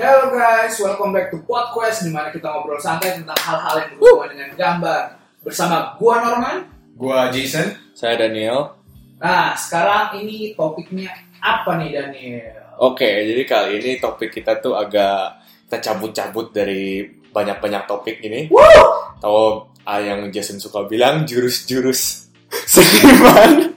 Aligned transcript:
Hello 0.00 0.32
guys, 0.32 0.80
welcome 0.80 1.12
back 1.12 1.28
to 1.28 1.44
Podcast 1.44 2.00
di 2.00 2.08
mana 2.08 2.32
kita 2.32 2.48
ngobrol 2.48 2.80
santai 2.80 3.20
tentang 3.20 3.36
hal-hal 3.36 3.84
yang 3.84 4.00
berhubungan 4.00 4.32
dengan 4.32 4.50
gambar 4.56 5.02
bersama 5.44 5.92
gua 6.00 6.24
Norman. 6.24 6.64
Gua 6.96 7.28
Jason. 7.28 7.68
Saya 7.92 8.16
Daniel. 8.16 8.80
Nah, 9.20 9.52
sekarang 9.52 10.24
ini 10.24 10.56
topiknya 10.56 11.12
apa 11.44 11.76
nih 11.76 12.00
Daniel? 12.00 12.80
Oke, 12.80 13.04
jadi 13.04 13.44
kali 13.44 13.76
ini 13.76 13.90
topik 14.00 14.32
kita 14.32 14.56
tuh 14.64 14.72
agak 14.72 15.44
kita 15.68 15.92
cabut-cabut 15.92 16.48
dari 16.48 17.04
banyak-banyak 17.28 17.84
topik 17.84 18.24
ini. 18.24 18.48
Woo! 18.48 18.80
Atau 19.20 19.68
ah, 19.84 20.00
yang 20.00 20.32
Jason 20.32 20.56
suka 20.56 20.88
bilang 20.88 21.28
jurus-jurus 21.28 22.32
seniman 22.72 23.76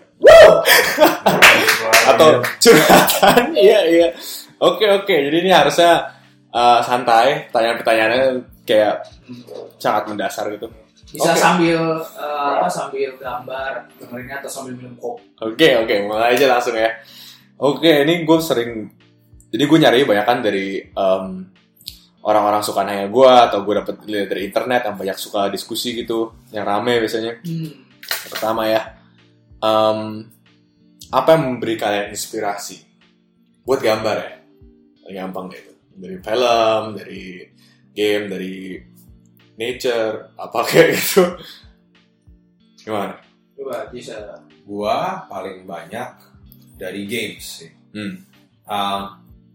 atau 2.16 2.40
curhatan. 2.64 3.52
Iya, 3.60 3.80
iya. 3.92 4.08
Oke, 4.64 4.88
oke. 4.88 5.12
Jadi 5.12 5.38
ini 5.44 5.52
harusnya 5.52 6.16
uh, 6.56 6.80
santai. 6.80 7.52
Pertanyaan-pertanyaannya 7.52 8.24
kayak 8.64 9.04
sangat 9.80 10.08
mendasar 10.08 10.48
gitu. 10.56 10.72
Bisa 11.14 11.30
Oke. 11.30 11.40
sambil 11.40 11.80
apa 12.18 12.66
sambil 12.72 13.14
gambar 13.22 13.86
dengerinnya 14.02 14.42
atau 14.42 14.50
sambil 14.50 14.74
minum 14.74 14.98
kopi. 14.98 15.22
Oke 15.46 15.78
oke 15.78 16.10
mulai 16.10 16.34
aja 16.34 16.50
langsung 16.50 16.74
ya. 16.74 16.90
Oke 17.62 18.02
ini 18.02 18.26
gue 18.26 18.38
sering 18.42 18.90
jadi 19.54 19.64
gue 19.70 19.78
nyari 19.78 20.10
banyak 20.10 20.26
kan 20.26 20.42
dari 20.42 20.82
em, 20.82 21.26
orang-orang 22.26 22.66
suka 22.66 22.82
nanya 22.82 23.06
gue 23.14 23.30
atau 23.30 23.62
gue 23.62 23.74
dapet 23.78 23.96
lihat 24.10 24.28
dari 24.34 24.42
internet 24.50 24.82
yang 24.90 24.98
banyak 24.98 25.18
suka 25.22 25.54
diskusi 25.54 25.94
gitu 25.94 26.34
yang 26.50 26.66
rame 26.66 26.98
biasanya. 26.98 27.46
Hmm. 27.46 27.70
Yang 28.02 28.32
pertama 28.34 28.66
ya 28.66 28.82
em, 29.62 30.00
apa 31.14 31.30
yang 31.38 31.42
memberi 31.46 31.78
kalian 31.78 32.10
inspirasi 32.10 32.82
buat 33.62 33.86
gambar 33.86 34.18
ya? 34.18 34.43
Paling 35.04 35.18
gampang 35.20 35.46
deh 35.52 35.60
itu 35.60 35.74
dari 35.94 36.18
film, 36.18 36.84
dari 36.98 37.24
game, 37.94 38.26
dari 38.32 38.56
nature, 39.58 40.34
apa 40.38 40.60
kayak 40.70 40.90
gitu. 40.98 41.24
Gimana? 42.84 43.16
Coba 43.54 43.88
bisa. 43.94 44.42
Gua 44.64 45.28
paling 45.28 45.68
banyak 45.68 46.10
dari 46.80 47.06
games 47.06 47.64
sih. 47.64 47.72
Hmm. 47.94 48.26
Um, 48.64 49.02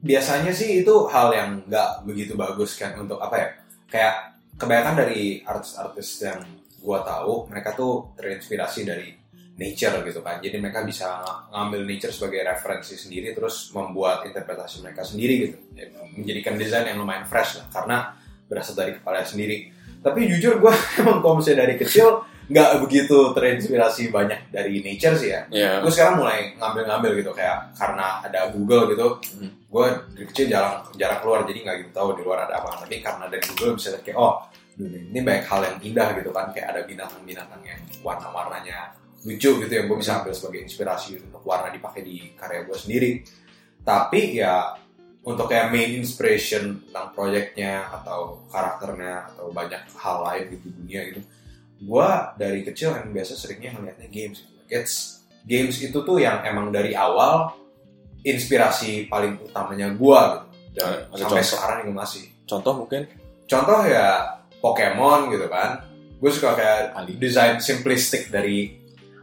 biasanya 0.05 0.53
sih 0.55 0.85
itu 0.85 0.95
hal 1.11 1.33
yang 1.35 1.51
nggak 1.67 2.07
begitu 2.07 2.39
bagus 2.39 2.79
kan 2.79 2.95
untuk 2.95 3.19
apa 3.19 3.37
ya? 3.37 3.49
Kayak 3.89 4.15
kebanyakan 4.61 4.97
dari 5.01 5.43
artis-artis 5.43 6.23
yang 6.23 6.41
gua 6.79 7.03
tahu 7.03 7.51
mereka 7.51 7.75
tuh 7.75 8.15
terinspirasi 8.15 8.87
dari 8.87 9.18
nature 9.59 10.07
gitu 10.07 10.23
kan. 10.23 10.39
Jadi 10.39 10.57
mereka 10.63 10.87
bisa 10.87 11.19
ngambil 11.51 11.83
nature 11.83 12.15
sebagai 12.15 12.47
referensi 12.47 12.95
sendiri 12.95 13.35
terus 13.35 13.75
membuat 13.75 14.23
interpretasi 14.25 14.87
mereka 14.87 15.03
sendiri 15.03 15.35
gitu. 15.43 15.57
Ya, 15.75 15.91
Menjadikan 16.15 16.55
desain 16.55 16.87
yang 16.87 17.03
lumayan 17.03 17.27
fresh 17.27 17.59
lah 17.59 17.67
karena 17.75 18.15
berasal 18.47 18.79
dari 18.79 18.95
kepala 18.95 19.27
sendiri. 19.27 19.75
Tapi 19.99 20.31
jujur 20.31 20.63
gue 20.63 20.73
emang 21.03 21.19
kalau 21.19 21.43
misalnya 21.43 21.67
dari 21.67 21.75
kecil 21.75 22.23
nggak 22.49 22.81
begitu 22.81 23.37
terinspirasi 23.37 24.09
banyak 24.09 24.49
dari 24.49 24.81
nature 24.81 25.19
sih 25.19 25.35
ya. 25.35 25.43
Ya. 25.51 25.83
Gue 25.83 25.91
sekarang 25.91 26.23
mulai 26.23 26.55
ngambil-ngambil 26.57 27.21
gitu 27.21 27.31
kayak 27.35 27.75
karena 27.75 28.23
ada 28.25 28.49
Google 28.55 28.95
gitu. 28.95 29.21
Hmm. 29.37 29.51
Gue 29.69 29.87
dari 30.15 30.27
kecil 30.31 30.47
jarang 30.55 30.87
jarang 30.95 31.19
keluar 31.19 31.43
jadi 31.45 31.59
nggak 31.67 31.77
gitu 31.83 31.91
tahu 31.93 32.15
di 32.15 32.23
luar 32.23 32.47
ada 32.47 32.63
apa. 32.63 32.87
Tapi 32.87 33.03
karena 33.03 33.27
dari 33.27 33.43
Google 33.43 33.75
bisa 33.75 33.91
kayak 34.01 34.17
oh 34.17 34.47
ini 34.79 35.19
banyak 35.19 35.45
hal 35.51 35.61
yang 35.67 35.77
indah 35.83 36.09
gitu 36.23 36.31
kan 36.31 36.55
kayak 36.55 36.71
ada 36.71 36.81
binatang-binatang 36.87 37.59
yang 37.67 37.83
warna-warnanya 38.07 38.95
lucu 39.27 39.51
gitu 39.59 39.73
yang 39.73 39.87
gue 39.87 39.99
bisa 39.99 40.23
ambil 40.23 40.31
sebagai 40.31 40.61
inspirasi 40.63 41.19
gitu, 41.19 41.25
untuk 41.31 41.43
warna 41.43 41.71
dipakai 41.71 42.03
di 42.03 42.31
karya 42.35 42.63
gue 42.63 42.77
sendiri. 42.79 43.11
Tapi 43.83 44.21
ya 44.37 44.77
untuk 45.25 45.47
kayak 45.47 45.75
main 45.75 45.99
inspiration 45.99 46.87
tentang 46.89 47.13
proyeknya 47.13 47.91
atau 47.93 48.47
karakternya 48.49 49.29
atau 49.29 49.51
banyak 49.51 49.83
hal 49.99 50.25
lain 50.25 50.45
gitu 50.57 50.67
di 50.71 50.73
dunia 50.79 51.01
gitu 51.13 51.21
gue 51.79 52.09
dari 52.35 52.67
kecil 52.67 52.91
yang 52.91 53.15
biasa 53.15 53.39
seringnya 53.39 53.71
ngeliatnya 53.77 54.11
games 54.11 54.43
gitu. 54.43 54.59
It's, 54.67 55.23
games 55.47 55.79
itu 55.79 55.95
tuh 55.95 56.19
yang 56.19 56.43
emang 56.43 56.75
dari 56.75 56.91
awal 56.91 57.55
inspirasi 58.23 59.07
paling 59.07 59.39
utamanya 59.41 59.93
gue 59.95 60.21
gitu 60.27 60.47
dan 60.75 61.07
Ada- 61.07 61.07
ada 61.07 61.23
sampai 61.23 61.39
contoh? 61.39 61.51
sekarang 61.55 61.77
juga 61.87 61.95
masih 61.95 62.25
Contoh 62.49 62.73
mungkin? 62.81 63.03
contoh 63.45 63.81
ya 63.85 64.07
Pokemon 64.59 65.21
gitu 65.31 65.47
kan 65.47 65.71
gue 66.19 66.31
suka 66.35 66.51
kayak 66.59 66.81
Ali. 66.99 67.13
desain 67.15 67.63
simplistik 67.63 68.27
dari 68.29 68.75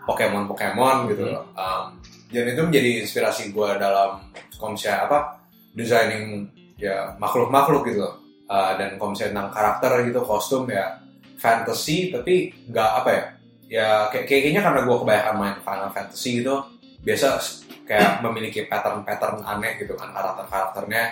Pokemon 0.06 0.46
Pokemon 0.48 1.10
gitu 1.12 1.26
Hmm. 1.28 1.46
Um, 1.58 1.84
dan 2.30 2.46
itu 2.50 2.62
menjadi 2.62 2.90
inspirasi 3.06 3.54
gue 3.54 3.70
dalam 3.78 4.22
konsep 4.58 4.94
apa 4.94 5.38
designing 5.74 6.48
ya 6.76 7.14
makhluk 7.18 7.50
makhluk 7.50 7.86
gitu 7.90 8.02
loh 8.06 8.16
Uh, 8.46 8.78
dan 8.78 9.02
konsep 9.02 9.34
tentang 9.34 9.50
karakter 9.50 10.06
gitu 10.06 10.22
kostum 10.22 10.70
ya 10.70 11.02
fantasy 11.42 12.14
tapi 12.14 12.54
nggak 12.70 12.92
apa 13.02 13.10
ya 13.10 13.24
ya 13.66 13.88
kayak 14.14 14.30
kayaknya 14.30 14.62
karena 14.62 14.86
gue 14.86 14.98
kebanyakan 15.02 15.36
main 15.42 15.58
Final 15.66 15.90
Fantasy 15.90 16.46
gitu 16.46 16.54
biasa 17.02 17.42
kayak 17.90 18.22
memiliki 18.22 18.70
pattern-pattern 18.70 19.42
aneh 19.42 19.82
gitu 19.82 19.98
kan 19.98 20.14
karakter-karakternya 20.14 21.04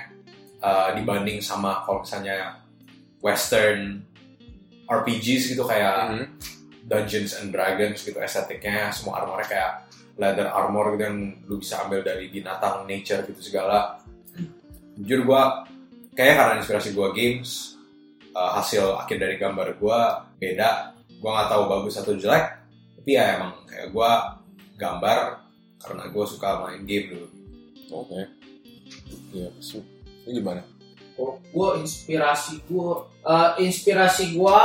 uh, 0.61 0.93
dibanding 0.93 1.41
sama 1.41 1.81
kalau 1.81 2.05
misalnya 2.05 2.61
western 3.17 4.05
RPGs 4.85 5.57
gitu 5.57 5.65
kayak 5.65 6.13
Mhm. 6.13 6.25
Dungeons 6.83 7.39
and 7.39 7.55
Dragons 7.55 8.03
gitu 8.03 8.19
estetiknya 8.19 8.91
semua 8.91 9.23
armornya 9.23 9.47
kayak 9.47 9.73
leather 10.19 10.47
armor 10.51 10.93
gitu 10.93 11.03
yang 11.09 11.19
lu 11.47 11.55
bisa 11.57 11.81
ambil 11.87 12.03
dari 12.03 12.29
binatang 12.29 12.85
nature 12.85 13.25
gitu 13.25 13.41
segala 13.41 13.97
jujur 14.99 15.25
gua 15.25 15.65
kayaknya 16.13 16.35
karena 16.37 16.53
inspirasi 16.61 16.89
gua 16.93 17.09
games 17.15 17.79
uh, 18.35 18.59
hasil 18.59 18.99
akhir 18.99 19.17
dari 19.17 19.35
gambar 19.39 19.79
gua 19.81 20.27
beda 20.37 20.93
gua 21.17 21.29
nggak 21.39 21.49
tahu 21.49 21.63
bagus 21.65 21.95
atau 21.97 22.13
jelek 22.13 22.45
tapi 22.99 23.09
ya 23.17 23.39
emang 23.41 23.63
kayak 23.65 23.89
gua 23.89 24.37
gambar 24.77 25.41
karena 25.81 26.03
gua 26.13 26.25
suka 26.29 26.49
main 26.61 26.85
game 26.85 27.09
dulu 27.15 27.27
Oke. 27.93 28.21
Iya, 29.29 29.49
so, 29.61 29.77
ini 30.25 30.41
gimana? 30.41 30.65
Kalau 31.13 31.37
gue 31.37 31.69
inspirasi 31.85 32.65
gue, 32.65 32.89
eh, 33.21 33.51
inspirasi 33.61 34.33
gue 34.33 34.61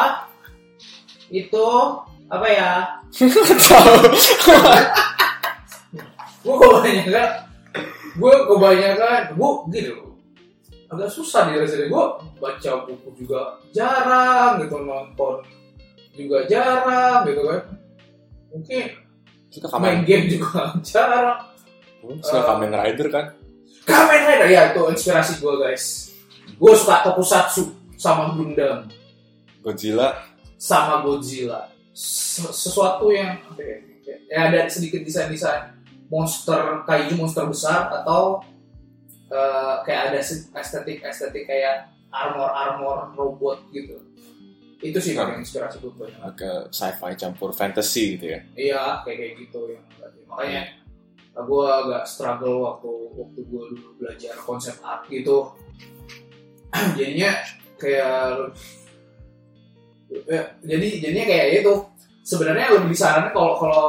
itu 1.28 1.66
apa 2.28 2.46
ya? 2.46 2.70
Gue 6.38 6.54
kebanyakan, 6.56 7.28
gue 8.16 8.34
kebanyakan, 8.46 9.20
gue 9.34 9.50
gitu. 9.74 9.94
Agak 10.88 11.10
susah 11.12 11.52
nih 11.52 11.60
rasanya 11.60 11.92
gue 11.92 12.04
baca 12.40 12.70
buku 12.88 13.08
juga 13.20 13.60
jarang 13.76 14.56
gitu 14.64 14.80
nonton 14.80 15.44
juga 16.16 16.48
jarang 16.48 17.28
gitu 17.28 17.42
kan. 17.44 17.60
Mungkin 18.48 18.84
Suka 19.48 19.76
main 19.80 20.00
game 20.04 20.28
juga 20.28 20.72
jarang. 20.88 21.44
suka 22.24 22.40
Eh, 22.40 22.44
Kamen 22.46 22.72
Rider 22.72 23.08
kan? 23.12 23.26
Kamen 23.84 24.20
Rider 24.24 24.48
ya 24.48 24.72
itu 24.72 24.80
inspirasi 24.88 25.44
gue 25.44 25.54
guys. 25.60 25.84
Gue 26.56 26.72
suka 26.72 27.04
Tokusatsu 27.04 27.68
sama 28.00 28.32
Gundam 28.32 28.88
Godzilla. 29.60 30.24
sama 30.56 31.04
Godzilla. 31.04 31.68
Se- 31.98 32.54
sesuatu 32.54 33.10
yang 33.10 33.42
apa 33.42 33.59
ya, 33.59 33.76
ya 34.31 34.38
ada 34.47 34.70
sedikit 34.70 35.03
desain-desain 35.03 35.75
monster 36.06 36.86
kaiju 36.86 37.19
monster 37.19 37.42
besar 37.50 37.91
atau 37.91 38.38
eh, 39.26 39.75
kayak 39.82 40.14
ada 40.14 40.19
estetik 40.22 41.03
estetik 41.03 41.50
kayak 41.50 41.91
armor 42.14 42.54
armor 42.54 43.10
robot 43.19 43.67
gitu. 43.75 43.99
Itu 44.78 45.02
sih 45.02 45.19
yang 45.19 45.43
inspirasi 45.43 45.82
gue 45.82 45.90
banyak. 45.90 46.22
Agak 46.22 46.70
sci-fi 46.70 47.19
campur 47.19 47.50
fantasy 47.50 48.14
gitu 48.14 48.38
ya. 48.38 48.40
Iya 48.55 48.82
kayak 49.02 49.19
kayak 49.19 49.34
gitu 49.43 49.61
yang 49.75 49.84
makanya 50.31 50.62
gue 51.34 51.67
agak 51.67 52.02
struggle 52.06 52.62
waktu 52.62 52.90
waktu 53.14 53.40
gue 53.46 53.62
dulu 53.75 53.88
belajar 53.99 54.34
konsep 54.43 54.75
art 54.82 55.06
gitu 55.06 55.50
jadinya 56.99 57.31
kayak 57.78 58.50
ya, 60.26 60.43
jadi 60.67 60.87
jadinya 60.99 61.26
kayak 61.31 61.46
itu 61.62 61.72
sebenarnya 62.28 62.76
lebih 62.76 62.92
disarankan 62.92 63.32
kalau 63.32 63.56
kalau 63.56 63.84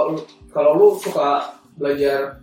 kalau 0.48 0.72
lu 0.80 0.88
suka 0.96 1.60
belajar 1.76 2.40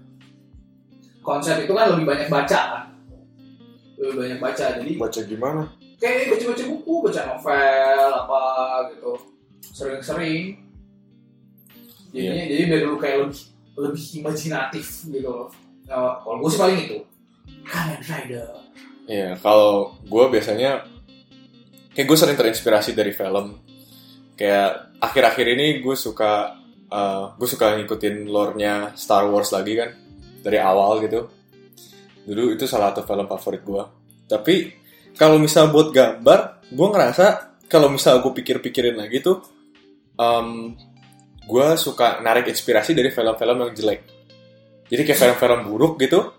konsep 1.24 1.64
itu 1.64 1.72
kan 1.72 1.96
lebih 1.96 2.04
banyak 2.04 2.28
baca 2.28 2.60
kan 2.76 2.84
lebih 3.96 4.14
banyak 4.20 4.38
baca 4.44 4.64
jadi 4.76 4.92
Baca 5.00 5.20
gimana? 5.24 5.62
kayak 5.96 6.28
baca-baca 6.28 6.64
buku, 6.68 6.94
baca 7.08 7.20
novel 7.24 8.08
apa 8.12 8.42
gitu, 8.92 9.12
sering-sering. 9.64 10.60
Jadinya 12.12 12.44
jadi 12.48 12.62
biar 12.68 12.80
lu 12.84 12.96
kayak 13.00 13.16
lebih 13.24 13.40
lebih 13.76 14.04
imajinatif 14.20 15.08
gitu 15.08 15.28
loh. 15.28 15.48
Nah, 15.88 16.20
kalau 16.20 16.36
gue 16.44 16.50
sih 16.52 16.60
paling 16.60 16.78
itu 16.84 16.98
Kamen 17.64 18.00
Rider. 18.04 18.48
Iya, 19.08 19.30
kalau 19.40 19.96
gue 20.04 20.24
biasanya 20.32 20.84
kayak 21.96 22.06
gue 22.08 22.18
sering 22.18 22.36
terinspirasi 22.36 22.92
dari 22.92 23.12
film. 23.16 23.56
Kayak 24.36 24.94
akhir-akhir 25.00 25.46
ini 25.56 25.66
gue 25.80 25.96
suka 25.96 26.54
eh, 26.92 27.24
gue 27.34 27.48
suka 27.48 27.76
ngikutin 27.80 28.28
lore-nya 28.28 28.92
Star 28.94 29.26
Wars 29.26 29.50
lagi 29.50 29.74
kan 29.74 29.90
dari 30.44 30.60
awal 30.60 31.02
gitu. 31.02 31.26
Dulu 32.26 32.54
itu 32.54 32.68
salah 32.68 32.92
satu 32.92 33.02
film 33.08 33.26
favorit 33.26 33.62
gue. 33.64 33.84
Tapi 34.28 34.54
kalau 35.16 35.40
misal 35.40 35.72
buat 35.72 35.90
gambar 35.90 36.68
gue 36.70 36.88
ngerasa 36.92 37.56
kalau 37.66 37.90
misal 37.90 38.22
gue 38.22 38.32
pikir-pikirin 38.36 38.94
lagi 38.94 39.24
tuh 39.24 39.42
um, 40.20 40.76
gue 41.46 41.66
suka 41.78 42.20
narik 42.20 42.50
inspirasi 42.50 42.92
dari 42.92 43.10
film-film 43.10 43.66
yang 43.66 43.72
jelek 43.72 44.00
jadi 44.90 45.02
kayak 45.02 45.18
film-film 45.18 45.60
buruk 45.66 45.98
gitu 45.98 46.34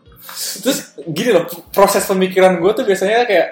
terus 0.64 0.98
gini 1.08 1.32
loh 1.32 1.46
proses 1.72 2.04
pemikiran 2.06 2.60
gue 2.60 2.72
tuh 2.76 2.86
biasanya 2.86 3.24
kayak 3.24 3.48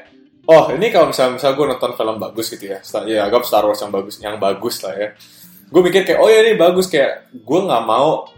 oh 0.46 0.64
ini 0.74 0.94
kalau 0.94 1.10
misal 1.10 1.34
misal 1.34 1.54
gue 1.54 1.66
nonton 1.66 1.92
film 1.94 2.16
bagus 2.18 2.54
gitu 2.54 2.66
ya 2.70 2.80
Star- 2.86 3.06
ya 3.06 3.26
anggap 3.26 3.44
Star 3.46 3.66
Wars 3.66 3.82
yang 3.82 3.92
bagus 3.94 4.16
yang 4.22 4.36
bagus 4.38 4.76
lah 4.86 4.94
ya. 4.94 5.10
Gue 5.66 5.82
mikir 5.82 6.06
kayak 6.06 6.20
oh 6.22 6.30
ya 6.30 6.46
ini 6.46 6.54
bagus 6.54 6.86
kayak 6.86 7.34
gue 7.34 7.60
nggak 7.66 7.84
mau 7.84 8.30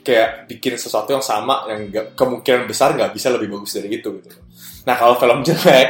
kayak 0.00 0.48
bikin 0.48 0.76
sesuatu 0.76 1.12
yang 1.12 1.24
sama 1.24 1.68
yang 1.68 1.88
nggak- 1.88 2.08
kemungkinan 2.16 2.64
besar 2.68 2.92
nggak 2.96 3.12
bisa 3.16 3.32
lebih 3.32 3.48
bagus 3.56 3.72
dari 3.76 3.88
itu 3.96 4.08
gitu. 4.20 4.36
Nah 4.84 4.94
kalau 4.96 5.16
film 5.16 5.40
jelek 5.48 5.88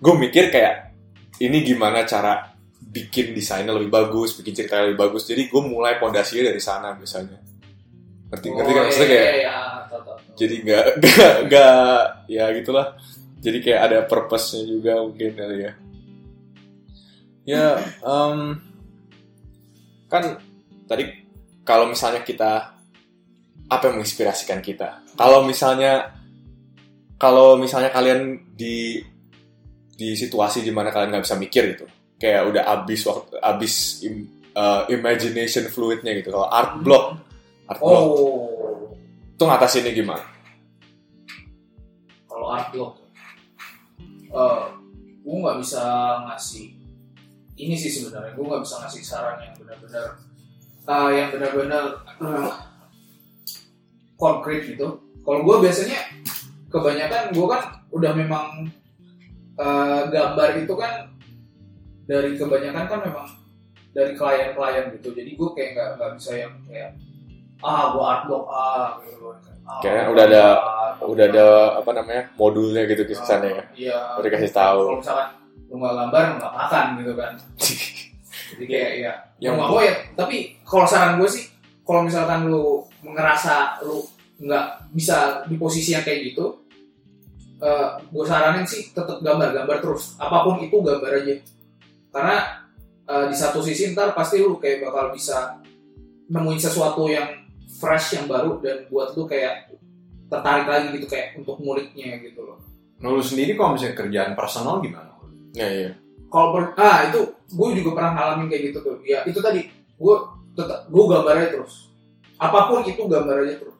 gue 0.00 0.14
mikir 0.16 0.48
kayak 0.48 0.92
ini 1.40 1.60
gimana 1.60 2.08
cara 2.08 2.52
bikin 2.80 3.36
desainnya 3.36 3.76
lebih 3.76 3.92
bagus 3.92 4.32
bikin 4.40 4.56
ceritanya 4.56 4.88
lebih 4.88 5.00
bagus. 5.08 5.28
Jadi 5.28 5.52
gue 5.52 5.60
mulai 5.60 6.00
pondasinya 6.00 6.48
dari 6.48 6.60
sana 6.64 6.96
misalnya 6.96 7.36
ngerti 8.32 8.46
ngerti 8.50 8.72
kan? 8.74 8.82
Maksudnya 8.88 9.08
kayak 9.08 9.22
iya, 9.22 9.34
iya, 9.38 9.56
tahu. 9.86 10.16
jadi 10.34 10.54
nggak 10.64 10.84
nggak 11.46 12.00
ya 12.26 12.44
gitulah 12.58 12.86
jadi 13.46 13.58
kayak 13.62 13.80
ada 13.86 13.98
purpose-nya 14.10 14.66
juga 14.66 14.98
mungkin 15.06 15.38
kali 15.38 15.56
ya. 15.62 15.72
Ya 17.46 17.78
em, 18.02 18.58
kan 20.10 20.42
tadi 20.90 21.22
kalau 21.62 21.86
misalnya 21.86 22.26
kita 22.26 22.74
apa 23.70 23.82
yang 23.86 24.02
menginspirasikan 24.02 24.58
kita? 24.58 25.06
Kalau 25.14 25.46
misalnya 25.46 26.10
kalau 27.22 27.54
misalnya 27.54 27.94
kalian 27.94 28.50
di 28.58 28.98
di 29.94 30.18
situasi 30.18 30.66
di 30.66 30.74
mana 30.74 30.90
kalian 30.90 31.14
nggak 31.14 31.24
bisa 31.30 31.38
mikir 31.38 31.62
gitu. 31.78 31.86
Kayak 32.18 32.50
udah 32.50 32.62
abis 32.66 33.00
waktu 33.06 33.38
abis 33.38 33.74
im- 34.02 34.30
eh, 34.58 34.82
imagination 34.90 35.70
fluidnya 35.70 36.18
gitu. 36.18 36.34
Kalau 36.34 36.50
art 36.50 36.82
block 36.82 37.22
art 37.70 37.78
block. 37.78 38.02
Oh. 38.10 38.90
Itu 39.38 39.46
ngatasinnya 39.46 39.94
gimana? 39.94 40.26
Kalau 42.26 42.50
art 42.50 42.74
block 42.74 43.05
eh 44.30 44.64
gue 45.26 45.36
nggak 45.42 45.58
bisa 45.58 45.82
ngasih 46.30 46.66
ini 47.56 47.74
sih 47.74 47.90
sebenarnya. 47.90 48.32
Gue 48.36 48.46
nggak 48.46 48.62
bisa 48.62 48.74
ngasih 48.84 49.02
saran 49.02 49.42
yang 49.42 49.54
benar-benar 49.58 50.06
eh, 50.86 51.10
yang 51.18 51.28
benar-benar 51.34 51.84
eh, 52.22 52.52
konkret 54.14 54.60
gitu. 54.70 55.02
Kalau 55.26 55.40
gue 55.42 55.56
biasanya 55.66 55.98
kebanyakan 56.70 57.34
gue 57.34 57.46
kan 57.50 57.62
udah 57.90 58.12
memang 58.14 58.46
eh, 59.58 60.00
gambar 60.12 60.50
itu 60.62 60.74
kan 60.78 61.10
dari 62.06 62.38
kebanyakan 62.38 62.86
kan 62.86 63.00
memang 63.02 63.28
dari 63.96 64.12
klien-klien 64.14 64.92
gitu. 65.00 65.08
Jadi 65.16 65.30
gue 65.34 65.48
kayak 65.56 65.98
nggak 65.98 66.12
bisa 66.20 66.32
yang 66.36 66.54
kayak 66.68 66.94
ah 67.64 67.96
gue 67.96 68.04
art 68.04 68.22
block 68.28 68.46
ah 68.52 69.00
gitu 69.02 69.32
Ah, 69.32 69.55
Kayaknya 69.82 70.04
udah 70.08 70.24
ada- 70.24 70.58
ah, 70.58 70.92
udah 71.02 71.24
ada 71.26 71.46
apa 71.78 71.90
namanya 71.92 72.22
modulnya 72.34 72.82
gitu 72.86 73.02
ke 73.02 73.12
sana 73.14 73.46
ya 73.46 73.62
Iya. 73.74 73.98
Udah 74.16 74.26
dikasih 74.26 74.52
tahu. 74.52 74.80
Kalau 74.86 74.98
misalkan 74.98 75.28
lu 75.66 75.74
nggak 75.76 75.94
gambar 75.98 76.22
nggak 76.38 76.52
makan 76.54 76.84
gitu 76.98 77.12
kan. 77.14 77.32
Jadi 78.54 78.64
kayak 78.64 78.92
ya. 79.02 79.12
Yang- 79.42 79.56
nggak 79.58 79.82
ya. 79.82 79.94
Tapi 80.14 80.36
kalau 80.62 80.86
saran 80.86 81.18
gue 81.18 81.28
sih, 81.28 81.44
kalau 81.82 82.06
misalkan 82.06 82.46
lu 82.46 82.80
ngerasa 83.02 83.82
lu 83.82 84.06
nggak 84.36 84.66
bisa 84.92 85.42
di 85.44 85.56
posisi 85.56 85.90
yang 85.90 86.04
kayak 86.04 86.32
gitu, 86.32 86.60
eh 87.58 87.88
gue 88.06 88.24
saranin 88.24 88.62
sih 88.62 88.92
tetap 88.92 89.18
gambar, 89.18 89.50
gambar 89.52 89.76
terus. 89.80 90.14
Apa 90.16 90.44
pun 90.44 90.60
itu 90.60 90.76
gambar 90.78 91.10
aja. 91.10 91.34
Karena 92.12 92.36
eh, 93.04 93.24
di 93.26 93.36
satu 93.36 93.58
sisi 93.60 93.90
ntar 93.90 94.12
pasti 94.12 94.38
lu 94.38 94.56
kayak 94.56 94.86
bakal 94.86 95.10
bisa 95.10 95.58
nemuin 96.26 96.58
sesuatu 96.58 97.06
yang 97.06 97.26
fresh 97.76 98.16
yang 98.16 98.26
baru 98.26 98.58
dan 98.64 98.88
buat 98.88 99.12
lu 99.14 99.28
kayak 99.28 99.70
tertarik 100.26 100.66
lagi 100.66 100.86
gitu 100.96 101.06
kayak 101.06 101.38
untuk 101.38 101.60
nguliknya 101.62 102.18
gitu 102.24 102.42
loh. 102.42 102.58
Nah, 102.98 103.12
lu 103.12 103.22
sendiri 103.22 103.54
kalau 103.54 103.76
misalnya 103.76 103.96
kerjaan 103.96 104.32
personal 104.32 104.80
gimana? 104.80 105.12
ya 105.56 105.68
iya 105.72 105.90
kalau 106.28 106.52
per- 106.52 106.76
ah 106.76 107.08
itu 107.08 107.20
gue 107.48 107.68
juga 107.80 107.90
pernah 107.96 108.12
ngalamin 108.12 108.46
kayak 108.52 108.62
gitu 108.68 108.78
tuh. 108.82 108.96
Ya 109.06 109.24
itu 109.24 109.38
tadi 109.40 109.64
gue 109.72 110.16
tetap 110.52 110.84
gue 110.90 111.04
gambar 111.06 111.32
aja 111.32 111.48
terus. 111.56 111.88
Apa 112.36 112.68
pun 112.68 112.84
itu 112.84 112.98
gambar 112.98 113.46
aja 113.46 113.54
terus. 113.56 113.76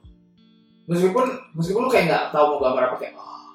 Meskipun 0.87 1.25
meskipun 1.59 1.83
lu 1.85 1.91
kayak 1.91 2.07
nggak 2.09 2.25
tahu 2.31 2.57
mau 2.57 2.61
gambar 2.63 2.83
apa 2.89 2.97
kayak 3.03 3.15
ah 3.19 3.51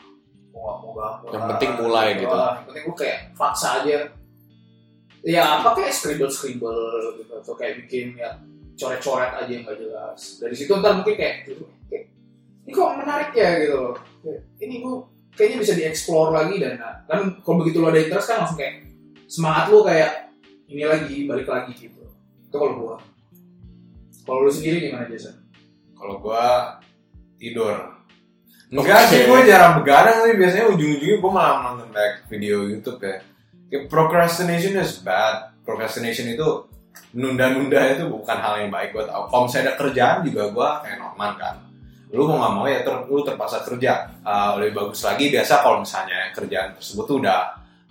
mau 0.53 0.83
mau 0.83 0.91
gambar. 0.93 1.29
Yang 1.33 1.43
penting 1.55 1.71
mulai 1.79 2.07
gitu. 2.19 2.35
Ah, 2.35 2.53
yang 2.59 2.65
penting 2.69 2.83
gue 2.91 2.97
kayak 2.99 3.17
paksa 3.33 3.67
aja. 3.81 3.97
Ya 5.21 5.43
apa 5.61 5.69
kayak 5.77 5.93
scribble 5.95 6.33
scribble 6.33 6.77
gitu 7.21 7.33
atau 7.41 7.53
kayak 7.55 7.85
bikin 7.85 8.17
ya 8.17 8.38
coret-coret 8.77 9.31
aja 9.38 9.51
yang 9.51 9.63
gak 9.68 9.79
jelas 9.79 10.19
dari 10.39 10.56
situ 10.56 10.71
ntar 10.79 10.97
mungkin 10.97 11.15
kayak 11.15 11.35
gitu 11.47 11.65
kayak, 11.91 12.12
ini 12.65 12.71
kok 12.71 12.91
menarik 12.97 13.31
ya 13.35 13.50
gitu 13.62 13.75
loh 13.77 13.95
Kayak, 14.21 14.41
ini 14.62 14.75
gue 14.85 14.95
kayaknya 15.33 15.57
bisa 15.65 15.73
dieksplor 15.73 16.29
lagi 16.29 16.56
dan 16.62 16.77
nah, 16.77 17.01
kan 17.09 17.41
kalau 17.41 17.65
begitu 17.65 17.81
lo 17.81 17.89
ada 17.89 18.01
interest 18.01 18.29
kan 18.29 18.45
langsung 18.45 18.59
kayak 18.59 18.85
semangat 19.25 19.65
lo 19.73 19.81
kayak 19.81 20.29
ini 20.69 20.83
lagi 20.85 21.15
balik 21.25 21.47
lagi 21.50 21.73
gitu 21.73 22.03
itu 22.45 22.56
kalau 22.56 22.75
gua 22.77 22.95
kalau 24.25 24.45
lu 24.45 24.51
sendiri 24.53 24.88
gimana 24.89 25.09
Jason? 25.09 25.33
Kalau 25.97 26.21
gua 26.21 26.77
tidur. 27.41 28.00
Enggak 28.71 29.12
sih, 29.12 29.27
gue 29.27 29.39
jarang 29.44 29.83
begadang 29.83 30.24
tapi 30.24 30.39
biasanya 30.39 30.71
ujung-ujungnya 30.71 31.17
gue 31.19 31.31
malah 31.35 31.59
nonton 31.59 31.91
back 31.91 32.31
video 32.31 32.63
YouTube 32.71 33.03
ya. 33.03 33.19
Kayak 33.67 33.91
procrastination 33.91 34.79
is 34.79 35.03
bad. 35.03 35.51
Procrastination 35.67 36.31
itu 36.31 36.70
nunda-nunda 37.11 37.79
itu 37.91 38.07
bukan 38.07 38.38
hal 38.39 38.63
yang 38.63 38.71
baik 38.71 38.95
gue 38.95 39.03
tau. 39.03 39.27
Kalau 39.27 39.43
misalnya 39.47 39.65
ada 39.71 39.75
kerjaan 39.75 40.17
juga 40.23 40.43
gue 40.47 40.69
kayak 40.88 40.97
Norman 40.99 41.31
kan. 41.35 41.55
Lu 42.11 42.27
mau 42.27 42.38
nggak 42.43 42.53
mau 42.55 42.65
ya 42.67 42.79
ter, 42.83 42.95
lu 43.07 43.21
terpaksa 43.23 43.63
kerja. 43.63 44.07
Uh, 44.23 44.59
lebih 44.59 44.73
bagus 44.79 45.03
lagi 45.03 45.31
biasa 45.31 45.53
kalau 45.63 45.83
misalnya 45.83 46.31
kerjaan 46.35 46.75
tersebut 46.75 47.03
tuh 47.07 47.17
udah 47.23 47.39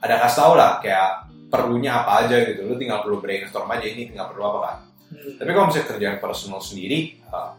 ada 0.00 0.14
kasih 0.24 0.36
tau 0.40 0.52
lah 0.56 0.80
kayak 0.80 1.28
perlunya 1.52 2.00
apa 2.00 2.24
aja 2.24 2.36
gitu. 2.48 2.64
Lu 2.64 2.76
tinggal 2.80 3.04
perlu 3.04 3.20
brainstorm 3.20 3.68
aja 3.68 3.84
ini 3.84 4.08
tinggal 4.08 4.32
perlu 4.32 4.44
apa 4.44 4.58
kan. 4.64 4.76
Tapi 5.10 5.50
kalau 5.50 5.66
misalnya 5.68 5.88
kerjaan 5.90 6.16
personal 6.22 6.60
sendiri, 6.62 7.18
uh, 7.28 7.52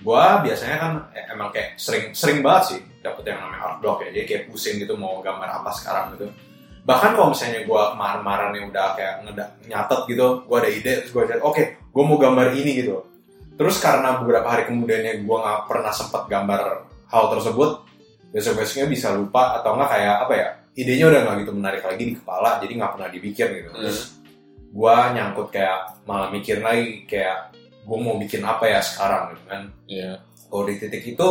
gua 0.00 0.40
biasanya 0.40 0.76
kan 0.78 0.92
eh, 1.12 1.24
emang 1.34 1.50
kayak 1.50 1.76
sering 1.76 2.14
sering 2.14 2.40
banget 2.40 2.62
sih 2.72 2.80
dapet 3.02 3.26
yang 3.26 3.42
namanya 3.42 3.60
art 3.68 3.76
block 3.84 4.00
ya. 4.06 4.08
Jadi 4.16 4.24
kayak 4.24 4.42
pusing 4.48 4.80
gitu 4.80 4.96
mau 4.96 5.20
gambar 5.20 5.60
apa 5.60 5.70
sekarang 5.76 6.16
gitu. 6.16 6.30
Bahkan 6.86 7.10
kalau 7.18 7.34
misalnya 7.34 7.66
gua 7.66 7.90
kemarin-kemarin 7.92 8.50
yang 8.54 8.66
udah 8.70 8.86
kayak 8.94 9.14
nyatet 9.66 10.00
gitu, 10.06 10.26
gua 10.46 10.56
ada 10.62 10.70
ide 10.70 10.92
terus 11.02 11.10
jadi 11.12 11.42
oke, 11.42 11.90
gua 11.90 12.02
mau 12.06 12.16
gambar 12.16 12.54
ini 12.54 12.70
gitu. 12.78 13.02
Terus 13.58 13.76
karena 13.82 14.22
beberapa 14.22 14.46
hari 14.46 14.70
kemudiannya 14.70 15.26
gua 15.26 15.36
nggak 15.42 15.60
pernah 15.66 15.90
sempat 15.90 16.30
gambar 16.30 16.60
hal 17.10 17.24
tersebut, 17.34 17.70
besok-besoknya 18.30 18.86
bisa 18.86 19.10
lupa 19.18 19.58
atau 19.58 19.74
enggak 19.74 19.90
kayak 19.98 20.16
apa 20.22 20.34
ya? 20.38 20.48
Idenya 20.76 21.04
udah 21.10 21.20
nggak 21.26 21.36
gitu 21.42 21.52
menarik 21.56 21.82
lagi 21.82 22.02
di 22.06 22.14
kepala, 22.14 22.62
jadi 22.62 22.72
nggak 22.78 22.92
pernah 22.94 23.08
dipikir 23.10 23.46
gitu. 23.50 23.70
Terus 23.74 24.00
gua 24.70 25.10
nyangkut 25.10 25.50
kayak 25.50 26.06
malah 26.06 26.30
mikir 26.30 26.62
lagi 26.62 27.02
kayak 27.08 27.56
gue 27.86 27.98
mau 28.02 28.18
bikin 28.18 28.42
apa 28.42 28.66
ya 28.66 28.82
sekarang 28.82 29.30
gitu 29.34 29.44
kan 29.46 29.62
Iya. 29.86 30.18
kalau 30.50 30.66
di 30.66 30.74
titik 30.74 31.06
itu 31.06 31.28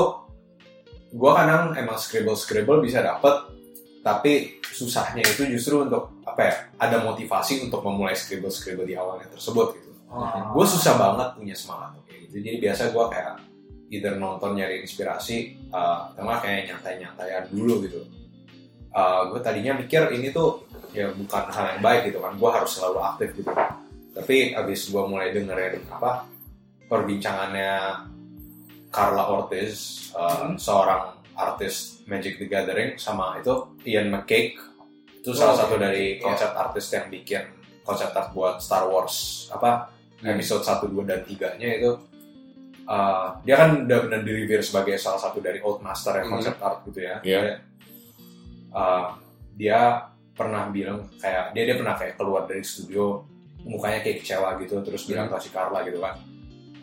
gue 1.11 1.31
kadang 1.35 1.75
emang 1.75 1.99
scribble 1.99 2.39
scribble 2.39 2.79
bisa 2.79 3.03
dapet 3.03 3.51
tapi 3.99 4.63
susahnya 4.75 5.23
itu 5.23 5.47
justru 5.47 5.87
untuk 5.87 6.19
apa 6.27 6.41
ya 6.43 6.53
ada 6.83 6.99
motivasi 7.07 7.63
untuk 7.63 7.79
memulai 7.87 8.11
scribble 8.11 8.51
scribble 8.51 8.83
di 8.83 8.99
awalnya 8.99 9.31
tersebut 9.31 9.79
gitu. 9.79 9.91
Ah. 10.11 10.51
gue 10.51 10.65
susah 10.67 10.99
banget 10.99 11.27
punya 11.39 11.55
semangat 11.55 11.95
kayak 12.03 12.27
gitu. 12.27 12.35
Jadi 12.43 12.57
biasa 12.59 12.81
gue 12.91 13.05
kayak 13.07 13.33
either 13.95 14.13
nonton 14.19 14.51
nyari 14.59 14.83
inspirasi 14.83 15.55
uh, 15.71 16.11
kayak 16.15 16.67
nyantai-nyantaian 16.67 17.47
dulu 17.47 17.87
gitu. 17.87 18.03
Gue 19.31 19.39
tadinya 19.43 19.75
mikir 19.75 20.11
ini 20.11 20.31
tuh 20.35 20.67
ya 20.95 21.11
bukan 21.11 21.51
hal 21.51 21.75
yang 21.75 21.81
baik 21.83 22.11
gitu 22.11 22.19
kan. 22.19 22.35
Gue 22.35 22.49
harus 22.51 22.71
selalu 22.75 22.99
aktif 23.03 23.29
gitu. 23.39 23.51
Tapi 24.15 24.55
abis 24.55 24.91
gue 24.91 25.03
mulai 25.03 25.31
dengerin 25.35 25.83
apa 25.91 26.23
perbincangannya 26.87 28.03
Carla 28.91 29.27
Ortiz 29.27 30.07
uh, 30.15 30.47
Hmm. 30.47 30.55
seorang 30.55 31.14
artis 31.35 32.01
Magic 32.03 32.35
the 32.35 32.47
Gathering 32.47 32.95
sama 32.95 33.37
itu 33.37 33.53
Ian 33.85 34.09
McCake 34.09 34.55
itu 35.19 35.31
salah 35.31 35.53
Oh, 35.53 35.59
satu 35.59 35.75
dari 35.75 36.15
iya. 36.15 36.21
konsep 36.21 36.51
artis 36.51 36.85
yang 36.89 37.07
bikin 37.07 37.43
konsep 37.81 38.09
art 38.11 38.31
buat 38.31 38.57
Star 38.57 38.85
Wars 38.85 39.47
apa 39.49 39.91
episode 40.21 40.63
1, 40.63 40.89
2, 40.89 41.03
dan 41.03 41.21
3 41.21 41.59
nya 41.59 41.69
itu 41.75 41.91
uh, 42.85 43.35
dia 43.41 43.55
kan 43.55 43.83
udah 43.83 43.99
benar 44.01 44.21
di 44.21 44.31
review 44.33 44.59
sebagai 44.59 44.95
salah 44.95 45.19
satu 45.19 45.37
dari 45.37 45.59
old 45.59 45.79
master 45.79 46.17
yang 46.17 46.27
Mhm. 46.27 46.33
konsep 46.33 46.55
art 46.59 46.81
gitu 46.85 46.99
ya 46.99 47.17
Iya. 47.21 47.39
Dia, 47.41 47.55
uh, 48.71 49.05
dia 49.53 49.79
pernah 50.31 50.67
bilang 50.67 51.07
kayak 51.15 51.51
dia 51.51 51.63
dia 51.63 51.75
pernah 51.75 51.95
kayak 51.95 52.15
keluar 52.15 52.43
dari 52.43 52.59
studio 52.59 53.23
mukanya 53.63 53.99
kayak 53.99 54.21
kecewa 54.21 54.59
gitu 54.59 54.83
terus 54.83 55.03
bilang 55.05 55.25
ke 55.25 55.37
si 55.39 55.49
Carla 55.49 55.81
gitu 55.81 55.97
kan 55.97 56.19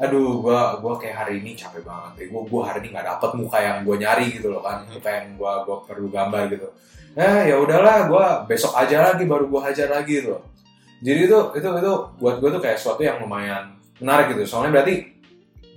aduh 0.03 0.43
gua 0.43 0.83
gua 0.83 0.99
kayak 0.99 1.17
hari 1.23 1.39
ini 1.39 1.55
capek 1.55 1.87
banget. 1.87 2.13
Ya. 2.19 2.25
gua 2.35 2.43
gua 2.51 2.63
hari 2.67 2.79
ini 2.83 2.89
nggak 2.91 3.07
dapet 3.07 3.31
muka 3.39 3.59
yang 3.63 3.77
gua 3.87 3.97
nyari 3.97 4.27
gitu 4.35 4.51
loh 4.51 4.59
kan. 4.59 4.83
Muka 4.91 5.11
yang 5.11 5.27
gua 5.39 5.63
gua 5.63 5.77
perlu 5.87 6.11
gambar 6.11 6.51
gitu. 6.51 6.67
Eh 7.13 7.53
ya 7.53 7.61
udahlah 7.61 8.09
gue 8.09 8.27
besok 8.49 8.73
aja 8.73 9.13
lagi 9.13 9.29
baru 9.29 9.45
gue 9.45 9.61
hajar 9.61 9.85
lagi 9.93 10.25
gitu 10.25 10.33
loh. 10.33 10.49
Jadi 11.05 11.29
itu 11.29 11.39
itu 11.61 11.69
itu 11.69 11.93
buat 12.17 12.41
gue 12.41 12.49
tuh 12.57 12.63
kayak 12.65 12.81
sesuatu 12.81 13.05
yang 13.05 13.21
lumayan 13.21 13.77
menarik 14.01 14.33
gitu. 14.33 14.49
Soalnya 14.49 14.81
berarti 14.81 15.13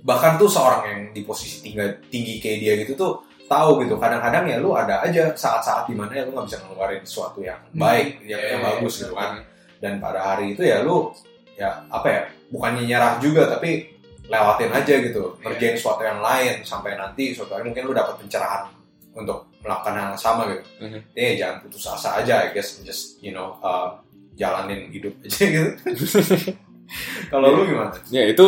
bahkan 0.00 0.40
tuh 0.40 0.48
seorang 0.48 0.82
yang 0.88 1.00
di 1.12 1.20
posisi 1.28 1.60
tinggi 1.60 1.84
tinggi 2.08 2.34
kayak 2.40 2.58
dia 2.64 2.72
gitu 2.80 2.92
tuh 2.96 3.12
tahu 3.44 3.84
gitu. 3.84 4.00
Kadang-kadang 4.00 4.48
ya 4.48 4.56
lu 4.56 4.72
ada 4.72 5.04
aja 5.04 5.28
saat-saat 5.36 5.92
di 5.92 5.94
mana 5.94 6.16
ya 6.16 6.24
lu 6.24 6.32
nggak 6.32 6.46
bisa 6.48 6.58
ngeluarin 6.64 7.02
sesuatu 7.04 7.38
yang 7.44 7.60
Hmm. 7.68 7.84
baik 7.84 8.24
yang, 8.24 8.40
Iya, 8.40 8.48
yang 8.56 8.60
iya, 8.64 8.66
bagus 8.72 8.92
iya, 8.96 9.00
gitu 9.04 9.14
kan. 9.14 9.30
Dan 9.76 9.92
pada 10.00 10.20
hari 10.24 10.56
itu 10.56 10.62
ya 10.64 10.80
lu 10.80 11.12
ya 11.52 11.84
apa 11.92 12.08
ya 12.08 12.20
bukannya 12.48 12.88
nyerah 12.88 13.20
juga 13.20 13.44
tapi 13.44 13.95
lewatin 14.26 14.70
aja 14.70 14.94
gitu 14.98 15.22
Iya. 15.34 15.42
ngerjain 15.44 15.76
sesuatu 15.76 16.02
yang 16.02 16.20
lain 16.20 16.54
sampai 16.62 16.94
nanti 16.94 17.30
suatu 17.30 17.54
hari 17.54 17.66
mungkin 17.66 17.86
lu 17.86 17.94
dapat 17.94 18.18
pencerahan 18.18 18.66
untuk 19.12 19.48
melakukan 19.62 19.94
hal 19.94 20.06
yang 20.12 20.20
sama 20.20 20.42
gitu 20.48 20.62
Mhm. 20.82 20.98
eh 21.14 21.32
jangan 21.34 21.56
putus 21.62 21.84
asa 21.86 22.18
aja 22.18 22.44
I 22.44 22.50
guess 22.50 22.82
just 22.82 23.18
you 23.18 23.30
know 23.30 23.56
uh, 23.60 23.96
jalanin 24.34 24.90
hidup 24.90 25.14
aja 25.24 25.44
gitu 25.46 25.70
kalau 27.32 27.48
lu 27.50 27.62
gimana 27.66 27.90
Ya 28.08 28.26
itu 28.26 28.46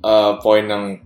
uh, 0.00 0.32
poin 0.38 0.62
yang 0.62 0.98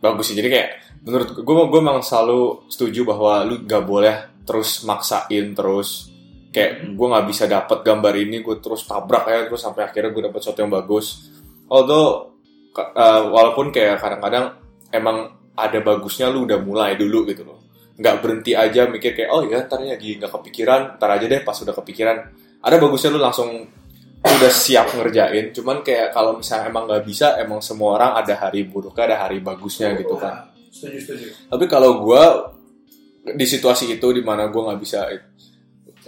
bagus 0.00 0.32
sih. 0.32 0.36
Jadi 0.36 0.48
kayak 0.48 0.70
menurut 1.04 1.28
gue, 1.36 1.54
gue 1.68 1.80
memang 1.80 2.00
selalu 2.00 2.64
setuju 2.66 3.04
bahwa 3.04 3.44
lu 3.44 3.62
gak 3.64 3.84
boleh 3.84 4.16
terus 4.42 4.82
maksain 4.82 5.52
terus 5.52 6.10
kayak 6.50 6.98
gue 6.98 7.06
nggak 7.06 7.26
bisa 7.30 7.46
dapat 7.46 7.86
gambar 7.86 8.14
ini 8.18 8.42
gue 8.42 8.58
terus 8.58 8.82
tabrak 8.82 9.22
ya 9.24 9.46
terus 9.46 9.62
sampai 9.62 9.86
akhirnya 9.86 10.10
gue 10.10 10.22
dapat 10.26 10.40
sesuatu 10.40 10.60
yang 10.60 10.72
bagus. 10.72 11.30
Although 11.70 12.34
uh, 12.76 13.22
walaupun 13.30 13.74
kayak 13.74 13.98
kadang-kadang 13.98 14.56
emang 14.90 15.36
ada 15.54 15.78
bagusnya 15.82 16.30
lu 16.32 16.46
udah 16.48 16.58
mulai 16.62 16.96
dulu 16.96 17.26
gitu 17.28 17.42
loh. 17.44 17.58
Nggak 18.00 18.16
berhenti 18.24 18.52
aja 18.56 18.88
mikir 18.88 19.12
kayak 19.12 19.30
oh 19.30 19.44
ya 19.44 19.66
ntar 19.66 19.82
lagi 19.82 20.16
nggak 20.16 20.32
kepikiran, 20.32 20.96
ntar 20.96 21.10
aja 21.14 21.26
deh 21.26 21.40
pas 21.44 21.56
udah 21.56 21.74
kepikiran. 21.76 22.16
Ada 22.60 22.76
bagusnya 22.76 23.10
lu 23.12 23.20
langsung 23.20 23.50
udah 24.20 24.52
siap 24.52 24.92
ngerjain 24.92 25.48
cuman 25.48 25.80
kayak 25.80 26.12
kalau 26.12 26.36
misalnya 26.36 26.68
emang 26.68 26.84
nggak 26.84 27.04
bisa 27.08 27.40
emang 27.40 27.64
semua 27.64 27.96
orang 27.96 28.20
ada 28.20 28.36
hari 28.36 28.68
buruknya 28.68 29.08
ada 29.08 29.16
hari 29.24 29.40
bagusnya 29.40 29.96
gitu 29.96 30.12
kan 30.20 30.52
setuju 30.68 30.98
setuju 31.00 31.26
tapi 31.48 31.64
kalau 31.64 32.04
gue 32.04 32.24
di 33.32 33.46
situasi 33.48 33.96
itu 33.96 34.06
di 34.12 34.20
mana 34.20 34.52
gue 34.52 34.60
nggak 34.60 34.80
bisa 34.80 35.08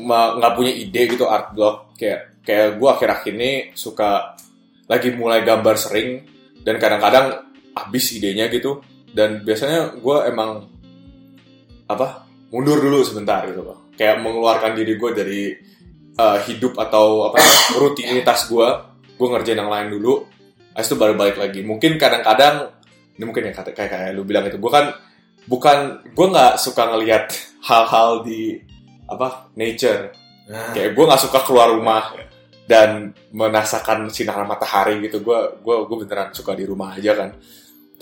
ma- 0.04 0.36
nggak 0.36 0.52
punya 0.52 0.72
ide 0.76 1.02
gitu 1.08 1.24
art 1.24 1.56
block 1.56 1.96
kayak 1.96 2.44
kayak 2.44 2.76
gue 2.76 2.88
akhir-akhir 2.88 3.32
ini 3.32 3.52
suka 3.72 4.36
lagi 4.84 5.08
mulai 5.16 5.40
gambar 5.40 5.76
sering 5.80 6.08
dan 6.62 6.78
kadang-kadang 6.78 7.46
habis 7.74 8.14
idenya 8.14 8.48
gitu. 8.48 8.82
Dan 9.12 9.44
biasanya 9.44 9.92
gue 10.00 10.16
emang 10.24 10.66
apa 11.84 12.24
mundur 12.48 12.80
dulu 12.80 13.04
sebentar 13.04 13.44
gitu 13.44 13.60
loh. 13.60 13.92
Kayak 13.92 14.24
mengeluarkan 14.24 14.72
diri 14.72 14.96
gue 14.96 15.10
dari 15.12 15.42
uh, 16.16 16.38
hidup 16.48 16.80
atau 16.80 17.28
apa 17.28 17.38
rutinitas 17.80 18.48
gue 18.48 18.68
gue 19.12 19.28
ngerjain 19.28 19.60
yang 19.60 19.68
lain 19.72 19.92
dulu. 19.92 20.24
Habis 20.72 20.88
itu 20.88 20.96
baru 20.96 21.12
balik 21.12 21.36
lagi. 21.36 21.60
Mungkin 21.60 22.00
kadang-kadang 22.00 22.72
ini 23.20 23.24
mungkin 23.28 23.44
ya 23.44 23.52
kata- 23.52 23.76
kayak 23.76 23.90
kayak 23.92 24.10
lu 24.16 24.24
bilang 24.24 24.48
itu 24.48 24.56
gue 24.56 24.72
kan 24.72 24.96
bukan 25.44 26.00
gue 26.16 26.26
nggak 26.32 26.56
suka 26.56 26.88
ngelihat 26.96 27.28
hal-hal 27.68 28.24
di 28.24 28.56
apa 29.04 29.52
nature. 29.58 30.16
Nah, 30.48 30.72
kayak 30.72 30.96
gue 30.96 31.04
nggak 31.04 31.22
suka 31.22 31.38
keluar 31.44 31.70
rumah 31.70 32.31
dan 32.66 33.10
merasakan 33.34 34.08
sinar 34.08 34.46
matahari 34.46 35.02
gitu. 35.02 35.22
Gue 35.22 35.58
gue 35.60 35.76
gue 35.86 35.96
beneran 36.06 36.30
suka 36.30 36.54
di 36.54 36.64
rumah 36.66 36.94
aja 36.94 37.12
kan. 37.14 37.30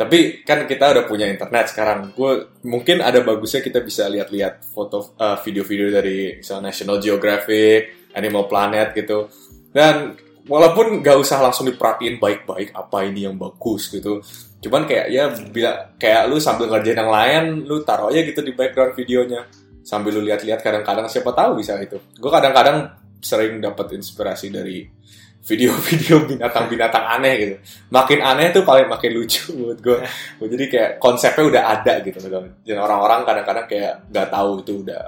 Tapi 0.01 0.41
kan 0.49 0.65
kita 0.65 0.97
udah 0.97 1.05
punya 1.05 1.29
internet 1.29 1.77
sekarang. 1.77 2.17
Gue 2.17 2.57
mungkin 2.65 3.05
ada 3.05 3.21
bagusnya 3.21 3.61
kita 3.61 3.85
bisa 3.85 4.09
lihat-lihat 4.09 4.65
foto 4.73 5.13
uh, 5.21 5.37
video-video 5.45 5.93
dari 5.93 6.41
misalnya 6.41 6.73
National 6.73 6.97
Geographic 7.05 8.09
Animal 8.17 8.49
Planet 8.49 8.97
gitu. 8.97 9.29
Dan 9.69 10.17
walaupun 10.49 11.05
gak 11.05 11.21
usah 11.21 11.45
langsung 11.45 11.69
diperhatiin 11.69 12.17
baik-baik 12.17 12.73
apa 12.73 13.05
ini 13.05 13.29
yang 13.29 13.37
bagus 13.37 13.93
gitu. 13.93 14.25
Cuman 14.61 14.89
kayak 14.89 15.07
ya 15.13 15.29
bila 15.53 15.93
kayak 16.01 16.33
lu 16.33 16.41
sambil 16.41 16.73
ngerjain 16.73 16.97
yang 16.97 17.13
lain 17.13 17.45
lu 17.69 17.85
taruh 17.85 18.09
aja 18.09 18.25
gitu 18.25 18.41
di 18.41 18.57
background 18.57 18.97
videonya. 18.97 19.45
Sambil 19.85 20.17
lu 20.17 20.25
lihat-lihat 20.25 20.65
kadang-kadang 20.65 21.13
siapa 21.13 21.29
tahu 21.37 21.61
bisa 21.61 21.77
itu. 21.77 22.01
Gue 22.17 22.33
kadang-kadang 22.33 23.00
sering 23.21 23.61
dapat 23.61 23.97
inspirasi 23.97 24.49
dari 24.51 24.85
video-video 25.41 26.29
binatang-binatang 26.29 27.05
aneh 27.17 27.35
gitu. 27.41 27.55
Makin 27.89 28.21
aneh 28.21 28.53
tuh 28.53 28.65
paling 28.65 28.89
makin 28.89 29.11
lucu 29.17 29.53
buat 29.61 29.79
gue 29.81 29.99
jadi 30.53 30.65
kayak 30.69 30.91
konsepnya 31.01 31.45
udah 31.49 31.63
ada 31.81 31.93
gitu 32.05 32.19
loh 32.29 32.45
dan 32.61 32.77
orang-orang 32.77 33.25
kadang-kadang 33.25 33.67
kayak 33.69 33.95
nggak 34.13 34.29
tahu 34.29 34.61
itu 34.61 34.73
udah 34.85 35.03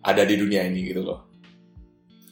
ada 0.00 0.22
di 0.24 0.34
dunia 0.40 0.64
ini 0.64 0.80
gitu 0.88 1.04
loh. 1.04 1.28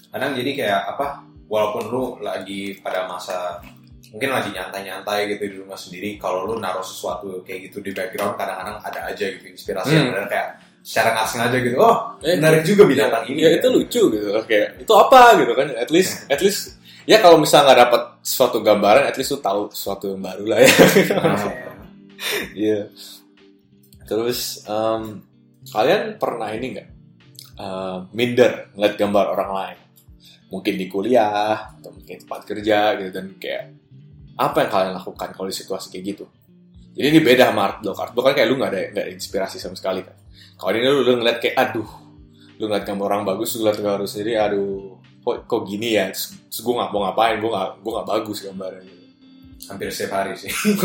Kadang 0.08 0.32
jadi 0.32 0.50
kayak 0.56 0.80
apa 0.96 1.06
walaupun 1.52 1.82
lu 1.92 2.04
lagi 2.24 2.80
pada 2.80 3.04
masa 3.04 3.60
mungkin 4.08 4.32
lagi 4.32 4.48
nyantai-nyantai 4.56 5.36
gitu 5.36 5.44
di 5.52 5.56
rumah 5.60 5.76
sendiri 5.76 6.16
kalau 6.16 6.48
lu 6.48 6.56
naruh 6.56 6.84
sesuatu 6.84 7.44
kayak 7.44 7.68
gitu 7.68 7.84
di 7.84 7.92
background 7.92 8.40
kadang-kadang 8.40 8.80
ada 8.80 9.00
aja 9.12 9.24
gitu 9.28 9.52
inspirasi 9.52 9.92
yang 9.92 10.08
Hmm. 10.08 10.12
benar 10.16 10.26
kayak 10.32 10.48
secara 10.82 11.14
nggak 11.14 11.28
sengaja 11.28 11.56
gitu 11.60 11.76
oh 11.78 11.96
Eh, 12.24 12.34
menarik 12.34 12.62
juga 12.66 12.82
binatang 12.88 13.24
ini 13.30 13.46
ya 13.46 13.50
itu 13.54 13.68
lucu 13.70 14.02
gitu 14.10 14.28
kayak 14.48 14.82
itu 14.82 14.92
apa 14.94 15.38
gitu 15.38 15.52
kan 15.54 15.68
at 15.76 15.90
least 15.92 16.12
at 16.34 16.40
least 16.42 16.76
ya 17.08 17.22
kalau 17.22 17.38
misalnya 17.38 17.72
nggak 17.72 17.80
dapat 17.88 18.02
suatu 18.20 18.58
gambaran 18.60 19.04
at 19.06 19.16
least 19.16 19.32
lu 19.32 19.40
tahu 19.40 19.70
sesuatu 19.70 20.10
yang 20.12 20.20
baru 20.20 20.44
lah 20.44 20.58
ya 20.64 20.72
Iya. 22.58 22.90
Terus 24.10 24.66
em, 24.66 25.22
kalian 25.70 26.18
pernah 26.18 26.50
ini 26.50 26.66
nggak 26.74 26.88
eh, 27.62 27.98
minder 28.10 28.74
ngeliat 28.74 28.94
gambar 28.98 29.24
orang 29.38 29.50
lain? 29.54 29.78
Mungkin 30.50 30.74
di 30.74 30.86
kuliah 30.90 31.76
atau 31.78 31.94
mungkin 31.94 32.16
tempat 32.24 32.42
kerja 32.42 32.98
gitu 32.98 33.10
dan 33.14 33.38
kayak 33.38 33.64
apa 34.34 34.66
yang 34.66 34.70
kalian 34.74 34.92
lakukan 34.98 35.28
kalau 35.30 35.46
di 35.46 35.54
situasi 35.54 35.94
kayak 35.94 36.04
gitu? 36.16 36.24
Jadi 36.98 37.06
ini 37.14 37.20
beda 37.22 37.54
sama 37.54 37.70
art 37.70 37.78
block. 37.84 37.98
Art 38.02 38.12
block 38.16 38.26
kan 38.32 38.34
kayak 38.34 38.48
lu 38.50 38.56
nggak 38.58 38.70
ada 38.74 38.80
nggak 38.96 39.04
ada 39.06 39.12
inspirasi 39.14 39.62
sama 39.62 39.78
sekali 39.78 40.02
kan. 40.02 40.17
Kalau 40.58 40.74
ini 40.74 40.86
lu, 40.90 41.06
lu 41.06 41.12
ngeliat 41.22 41.38
kayak 41.38 41.56
aduh, 41.56 41.88
lu 42.58 42.66
ngeliat 42.66 42.84
gambar 42.84 43.06
orang 43.14 43.22
bagus, 43.22 43.54
lu 43.54 43.62
ngeliat 43.62 43.78
gambar 43.78 43.98
lu 44.02 44.10
sendiri, 44.10 44.32
aduh, 44.34 44.98
kok, 45.22 45.46
kok 45.46 45.62
gini 45.62 45.94
ya? 45.94 46.10
Terus, 46.10 46.58
gue 46.60 46.74
nggak 46.74 46.90
mau 46.90 47.06
ngapain, 47.06 47.38
gue 47.38 47.50
nggak 47.50 47.68
gue 47.78 47.92
nggak 47.94 48.08
bagus 48.10 48.38
gambarnya. 48.42 48.82
Gitu. 48.82 48.98
hampir 49.68 49.90
setiap 49.90 50.22
hari 50.22 50.38
sih 50.38 50.48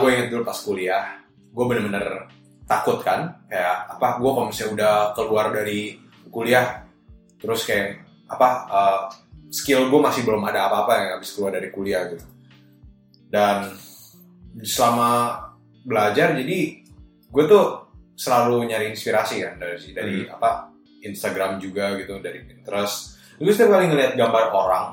gue 0.00 0.08
inget 0.08 0.28
dulu 0.32 0.42
pas 0.46 0.56
kuliah 0.56 1.20
gue 1.52 1.64
bener-bener 1.68 2.30
takut 2.64 3.02
kan 3.04 3.44
kayak 3.50 3.98
apa 3.98 4.22
gue 4.22 4.30
kalau 4.30 4.46
misalnya 4.48 4.72
udah 4.72 4.94
keluar 5.12 5.46
dari 5.52 6.00
kuliah 6.32 6.86
terus 7.36 7.68
kayak 7.68 8.00
apa 8.30 8.48
uh, 8.72 9.00
skill 9.52 9.92
gue 9.92 10.00
masih 10.00 10.24
belum 10.24 10.40
ada 10.48 10.72
apa-apa 10.72 10.92
yang 10.96 11.08
habis 11.20 11.36
keluar 11.36 11.52
dari 11.52 11.68
kuliah 11.68 12.08
gitu 12.08 12.24
dan 13.28 13.76
selama 14.64 15.36
belajar 15.84 16.32
jadi 16.32 16.81
gue 17.32 17.44
tuh 17.48 17.64
selalu 18.12 18.68
nyari 18.68 18.92
inspirasi 18.92 19.40
kan 19.40 19.56
dari 19.56 19.80
dari 19.96 20.16
apa 20.28 20.68
Instagram 21.02 21.58
juga 21.58 21.96
gitu 21.98 22.20
dari 22.20 22.44
Pinterest. 22.44 23.18
Gue 23.40 23.50
setiap 23.50 23.74
kali 23.74 23.90
ngeliat 23.90 24.14
gambar 24.14 24.54
orang 24.54 24.86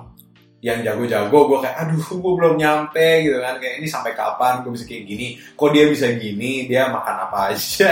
yang 0.60 0.84
jago-jago 0.84 1.48
gue 1.48 1.60
kayak 1.64 1.76
aduh 1.88 2.04
gue 2.20 2.34
belum 2.40 2.56
nyampe 2.58 3.28
gitu 3.28 3.38
kan. 3.44 3.62
Kayak 3.62 3.76
ini 3.84 3.88
sampai 3.88 4.12
kapan? 4.16 4.66
Gue 4.66 4.74
bisa 4.74 4.88
kayak 4.88 5.04
gini? 5.06 5.28
Kok 5.54 5.70
dia 5.70 5.86
bisa 5.92 6.08
gini? 6.16 6.66
Dia 6.66 6.90
makan 6.90 7.16
apa 7.30 7.54
aja? 7.54 7.90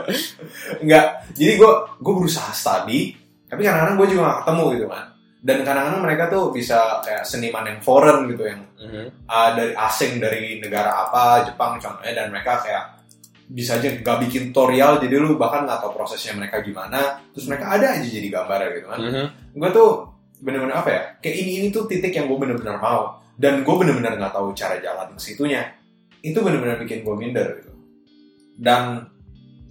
Nggak 0.84 1.06
jadi 1.36 1.52
gue 1.54 1.72
gue 2.00 2.14
berusaha 2.16 2.50
study 2.50 3.28
tapi 3.48 3.64
kadang-kadang 3.64 3.96
gue 3.96 4.08
juga 4.12 4.22
gak 4.28 4.38
ketemu 4.44 4.64
gitu 4.76 4.86
kan. 4.92 5.04
Dan 5.38 5.56
kadang-kadang 5.64 6.02
mereka 6.04 6.24
tuh 6.28 6.44
bisa 6.52 7.00
kayak 7.00 7.24
seniman 7.24 7.64
yang 7.64 7.80
foreign 7.80 8.28
gitu 8.28 8.44
yang 8.44 8.60
uh, 9.24 9.50
dari 9.56 9.72
asing 9.72 10.20
dari 10.20 10.60
negara 10.60 11.08
apa 11.08 11.48
Jepang 11.48 11.80
contohnya 11.80 12.12
dan 12.12 12.28
mereka 12.28 12.60
kayak 12.60 12.97
bisa 13.48 13.80
aja 13.80 13.88
gak 14.04 14.28
bikin 14.28 14.52
tutorial 14.52 15.00
jadi 15.00 15.16
lu 15.16 15.40
bahkan 15.40 15.64
nggak 15.64 15.80
tahu 15.80 15.96
prosesnya 15.96 16.36
mereka 16.36 16.60
gimana 16.60 17.16
terus 17.32 17.48
mereka 17.48 17.72
ada 17.72 17.96
aja 17.96 18.04
jadi 18.04 18.28
gambar 18.28 18.58
gitu 18.76 18.86
kan. 18.92 19.00
Gue 19.56 19.70
tuh 19.72 19.90
bener-bener 20.38 20.76
apa 20.76 20.90
ya 20.92 21.02
kayak 21.24 21.36
ini 21.40 21.52
ini 21.64 21.66
tuh 21.72 21.88
titik 21.88 22.12
yang 22.12 22.28
gue 22.28 22.38
bener-bener 22.38 22.76
mau 22.76 23.18
dan 23.40 23.64
gue 23.64 23.74
bener-bener 23.74 24.20
nggak 24.20 24.36
tahu 24.36 24.52
cara 24.52 24.76
jalan 24.84 25.08
ke 25.16 25.20
situnya. 25.20 25.64
Itu 26.20 26.44
bener-bener 26.44 26.76
bikin 26.84 27.00
gue 27.00 27.14
minder 27.16 27.46
gitu. 27.64 27.72
Dan 28.58 29.08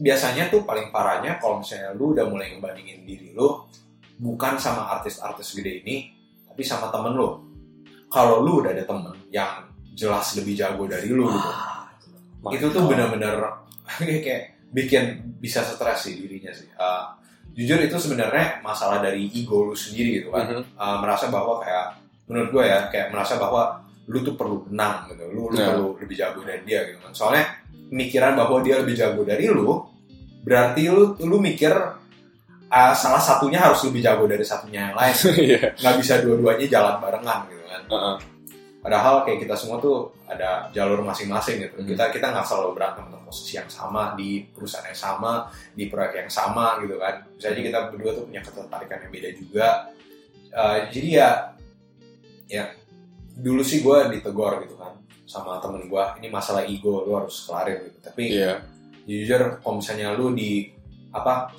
biasanya 0.01 0.49
tuh 0.49 0.65
paling 0.65 0.89
parahnya 0.89 1.37
kalau 1.37 1.61
misalnya 1.61 1.93
lu 1.93 2.17
udah 2.17 2.25
mulai 2.25 2.57
ngebandingin 2.57 3.05
diri 3.05 3.33
lu 3.37 3.61
bukan 4.17 4.57
sama 4.57 4.89
artis-artis 4.97 5.53
gede 5.53 5.85
ini 5.85 6.09
tapi 6.49 6.65
sama 6.65 6.89
temen 6.89 7.13
lu. 7.13 7.29
Kalau 8.09 8.41
lu 8.41 8.65
udah 8.65 8.73
ada 8.73 8.81
temen 8.81 9.13
yang 9.29 9.69
jelas 9.93 10.33
lebih 10.33 10.57
jago 10.57 10.89
dari 10.89 11.13
lu 11.13 11.29
gitu. 11.29 11.51
Itu 12.57 12.73
tuh 12.73 12.89
bener-bener 12.89 13.66
kayak 13.97 14.43
bikin 14.67 15.03
bisa 15.39 15.63
stres 15.63 16.03
sih 16.03 16.15
dirinya 16.17 16.51
sih 16.51 16.67
Uh, 16.75 17.07
jujur 17.51 17.79
itu 17.79 17.95
sebenarnya 17.95 18.61
masalah 18.61 18.99
dari 18.99 19.31
ego 19.33 19.65
lu 19.65 19.73
sendiri 19.73 20.21
gitu 20.21 20.29
kan 20.29 20.45
Mhm. 20.45 20.77
Uh, 20.77 20.97
merasa 21.01 21.25
bahwa 21.27 21.57
kayak 21.59 21.97
menurut 22.27 22.49
gue 22.51 22.63
ya 22.63 22.79
kayak 22.87 23.09
merasa 23.09 23.35
bahwa 23.35 23.79
lu 24.07 24.19
tuh 24.21 24.35
perlu 24.35 24.63
menang 24.67 25.07
gitu 25.09 25.23
lu, 25.27 25.49
lu 25.49 25.57
Ya. 25.57 25.71
perlu 25.71 25.95
lebih 25.97 26.15
jago 26.15 26.39
dari 26.43 26.61
dia 26.63 26.83
gitu 26.85 26.99
kan 26.99 27.11
soalnya 27.11 27.43
pemikiran 27.87 28.35
bahwa 28.35 28.59
dia 28.61 28.75
lebih 28.79 28.93
jago 28.93 29.23
dari 29.23 29.47
lu 29.47 29.83
berarti 30.43 30.83
lu 30.87 31.15
lu 31.17 31.39
mikir 31.39 31.71
uh, 32.67 32.93
salah 32.93 33.19
satunya 33.19 33.59
harus 33.59 33.83
lebih 33.83 33.99
jago 33.99 34.23
dari 34.23 34.43
satunya 34.43 34.91
yang 34.91 34.95
lain 34.95 35.15
Iya. 35.47 35.59
nggak 35.75 35.95
bisa 35.97 36.13
dua-duanya 36.21 36.67
jalan 36.67 36.95
barengan 36.99 37.39
gitu 37.47 37.63
kan 37.65 37.81
Heeh. 37.87 38.15
Padahal 38.87 39.27
kayak 39.27 39.43
kita 39.43 39.55
semua 39.59 39.83
tuh 39.83 40.15
ada 40.31 40.71
jalur 40.71 41.03
masing-masing 41.03 41.59
gitu. 41.59 41.75
Hmm. 41.83 41.87
kita 41.91 42.07
kita 42.07 42.31
nggak 42.31 42.47
selalu 42.47 42.71
berantem 42.71 43.03
untuk 43.11 43.27
posisi 43.27 43.59
yang 43.59 43.67
sama 43.67 44.15
di 44.15 44.47
perusahaan 44.47 44.87
yang 44.87 44.95
sama 44.95 45.51
di 45.75 45.91
proyek 45.91 46.23
yang 46.23 46.31
sama 46.31 46.79
gitu 46.79 46.95
kan. 46.95 47.27
Bisa 47.35 47.51
aja 47.51 47.59
kita 47.59 47.79
berdua 47.91 48.15
tuh 48.15 48.23
punya 48.31 48.39
ketertarikan 48.39 49.03
yang 49.03 49.11
beda 49.11 49.29
juga. 49.35 49.67
Uh, 50.55 50.87
jadi 50.87 51.09
ya 51.11 51.29
ya 52.47 52.63
dulu 53.35 53.59
sih 53.59 53.83
gue 53.83 54.07
ditegor 54.07 54.63
gitu 54.63 54.79
kan 54.79 54.95
sama 55.27 55.59
temen 55.59 55.91
gue 55.91 56.03
ini 56.23 56.31
masalah 56.31 56.63
ego 56.63 57.03
lu 57.03 57.19
harus 57.19 57.43
kelarin 57.43 57.91
gitu. 57.91 57.99
Tapi 57.99 58.23
Iya. 58.39 58.63
jujur 59.03 59.59
kalau 59.59 59.83
misalnya 59.83 60.15
lu 60.15 60.31
di 60.31 60.71
apa 61.11 61.51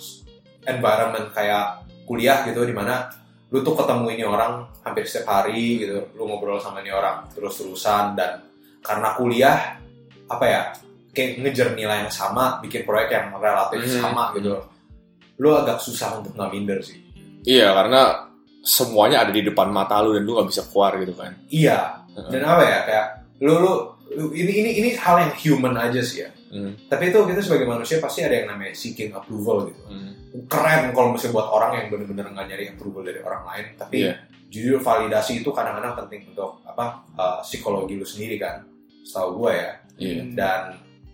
environment 0.64 1.28
kayak 1.36 1.84
kuliah 2.08 2.48
gitu 2.48 2.64
di 2.64 2.72
mana 2.72 3.12
lu 3.48 3.58
tuh 3.60 3.72
ketemu 3.74 4.06
ini 4.12 4.24
orang 4.24 4.52
hampir 4.82 5.02
setiap 5.02 5.40
hari 5.40 5.80
gitu 5.80 6.04
lu 6.12 6.22
ngobrol 6.24 6.58
sama 6.58 6.80
ini 6.80 6.90
orang 6.90 7.24
terus 7.30 7.56
terusan 7.56 8.12
dan 8.12 8.44
karena 8.78 9.14
kuliah 9.14 9.58
apa 10.26 10.44
ya 10.44 10.62
kayak 11.10 11.40
ngejar 11.40 11.68
nilai 11.72 12.04
yang 12.04 12.12
sama 12.12 12.60
bikin 12.60 12.84
proyek 12.84 13.08
yang 13.10 13.32
relatif 13.34 13.80
Hmm. 13.80 14.00
sama 14.04 14.24
gitu. 14.34 14.54
Lu 15.38 15.50
agak 15.50 15.78
susah 15.78 16.14
untuk 16.14 16.34
nggak 16.34 16.50
minder 16.50 16.78
sih. 16.78 16.98
Iya, 17.42 17.72
karena 17.72 18.26
semuanya 18.60 19.24
ada 19.24 19.32
di 19.32 19.40
depan 19.40 19.68
mata 19.68 19.98
lu 19.98 20.12
dan 20.12 20.22
lu 20.22 20.34
nggak 20.34 20.48
bisa 20.48 20.62
keluar 20.66 20.94
gitu 20.96 21.14
kan. 21.14 21.32
iya. 21.48 22.04
Dan 22.28 22.42
apa 22.42 22.62
ya 22.62 22.78
kayak 22.84 23.06
lu 23.40 23.54
lu, 23.56 23.72
lu- 24.12 24.34
ini 24.34 24.52
ini 24.52 24.70
ini 24.76 24.88
hal 24.94 25.16
yang 25.20 25.32
human 25.34 25.74
aja 25.74 26.02
sih 26.02 26.22
ya 26.22 26.30
Hmm. 26.48 26.72
tapi 26.88 27.08
itu 27.08 27.18
kita 27.22 27.40
sebagai 27.40 27.66
manusia 27.66 27.96
pasti 27.98 28.24
ada 28.24 28.32
yang 28.34 28.48
namanya 28.48 28.72
seeking 28.72 29.12
approval 29.12 29.68
gitu 29.68 29.82
Hmm. 29.84 30.12
keren 30.44 30.92
kalau 30.92 31.12
misalnya 31.12 31.34
buat 31.34 31.48
orang 31.50 31.70
yang 31.74 31.86
bener-bener 31.88 32.24
nggak 32.26 32.46
nyari 32.46 32.64
approval 32.70 33.02
dari 33.02 33.20
orang 33.20 33.42
lain 33.44 33.64
tapi 33.74 33.96
Iya. 34.02 34.14
jujur 34.48 34.80
validasi 34.80 35.40
itu 35.40 35.50
kadang-kadang 35.50 35.92
penting 35.98 36.24
untuk 36.26 36.60
apa 36.62 37.04
uh, 37.14 37.38
psikologi 37.40 37.94
lu 37.94 38.04
sendiri 38.04 38.36
kan 38.36 38.64
setahu 39.02 39.44
gue 39.44 39.52
ya 39.54 39.70
Iya. 39.98 40.22
dan 40.32 40.60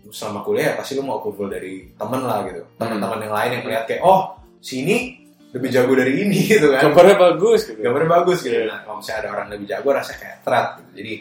selama 0.05 0.39
kuliah 0.39 0.71
pasti 0.73 0.93
lu 0.93 1.01
mau 1.01 1.19
approval 1.19 1.49
dari 1.49 1.89
temen 1.91 2.21
lah 2.21 2.45
gitu 2.45 2.63
Hmm. 2.63 2.75
teman-teman 2.77 3.19
yang 3.19 3.33
lain 3.33 3.49
yang 3.55 3.63
melihat 3.63 3.83
kayak 3.85 4.01
oh 4.01 4.39
sini 4.59 5.19
lebih 5.51 5.67
jago 5.67 5.95
dari 5.95 6.13
ini 6.21 6.39
gitu 6.51 6.67
kan 6.69 6.79
Gambarnya 6.85 7.15
bagus 7.17 7.67
gitu. 7.67 7.79
gambarnya 7.79 8.09
bagus 8.13 8.37
gitu 8.39 8.55
Iya. 8.55 8.67
nah 8.67 8.79
kalau 8.83 8.99
misalnya 8.99 9.19
ada 9.19 9.29
orang 9.33 9.47
lebih 9.49 9.67
jago 9.67 9.89
rasanya 9.89 10.19
kayak 10.21 10.37
threat 10.43 10.67
gitu 10.77 10.89
jadi 10.95 11.13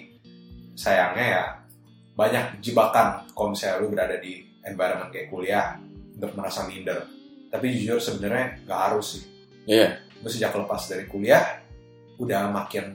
sayangnya 0.75 1.27
ya 1.29 1.45
banyak 2.15 2.63
jebakan 2.63 3.27
kalau 3.31 3.51
misalnya 3.51 3.77
lu 3.79 3.91
berada 3.91 4.17
di 4.17 4.39
environment 4.63 5.11
kayak 5.11 5.29
kuliah 5.29 5.75
untuk 6.15 6.31
merasa 6.35 6.63
minder 6.65 7.05
tapi 7.51 7.71
jujur 7.71 7.99
sebenarnya 7.99 8.63
nggak 8.65 8.81
harus 8.81 9.19
sih 9.19 9.25
Iya. 9.65 9.99
gue 10.21 10.31
sejak 10.31 10.53
lepas 10.53 10.83
dari 10.87 11.05
kuliah 11.05 11.43
udah 12.17 12.47
makin 12.49 12.95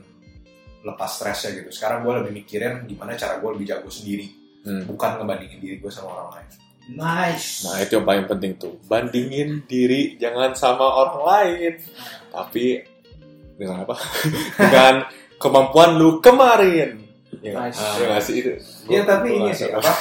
lepas 0.79 1.11
stresnya 1.11 1.59
gitu 1.59 1.69
sekarang 1.69 2.01
gue 2.01 2.13
lebih 2.23 2.33
mikirin 2.33 2.85
gimana 2.85 3.13
cara 3.13 3.37
gue 3.37 3.49
lebih 3.51 3.67
jago 3.67 3.87
sendiri 3.87 4.39
Hmm. 4.59 4.83
bukan 4.83 5.23
ngebandingin 5.23 5.59
diri 5.59 5.75
gue 5.79 5.87
sama 5.87 6.11
orang 6.13 6.29
lain 6.35 6.47
Nice. 6.89 7.63
Nah 7.63 7.79
itu 7.79 7.95
yang 7.95 8.03
paling 8.03 8.27
penting 8.27 8.57
tuh 8.57 8.75
Bandingin 8.83 9.63
diri 9.63 10.17
jangan 10.17 10.51
sama 10.51 10.83
orang 10.83 11.21
lain 11.23 11.73
Tapi 12.27 12.83
Dengan 13.55 13.87
apa? 13.87 13.95
dengan 14.59 14.95
kemampuan 15.37 15.95
lu 15.95 16.19
kemarin? 16.19 16.97
Nice. 17.41 17.79
Ya 17.97 18.19
sih 18.19 18.35
itu 18.37 18.51
Iya, 18.85 19.01
tapi 19.03 19.27
ini 19.33 19.51
sih, 19.51 19.69
apa? 19.69 19.91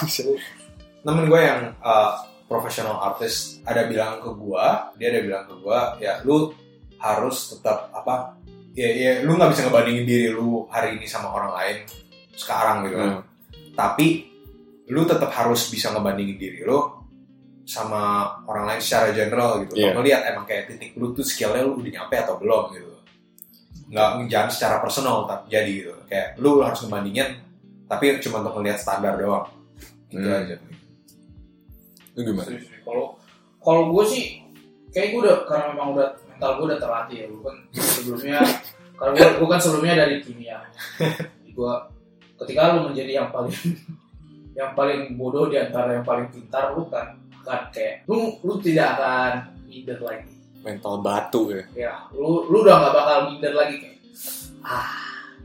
temen 0.98 1.24
gue 1.24 1.40
yang 1.40 1.72
uh, 1.78 2.18
profesional 2.44 2.98
artis 2.98 3.62
ada 3.62 3.86
bilang 3.86 4.18
ke 4.18 4.28
gue 4.28 4.66
dia 4.96 5.08
ada 5.08 5.20
bilang 5.20 5.44
ke 5.44 5.54
gue 5.56 5.80
ya 6.00 6.20
lu 6.22 6.50
harus 6.98 7.54
tetap 7.54 7.88
apa 7.90 8.34
ya, 8.72 8.88
ya 8.88 9.12
lu 9.22 9.32
nggak 9.32 9.52
bisa 9.52 9.62
ngebandingin 9.64 10.04
diri 10.04 10.28
lu 10.28 10.66
hari 10.66 10.96
ini 10.96 11.06
sama 11.06 11.30
orang 11.30 11.54
lain 11.54 11.76
sekarang 12.34 12.76
gitu 12.84 12.96
kan 12.96 13.10
Hmm. 13.10 13.22
tapi 13.72 14.26
lu 14.86 15.04
tetap 15.04 15.30
harus 15.30 15.68
bisa 15.68 15.92
ngebandingin 15.92 16.36
diri 16.36 16.60
lu 16.62 16.82
sama 17.62 18.24
orang 18.44 18.64
lain 18.66 18.80
secara 18.80 19.12
general 19.12 19.60
gitu 19.62 19.76
Iya. 19.76 19.92
Untuk 19.92 20.02
ngeliat 20.02 20.22
emang 20.26 20.44
kayak 20.44 20.64
titik 20.66 20.96
lu 20.96 21.12
tuh 21.12 21.22
skillnya 21.22 21.62
lu 21.62 21.76
udah 21.76 21.92
nyampe 21.94 22.16
atau 22.16 22.36
belum 22.36 22.64
gitu 22.72 22.90
nggak 23.88 24.28
jangan 24.28 24.50
secara 24.52 24.76
personal 24.78 25.24
tapi 25.24 25.48
jadi 25.48 25.70
gitu. 25.70 25.92
Kayak 26.06 26.36
lu 26.38 26.60
harus 26.60 26.80
ngebandingin 26.84 27.28
tapi 27.88 28.20
cuma 28.20 28.44
untuk 28.44 28.60
ngeliat 28.60 28.78
standar 28.78 29.16
doang. 29.16 29.48
Gitu 30.08 30.24
Hmm. 30.24 30.40
aja. 30.44 30.56
Lu 32.16 32.20
gimana? 32.24 32.48
Kalau 32.84 33.04
kalau 33.60 33.82
gue 33.92 34.04
sih 34.08 34.24
kayak 34.92 35.12
gue 35.12 35.20
udah 35.24 35.36
karena 35.44 35.64
memang 35.76 35.88
udah 35.96 36.08
mental 36.28 36.50
gue 36.56 36.64
udah 36.72 36.78
terlatih 36.80 37.16
ya 37.20 37.26
gue 37.28 37.40
kan 37.44 37.56
sebelumnya 37.76 38.38
karena 38.98 39.12
gue, 39.14 39.28
gue 39.38 39.48
kan 39.48 39.60
sebelumnya 39.60 39.94
dari 40.00 40.14
kimia. 40.24 40.58
Jadi 40.98 41.50
gue 41.52 41.72
ketika 42.44 42.76
lu 42.76 42.88
menjadi 42.92 43.12
yang 43.24 43.28
paling 43.34 43.54
yang 44.58 44.70
paling 44.74 45.14
bodoh 45.14 45.46
di 45.46 45.58
antara 45.58 45.98
yang 45.98 46.06
paling 46.06 46.26
pintar 46.34 46.74
lu 46.74 46.86
kan 46.90 47.14
akan 47.46 47.70
kayak 47.70 48.02
lu 48.10 48.36
lu 48.42 48.58
tidak 48.58 48.98
akan 48.98 49.32
minder 49.64 49.98
lagi 50.02 50.34
Mental 50.68 51.00
batu 51.00 51.48
ya. 51.48 51.64
Ya 51.72 51.94
lu 52.12 52.44
lu 52.52 52.60
udah 52.60 52.76
nggak 52.76 52.92
bakal 52.92 53.16
minder 53.32 53.52
lagi 53.56 53.74
kayak 53.80 53.96
ah 54.60 54.92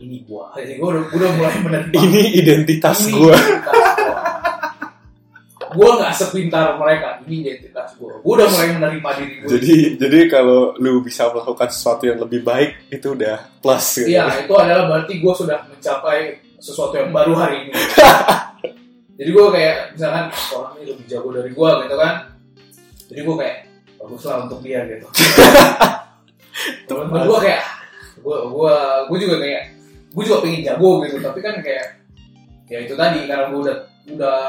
ini 0.04 0.20
gua. 0.28 0.52
Jadi 0.60 0.76
gua 0.76 1.00
udah, 1.00 1.04
gua 1.08 1.18
udah 1.24 1.32
mulai 1.40 1.56
menerima 1.64 1.96
Ini 1.96 2.24
identitas 2.44 2.98
ini 3.08 3.12
gue 3.16 3.32
identitas 3.32 3.76
gua. 3.96 4.20
Gua 5.74 5.90
nggak 5.98 6.14
sepintar 6.14 6.76
mereka 6.76 7.24
ini 7.24 7.36
identitas 7.48 7.96
gua. 7.96 8.20
Gua 8.20 8.34
udah 8.44 8.48
mulai 8.52 8.68
menerima 8.76 9.10
diri 9.16 9.34
gua. 9.40 9.48
Jadi 9.56 9.76
jadi 9.96 10.20
kalau 10.28 10.76
lu 10.76 11.00
bisa 11.00 11.32
melakukan 11.32 11.70
sesuatu 11.72 12.04
yang 12.04 12.20
lebih 12.20 12.44
baik 12.44 12.92
Itu 12.92 13.16
udah 13.16 13.64
plus 13.64 14.04
gitu. 14.04 14.12
Iya 14.12 14.44
itu 14.44 14.54
adalah 14.60 14.92
berarti 14.92 15.14
gua 15.24 15.34
sudah 15.40 15.64
mencapai 15.72 16.44
sesuatu 16.60 17.00
yang 17.00 17.16
baru 17.16 17.34
hari 17.40 17.72
ini. 17.72 17.74
Jadi 19.24 19.30
gua 19.32 19.48
kayak 19.56 19.96
misalkan 19.96 20.26
orang 20.52 20.74
ini 20.76 20.84
lebih 20.92 21.06
jago 21.08 21.30
dari 21.32 21.52
gua 21.56 21.72
gitu 21.88 21.96
kan. 21.96 22.14
Jadi 23.08 23.22
gua 23.24 23.36
kayak 23.40 23.58
baguslah 24.04 24.44
untuk 24.44 24.60
dia 24.60 24.84
gitu. 24.84 25.08
Temen-temen 26.92 27.24
gua 27.24 27.40
kayak 27.40 27.64
gua 28.20 28.38
gua 28.52 28.76
gua 29.08 29.18
juga 29.18 29.40
kayak 29.40 29.64
gua 30.12 30.24
juga 30.28 30.38
pengen 30.44 30.62
jago 30.68 30.92
gitu. 31.08 31.18
Tapi 31.24 31.40
kan 31.40 31.56
kayak 31.64 31.88
ya 32.68 32.78
itu 32.84 32.94
tadi 33.00 33.24
karena 33.24 33.48
gua 33.48 33.60
udah 33.64 33.78
udah 34.12 34.40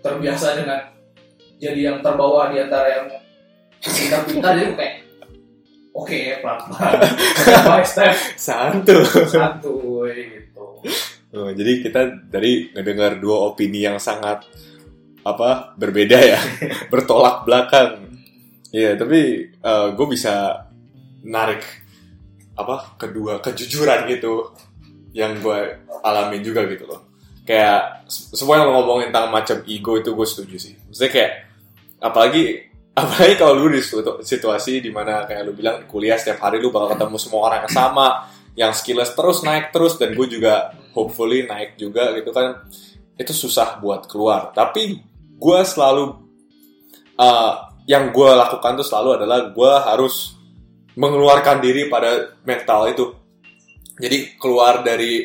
terbiasa 0.00 0.56
dengan 0.56 0.80
jadi 1.60 1.80
yang 1.92 1.98
terbawa 2.00 2.48
di 2.48 2.56
antara 2.64 2.88
yang 2.88 3.06
pintar-pintar 3.84 4.56
jadi 4.56 4.72
gua 4.72 4.78
kayak 4.80 4.94
oke 5.92 6.20
pelan-pelan. 6.40 6.92
Step 7.36 7.62
by 7.68 7.84
step 7.84 8.14
Santuy. 8.40 9.04
Santuy 9.28 10.16
gitu. 10.40 10.66
Oh, 11.36 11.52
jadi 11.52 11.84
kita 11.84 12.32
tadi 12.32 12.72
ngedengar 12.72 13.20
dua 13.20 13.52
opini 13.52 13.84
yang 13.84 14.00
sangat 14.00 14.48
apa 15.26 15.74
berbeda 15.76 16.16
ya, 16.16 16.40
bertolak 16.92 17.44
belakang. 17.44 18.15
Iya, 18.76 18.92
tapi 19.00 19.20
gue 19.96 20.06
bisa 20.12 20.68
narik 21.24 21.64
apa 22.56 23.00
kedua 23.00 23.40
kejujuran 23.40 24.04
gitu 24.12 24.52
yang 25.16 25.40
gue 25.40 25.80
alamin 26.04 26.44
juga 26.44 26.68
gitu 26.68 26.84
loh. 26.84 27.08
Kayak 27.48 28.04
semua 28.12 28.60
yang 28.60 28.68
lo 28.68 28.84
ngomongin 28.84 29.08
tentang 29.08 29.32
macam 29.32 29.64
ego 29.64 29.96
itu 29.96 30.12
gue 30.12 30.26
setuju 30.28 30.56
sih. 30.60 30.74
Maksudnya 30.76 31.08
kayak 31.08 31.32
apalagi 32.04 32.44
apalagi 33.00 33.34
kalau 33.40 33.54
lu 33.56 33.72
di 33.72 33.80
situ- 33.80 34.20
situasi 34.20 34.84
di 34.84 34.92
mana 34.92 35.24
kayak 35.24 35.42
lu 35.44 35.52
bilang 35.56 35.88
kuliah 35.88 36.20
setiap 36.20 36.44
hari 36.44 36.60
lu 36.60 36.68
bakal 36.68 36.96
ketemu 36.96 37.16
semua 37.20 37.40
orang 37.48 37.64
yang 37.64 37.72
sama 37.72 38.08
yang 38.56 38.72
skillless 38.72 39.12
terus 39.12 39.44
naik 39.44 39.68
terus 39.68 40.00
dan 40.00 40.16
gue 40.16 40.26
juga 40.28 40.72
hopefully 40.96 41.44
naik 41.44 41.76
juga 41.76 42.16
gitu 42.16 42.32
kan 42.32 42.64
itu 43.20 43.32
susah 43.36 43.76
buat 43.84 44.08
keluar 44.08 44.48
tapi 44.56 45.04
gue 45.36 45.60
selalu 45.68 46.24
uh, 47.20 47.52
yang 47.86 48.10
gue 48.10 48.30
lakukan 48.34 48.82
tuh 48.82 48.86
selalu 48.86 49.22
adalah 49.22 49.50
gue 49.54 49.72
harus 49.86 50.34
mengeluarkan 50.98 51.62
diri 51.62 51.86
pada 51.86 52.34
mental 52.42 52.90
itu. 52.90 53.04
Jadi 53.96 54.36
keluar 54.36 54.82
dari 54.82 55.24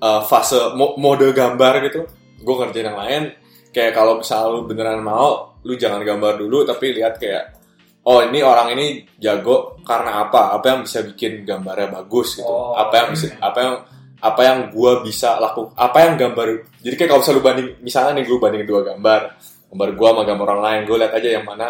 uh, 0.00 0.24
fase 0.24 0.72
mo- 0.74 0.96
mode 0.96 1.30
gambar 1.30 1.84
gitu. 1.86 2.00
Gue 2.40 2.54
ngerjain 2.56 2.88
yang 2.88 2.98
lain. 2.98 3.22
Kayak 3.70 3.94
kalau 3.94 4.18
misalnya 4.18 4.48
lu 4.50 4.60
beneran 4.66 5.04
mau 5.04 5.54
lu 5.60 5.76
jangan 5.76 6.00
gambar 6.00 6.40
dulu 6.40 6.64
tapi 6.64 6.96
lihat 6.96 7.20
kayak 7.20 7.60
oh 8.08 8.24
ini 8.24 8.40
orang 8.40 8.72
ini 8.74 9.04
jago 9.20 9.78
karena 9.84 10.26
apa? 10.26 10.56
Apa 10.56 10.66
yang 10.74 10.80
bisa 10.88 11.04
bikin 11.04 11.44
gambarnya 11.44 12.00
bagus 12.00 12.40
gitu? 12.40 12.48
Oh, 12.48 12.74
apa 12.74 12.94
yang 12.96 13.08
bisa 13.14 13.26
apa 13.38 13.58
yang 13.60 13.74
apa 14.20 14.40
yang 14.44 14.58
gua 14.68 15.00
bisa 15.00 15.40
lakukan 15.40 15.72
apa 15.80 15.98
yang 16.04 16.14
gambar 16.20 16.46
jadi 16.84 16.94
kayak 16.96 17.08
kalau 17.08 17.20
misalnya 17.24 17.36
lu 17.40 17.44
banding 17.44 17.68
misalnya 17.80 18.12
nih 18.20 18.24
gue 18.28 18.36
bandingin 18.36 18.68
dua 18.68 18.82
gambar 18.84 19.20
gambar 19.70 19.90
gua 19.94 20.08
sama 20.12 20.22
gambar 20.26 20.46
orang 20.58 20.64
lain. 20.66 20.80
Gue 20.90 20.96
lihat 20.98 21.14
aja 21.14 21.28
yang 21.38 21.46
mana 21.46 21.68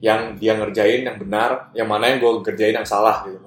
yang 0.00 0.20
dia 0.40 0.56
ngerjain 0.56 1.04
yang 1.04 1.16
benar 1.20 1.68
yang 1.76 1.84
mana 1.84 2.08
yang 2.08 2.18
gue 2.24 2.30
ngerjain 2.40 2.72
yang 2.72 2.88
salah 2.88 3.20
gitu. 3.28 3.38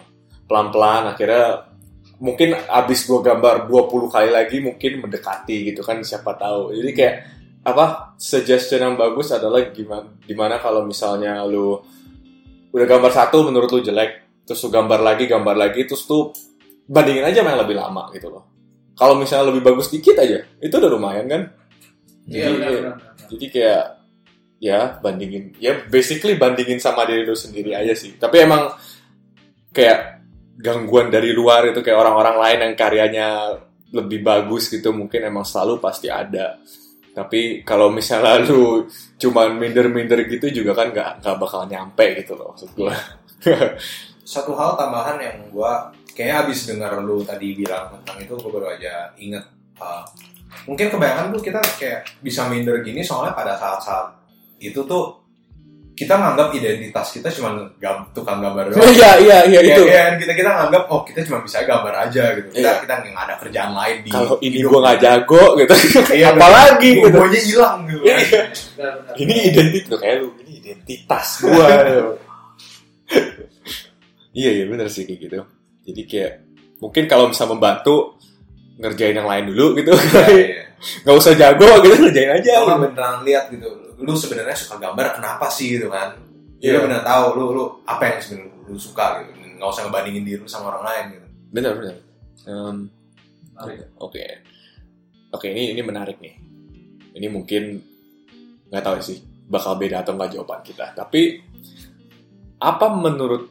Pelan 0.45 0.69
pelan 0.69 1.09
akhirnya 1.09 1.73
mungkin 2.21 2.53
abis 2.55 3.09
gue 3.09 3.19
gambar 3.19 3.65
20 3.65 4.13
kali 4.13 4.29
lagi 4.29 4.57
mungkin 4.61 5.07
mendekati 5.07 5.73
gitu 5.73 5.81
kan 5.81 6.05
siapa 6.05 6.37
tahu. 6.37 6.77
Jadi 6.77 6.91
kayak 6.93 7.15
apa 7.63 8.13
suggestion 8.19 8.83
yang 8.83 8.95
bagus 8.99 9.31
adalah 9.31 9.63
gimana 9.71 10.19
gimana 10.27 10.59
kalau 10.59 10.83
misalnya 10.83 11.41
lu 11.47 11.79
udah 12.75 12.87
gambar 12.87 13.11
satu 13.11 13.47
menurut 13.47 13.71
lu 13.71 13.79
jelek 13.79 14.43
terus 14.43 14.59
lu 14.67 14.69
gambar 14.69 14.99
lagi 14.99 15.31
gambar 15.31 15.55
lagi 15.55 15.87
terus 15.87 16.03
tuh 16.03 16.35
bandingin 16.83 17.23
aja 17.23 17.39
sama 17.39 17.55
yang 17.55 17.61
lebih 17.63 17.77
lama 17.79 18.03
gitu 18.11 18.27
loh. 18.29 18.43
Kalau 18.93 19.17
misalnya 19.17 19.49
lebih 19.49 19.65
bagus 19.65 19.89
dikit 19.89 20.21
aja 20.21 20.43
itu 20.61 20.75
udah 20.75 20.91
lumayan 20.91 21.25
kan 21.25 21.41
Iya 22.23 22.47
Jadi, 22.47 22.53
benar 22.55 22.69
benar. 22.71 22.93
benar. 22.95 22.95
jadi 23.33 23.45
kayak 23.51 23.83
ya 24.63 24.79
bandingin 25.03 25.43
ya 25.59 25.73
basically 25.91 26.39
bandingin 26.39 26.79
sama 26.79 27.03
diri 27.03 27.27
lu 27.27 27.35
sendiri 27.35 27.75
aja 27.75 27.91
sih 27.91 28.15
tapi 28.15 28.47
emang 28.47 28.71
kayak 29.75 30.23
gangguan 30.55 31.11
dari 31.11 31.35
luar 31.35 31.67
itu 31.67 31.83
kayak 31.83 31.99
orang-orang 31.99 32.37
lain 32.39 32.59
yang 32.63 32.73
karyanya 32.79 33.27
lebih 33.91 34.23
bagus 34.23 34.71
gitu 34.71 34.95
mungkin 34.95 35.27
emang 35.27 35.43
selalu 35.43 35.83
pasti 35.83 36.07
ada 36.07 36.63
tapi 37.11 37.67
kalau 37.67 37.91
misalnya 37.91 38.39
lu 38.47 38.87
cuman 39.19 39.59
minder-minder 39.59 40.23
gitu 40.31 40.63
juga 40.63 40.79
kan 40.79 40.95
nggak 40.95 41.09
nggak 41.19 41.35
bakal 41.35 41.67
nyampe 41.67 42.23
gitu 42.23 42.39
loh 42.39 42.55
maksud 42.55 42.71
gua 42.73 42.95
Satu 44.23 44.55
hal 44.55 44.79
tambahan 44.79 45.19
yang 45.19 45.51
gua 45.51 45.91
kayaknya 46.15 46.35
abis 46.47 46.59
dengar 46.71 46.95
lu 47.03 47.25
tadi 47.25 47.51
bilang 47.57 47.91
tentang 47.99 48.17
itu 48.21 48.33
gue 48.37 48.51
baru 48.53 48.71
aja 48.71 49.11
inget 49.17 49.43
uh, 49.81 50.05
mungkin 50.63 50.87
kebanyakan 50.87 51.31
tuh 51.31 51.41
kita 51.41 51.59
kayak 51.75 51.99
bisa 52.19 52.47
minder 52.47 52.79
gini 52.79 52.99
soalnya 53.01 53.31
pada 53.31 53.53
saat-saat 53.53 54.11
itu 54.59 54.79
tuh 54.83 55.21
kita 55.93 56.17
nganggap 56.17 56.49
identitas 56.57 57.13
kita 57.13 57.29
cuma 57.29 57.53
gam, 57.77 58.01
tukang 58.17 58.41
gambar 58.41 58.73
doang. 58.73 58.81
iya 58.97 59.13
iya 59.21 59.37
iya 59.45 59.59
Iya, 59.61 59.77
itu 59.77 59.81
iya, 59.85 60.03
kita 60.17 60.33
kita 60.33 60.49
nganggap 60.49 60.89
oh 60.89 61.05
kita 61.05 61.21
cuma 61.21 61.45
bisa 61.45 61.61
gambar 61.61 61.93
aja 62.09 62.33
gitu. 62.33 62.49
Kita 62.49 62.65
Iya. 62.65 62.81
kita 62.81 62.93
nggak 63.05 63.25
ada 63.29 63.35
kerjaan 63.37 63.71
lain 63.77 63.97
di 64.01 64.09
kalau 64.09 64.33
ini 64.41 64.57
gua 64.65 64.79
nggak 64.81 64.99
jago 65.05 65.43
gitu 65.53 65.73
Iya, 66.17 66.33
apalagi 66.33 66.89
gitu 66.97 67.13
guanya 67.13 67.41
hilang 67.45 67.77
gitu. 67.85 68.01
Iya. 68.01 68.17
Benar, 68.17 68.93
benar. 69.05 69.13
ini 69.21 69.33
identitas 69.45 69.97
kayak 70.01 70.15
lu 70.17 70.27
ini 70.41 70.51
identitas 70.65 71.27
gua 71.45 71.65
iya 74.33 74.49
iya 74.49 74.65
bener 74.65 74.89
sih 74.89 75.05
kayak 75.05 75.19
gitu 75.21 75.39
jadi 75.85 76.01
kayak 76.09 76.33
mungkin 76.81 77.05
kalau 77.05 77.29
bisa 77.29 77.45
membantu 77.45 78.17
ngerjain 78.75 79.13
yang 79.13 79.25
lain 79.25 79.45
dulu 79.49 79.75
gitu 79.75 79.91
Iya, 79.93 80.23
iya. 80.29 80.63
nggak 81.03 81.15
usah 81.15 81.33
jago 81.33 81.67
gitu 81.83 81.95
ngerjain 81.99 82.31
aja 82.33 82.51
Kalau 82.57 82.67
gitu. 82.73 82.83
beneran 82.83 83.15
lihat 83.21 83.45
gitu, 83.47 83.67
lu 83.97 84.13
sebenarnya 84.13 84.53
suka 84.53 84.75
gambar 84.77 85.05
kenapa 85.13 85.45
sih 85.47 85.77
gitu 85.77 85.87
kan? 85.87 86.17
Ya 86.57 86.69
Iya. 86.69 86.71
lu 86.75 86.79
bener 86.85 87.01
tahu 87.01 87.25
lu 87.33 87.45
lu 87.53 87.63
apa 87.83 88.03
yang 88.05 88.17
sebenarnya 88.17 88.51
lu 88.65 88.77
suka 88.77 89.05
gitu. 89.21 89.31
Nggak 89.53 89.69
usah 89.69 89.81
ngebandingin 89.83 90.23
diri 90.23 90.37
lu 90.37 90.47
sama 90.47 90.69
orang 90.69 90.83
lain 90.83 91.05
gitu. 91.11 91.27
bener 91.51 91.71
bener 91.75 91.95
Menarik. 92.43 93.93
oke 93.95 94.23
oke 95.31 95.45
ini 95.45 95.71
ini 95.71 95.81
menarik 95.81 96.17
nih 96.17 96.33
ini 97.13 97.27
mungkin 97.29 97.77
nggak 98.67 98.81
tahu 98.81 98.97
sih 98.99 99.21
bakal 99.45 99.77
beda 99.77 100.01
atau 100.01 100.17
nggak 100.17 100.33
jawaban 100.33 100.59
kita 100.59 100.91
tapi 100.91 101.37
apa 102.57 102.85
menurut 102.89 103.47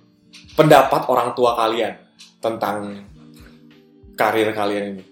pendapat 0.53 1.07
orang 1.07 1.31
tua 1.33 1.55
kalian 1.55 1.95
tentang 2.37 3.07
karir 4.13 4.51
kalian 4.51 4.85
ini 4.93 5.05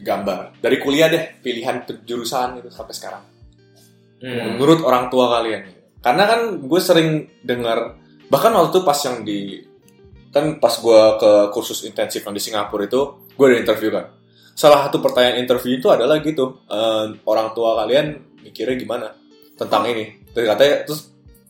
gambar. 0.00 0.60
Dari 0.62 0.76
kuliah 0.78 1.10
deh 1.10 1.42
pilihan 1.42 1.82
jurusan 2.06 2.62
itu 2.62 2.70
sampai 2.70 2.94
sekarang. 2.96 3.24
Hmm. 4.20 4.60
menurut 4.60 4.84
orang 4.84 5.08
tua 5.08 5.32
kalian. 5.32 5.64
Karena 6.04 6.28
kan 6.28 6.40
gue 6.60 6.80
sering 6.80 7.40
dengar 7.40 7.96
bahkan 8.28 8.52
waktu 8.52 8.76
itu 8.76 8.80
pas 8.84 8.98
yang 9.08 9.24
di 9.24 9.64
kan 10.28 10.60
pas 10.60 10.76
gue 10.76 11.00
ke 11.16 11.32
kursus 11.56 11.88
intensif 11.88 12.20
yang 12.28 12.36
di 12.36 12.42
Singapura 12.44 12.84
itu 12.84 13.32
gue 13.32 13.44
ada 13.48 13.56
interview 13.56 13.88
kan. 13.88 14.12
Salah 14.52 14.84
satu 14.84 15.00
pertanyaan 15.00 15.40
interview 15.40 15.80
itu 15.80 15.88
adalah 15.88 16.20
gitu 16.20 16.68
eh, 16.68 17.16
orang 17.24 17.56
tua 17.56 17.80
kalian 17.80 18.36
mikirnya 18.44 18.76
gimana 18.76 19.08
tentang 19.56 19.88
ini. 19.88 20.28
Terus 20.36 20.46
katanya 20.52 20.76
terus 20.84 21.00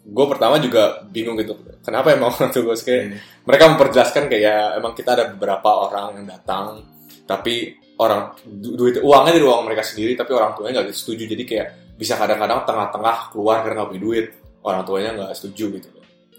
gue 0.01 0.27
pertama 0.27 0.57
juga 0.57 1.05
bingung 1.07 1.37
gitu 1.37 1.59
kenapa 1.85 2.17
emang 2.17 2.33
orang 2.37 2.51
tua 2.51 2.73
gue 2.73 2.77
kayak 2.81 3.03
mereka 3.45 3.65
memperjelaskan 3.77 4.25
kayak 4.33 4.81
emang 4.81 4.93
kita 4.97 5.11
ada 5.13 5.25
beberapa 5.31 5.91
orang 5.91 6.23
yang 6.23 6.27
datang 6.27 6.83
tapi 7.29 7.77
orang 8.01 8.33
du- 8.49 8.81
duit 8.81 8.97
uangnya 8.99 9.37
dari 9.37 9.45
uang 9.45 9.69
mereka 9.69 9.85
sendiri 9.85 10.17
tapi 10.17 10.33
orang 10.33 10.57
tuanya 10.57 10.81
nggak 10.81 10.97
setuju. 10.97 11.29
Jadi 11.29 11.43
kayak 11.45 11.69
bisa 12.01 12.17
kadang-kadang 12.17 12.65
tengah-tengah 12.65 13.29
keluar 13.29 13.61
karena 13.61 13.85
nggak 13.85 13.91
punya 13.93 14.03
duit. 14.03 14.27
Orang 14.61 14.83
tuanya 14.85 15.11
nggak 15.17 15.33
setuju 15.37 15.65
gitu. 15.77 15.89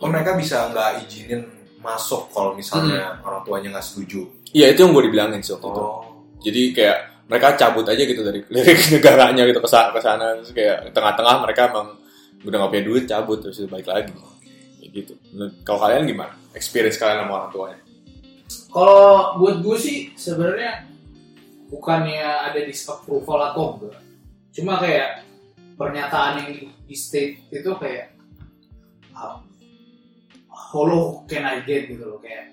Oh, 0.02 0.10
mereka 0.10 0.34
bisa 0.34 0.70
nggak 0.74 1.06
izinin 1.06 1.42
masuk 1.82 2.30
kalau 2.34 2.54
misalnya 2.54 3.18
orang 3.22 3.42
tuanya 3.46 3.78
nggak 3.78 3.86
setuju. 3.86 4.22
iya 4.52 4.68
itu 4.70 4.84
yang 4.84 4.92
gue 4.92 5.08
dibilangin 5.08 5.40
sih 5.40 5.56
waktu 5.56 5.70
itu. 5.72 5.80
Oh. 5.82 6.04
jadi 6.44 6.62
kayak 6.76 6.98
mereka 7.32 7.48
cabut 7.56 7.88
aja 7.88 8.04
gitu 8.04 8.20
dari 8.20 8.44
dari 8.52 8.74
negaranya 8.98 9.44
gitu 9.48 9.64
ke 9.64 9.70
sana 9.70 9.90
ke 9.96 10.02
sana. 10.04 10.26
Terus 10.42 10.52
kayak 10.52 10.78
tengah-tengah 10.92 11.36
mereka 11.42 11.62
emang 11.72 11.88
udah 12.44 12.58
nggak 12.60 12.72
punya 12.74 12.84
duit 12.86 13.04
cabut 13.08 13.38
terus 13.40 13.62
balik 13.66 13.88
lagi. 13.88 14.12
Kayak 14.82 14.92
gitu. 14.92 15.14
Nah, 15.38 15.50
kalau 15.64 15.80
kalian 15.82 16.04
gimana? 16.04 16.34
Experience 16.52 17.00
kalian 17.00 17.24
sama 17.24 17.34
orang 17.40 17.52
tuanya? 17.56 17.80
Kalau 18.68 19.40
buat 19.40 19.56
gue 19.64 19.78
sih 19.80 19.98
sebenarnya 20.14 20.91
bukannya 21.72 22.52
ada 22.52 22.60
disapproval 22.68 23.56
atau 23.56 23.80
enggak. 23.80 24.04
Cuma 24.52 24.76
kayak 24.84 25.24
pernyataan 25.80 26.44
yang 26.44 26.48
di, 26.52 26.68
di 26.68 26.96
state 27.00 27.48
itu 27.48 27.72
kayak 27.80 28.12
how, 29.16 29.40
how 30.52 30.84
low 30.84 31.24
can 31.26 31.48
I 31.48 31.64
get 31.64 31.88
gitu 31.88 32.04
loh 32.04 32.20
kayak 32.20 32.52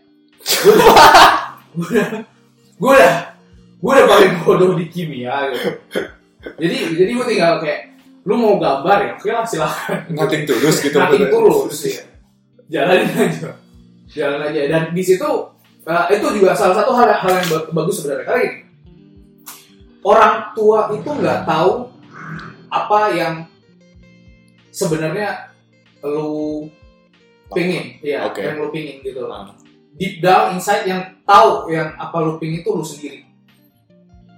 gue 1.75 1.85
udah 1.91 2.15
gue 2.79 2.91
udah 2.95 3.15
gue 3.79 3.91
udah 3.91 4.07
paling 4.07 4.33
bodoh 4.47 4.73
di 4.79 4.87
kimia 4.87 5.51
gitu. 5.51 5.71
Jadi 6.57 6.77
jadi 6.95 7.11
gue 7.11 7.27
tinggal 7.27 7.59
kayak 7.59 7.91
lu 8.23 8.39
mau 8.39 8.57
gambar 8.57 8.99
ya 9.03 9.11
oke 9.19 9.29
lah 9.29 9.45
silakan 9.45 9.99
nothing 10.15 10.47
tulus 10.47 10.79
gitu 10.79 10.97
Nothing 10.97 11.27
tulus 11.27 11.79
ya. 11.85 12.03
Jalanin 12.69 13.09
aja. 13.13 13.51
Jalan 14.09 14.41
aja. 14.53 14.61
Dan 14.69 14.83
di 14.93 15.03
situ 15.05 15.29
uh, 15.89 16.07
itu 16.13 16.27
juga 16.37 16.53
salah 16.53 16.85
satu 16.85 16.93
hal, 16.93 17.09
hal 17.17 17.33
yang 17.41 17.49
ba- 17.49 17.69
bagus 17.73 18.01
sebenarnya. 18.01 18.25
Karena 18.29 18.41
gini, 18.45 18.57
orang 20.09 20.57
tua 20.57 20.97
itu 20.97 21.11
nggak 21.13 21.45
tahu 21.45 21.93
apa 22.73 23.01
yang 23.13 23.35
sebenarnya 24.73 25.53
lu 26.01 26.65
pingin, 27.53 28.01
ya, 28.01 28.29
Oke. 28.29 28.45
yang 28.45 28.57
lu 28.61 28.69
pingin 28.73 29.05
gitu 29.05 29.29
loh. 29.29 29.45
Ah. 29.45 29.53
Deep 29.99 30.25
down 30.25 30.57
inside 30.57 30.89
yang 30.89 31.03
tahu 31.29 31.69
yang 31.69 31.93
apa 32.01 32.17
lu 32.25 32.41
pingin 32.41 32.65
itu 32.65 32.71
lu 32.73 32.85
sendiri. 32.85 33.29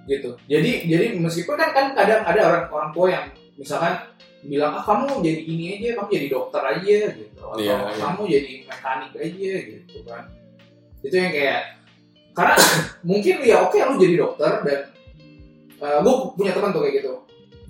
Gitu. 0.09 0.35
Jadi 0.51 0.91
jadi 0.91 1.07
meskipun 1.15 1.55
kan 1.55 1.71
kan 1.71 1.87
kadang 1.95 2.27
ada 2.27 2.41
orang 2.51 2.65
orang 2.73 2.91
tua 2.91 3.07
yang 3.13 3.25
misalkan 3.55 3.95
bilang 4.41 4.73
ah 4.73 4.81
kamu 4.81 5.21
jadi 5.21 5.43
ini 5.45 5.65
aja 5.77 6.01
kamu 6.01 6.09
jadi 6.17 6.29
dokter 6.33 6.63
aja 6.65 6.99
gitu 7.13 7.41
atau 7.45 7.61
Iya, 7.61 7.77
iya. 7.77 8.01
kamu 8.01 8.23
jadi 8.25 8.53
mekanik 8.65 9.13
aja 9.13 9.53
gitu 9.69 9.99
kan 10.09 10.25
itu 11.05 11.13
yang 11.13 11.33
kayak 11.37 11.61
karena 12.33 12.57
mungkin 13.11 13.35
ya 13.45 13.57
oke 13.69 13.77
lu 13.77 13.95
jadi 14.01 14.15
dokter 14.17 14.53
dan 14.65 14.81
gue 15.81 16.15
punya 16.37 16.53
teman 16.53 16.71
tuh 16.77 16.85
kayak 16.85 16.95
gitu. 17.01 17.13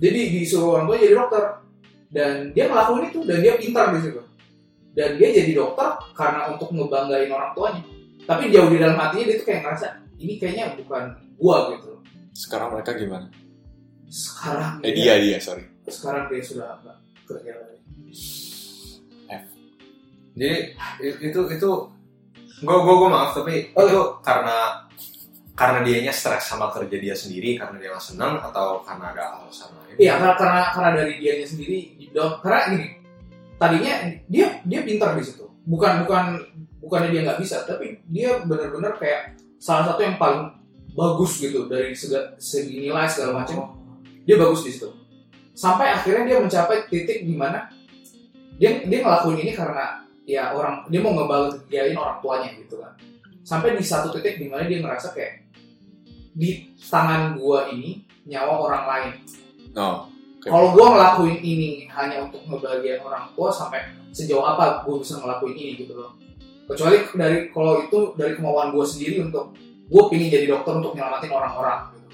Jadi 0.01 0.19
disuruh 0.35 0.69
orang 0.77 0.85
tua 0.91 0.97
jadi 0.99 1.15
dokter. 1.15 1.43
Dan 2.11 2.51
dia 2.51 2.67
ngelakuin 2.67 3.07
itu 3.07 3.19
dan 3.23 3.37
dia 3.39 3.53
pintar 3.55 3.95
di 3.95 3.99
situ. 4.03 4.21
Dan 4.91 5.15
dia 5.15 5.29
jadi 5.31 5.51
dokter 5.55 5.89
karena 6.11 6.51
untuk 6.51 6.69
ngebanggain 6.75 7.31
orang 7.31 7.55
tuanya. 7.55 7.83
Tapi 8.27 8.51
jauh 8.51 8.67
di 8.67 8.77
dalam 8.77 8.99
hatinya 8.99 9.25
dia 9.31 9.39
tuh 9.39 9.47
kayak 9.47 9.61
ngerasa 9.63 9.87
ini 10.19 10.33
kayaknya 10.35 10.75
bukan 10.75 11.03
gua 11.39 11.71
gitu. 11.73 12.03
Sekarang 12.35 12.75
mereka 12.75 12.91
gimana? 12.99 13.31
Sekarang 14.11 14.83
eh 14.83 14.91
dia 14.91 15.15
dia 15.23 15.39
sorry. 15.39 15.63
Sekarang 15.87 16.27
dia 16.27 16.43
sudah 16.43 16.77
nggak 16.83 16.97
kerja 17.25 17.51
lagi. 17.55 17.79
Jadi 20.31 20.73
itu 21.27 21.41
itu 21.51 21.69
gue 22.61 22.77
gue 22.77 22.95
gue 22.95 23.09
maaf 23.11 23.35
tapi 23.35 23.73
Oh, 23.75 23.83
itu 23.83 24.01
karena 24.23 24.87
karena 25.61 25.85
dianya 25.85 26.09
stres 26.09 26.49
sama 26.49 26.73
kerja 26.73 26.97
dia 26.97 27.13
sendiri 27.13 27.53
karena 27.53 27.77
dia 27.77 27.93
nggak 27.93 28.01
senang 28.01 28.41
atau 28.41 28.81
karena 28.81 29.13
ada 29.13 29.23
alasan 29.37 29.69
lain? 29.77 29.93
Iya 30.01 30.17
karena 30.17 30.33
karena 30.33 30.61
karena 30.73 30.91
dari 30.97 31.13
dianya 31.21 31.45
sendiri 31.45 31.77
deep 32.01 32.11
down 32.17 32.41
karena 32.41 32.59
gini 32.73 32.87
tadinya 33.61 33.93
dia 34.25 34.47
dia 34.65 34.79
pintar 34.81 35.13
di 35.13 35.21
situ. 35.21 35.45
Bukan 35.69 36.01
bukan 36.01 36.41
bukannya 36.81 37.13
dia 37.13 37.21
nggak 37.29 37.39
bisa 37.45 37.61
tapi 37.69 38.01
dia 38.09 38.41
benar-benar 38.41 38.97
kayak 38.97 39.37
salah 39.61 39.93
satu 39.93 40.01
yang 40.01 40.17
paling 40.17 40.49
bagus 40.97 41.37
gitu 41.37 41.69
dari 41.69 41.93
sega, 41.93 42.33
segi 42.41 42.81
nilai 42.81 43.05
segala 43.05 43.45
macam. 43.45 43.77
Dia 44.25 44.41
bagus 44.41 44.65
di 44.65 44.73
situ. 44.73 44.89
Sampai 45.53 45.93
akhirnya 45.93 46.25
dia 46.25 46.37
mencapai 46.41 46.89
titik 46.89 47.21
di 47.21 47.37
mana 47.37 47.69
dia 48.57 48.81
dia 48.81 49.05
ngelakuin 49.05 49.45
ini 49.45 49.53
karena 49.53 50.09
ya 50.25 50.57
orang 50.57 50.89
dia 50.89 51.05
mau 51.05 51.13
ngebahagiain 51.13 51.93
orang 51.93 52.17
tuanya 52.17 52.49
gitu 52.57 52.81
kan. 52.81 52.97
Sampai 53.45 53.77
di 53.77 53.85
satu 53.85 54.09
titik 54.09 54.41
di 54.41 54.49
mana 54.49 54.65
dia 54.65 54.81
ngerasa 54.81 55.13
kayak 55.13 55.40
di 56.35 56.71
tangan 56.79 57.35
gua 57.35 57.67
ini 57.71 58.01
nyawa 58.27 58.53
orang 58.67 58.83
lain 58.87 59.11
no 59.75 60.07
Oke. 60.41 60.49
kalau 60.49 60.73
gue 60.73 60.85
ngelakuin 60.89 61.37
ini 61.45 61.69
hanya 61.93 62.25
untuk 62.25 62.41
ngebahagiain 62.49 63.01
orang 63.05 63.29
tua 63.37 63.53
sampai 63.53 63.77
sejauh 64.09 64.41
apa 64.41 64.81
gue 64.81 64.97
bisa 64.97 65.21
ngelakuin 65.21 65.53
ini 65.53 65.71
gitu 65.85 65.93
loh 65.93 66.17
kecuali 66.65 66.97
dari 67.13 67.37
kalau 67.53 67.85
itu 67.85 67.99
dari 68.17 68.33
kemauan 68.33 68.73
gue 68.73 68.81
sendiri 68.81 69.21
untuk 69.21 69.53
gue 69.91 70.03
pingin 70.09 70.31
jadi 70.31 70.47
dokter 70.49 70.71
untuk 70.79 70.95
nyelamatin 70.95 71.29
orang-orang 71.35 71.79
gitu. 71.93 72.07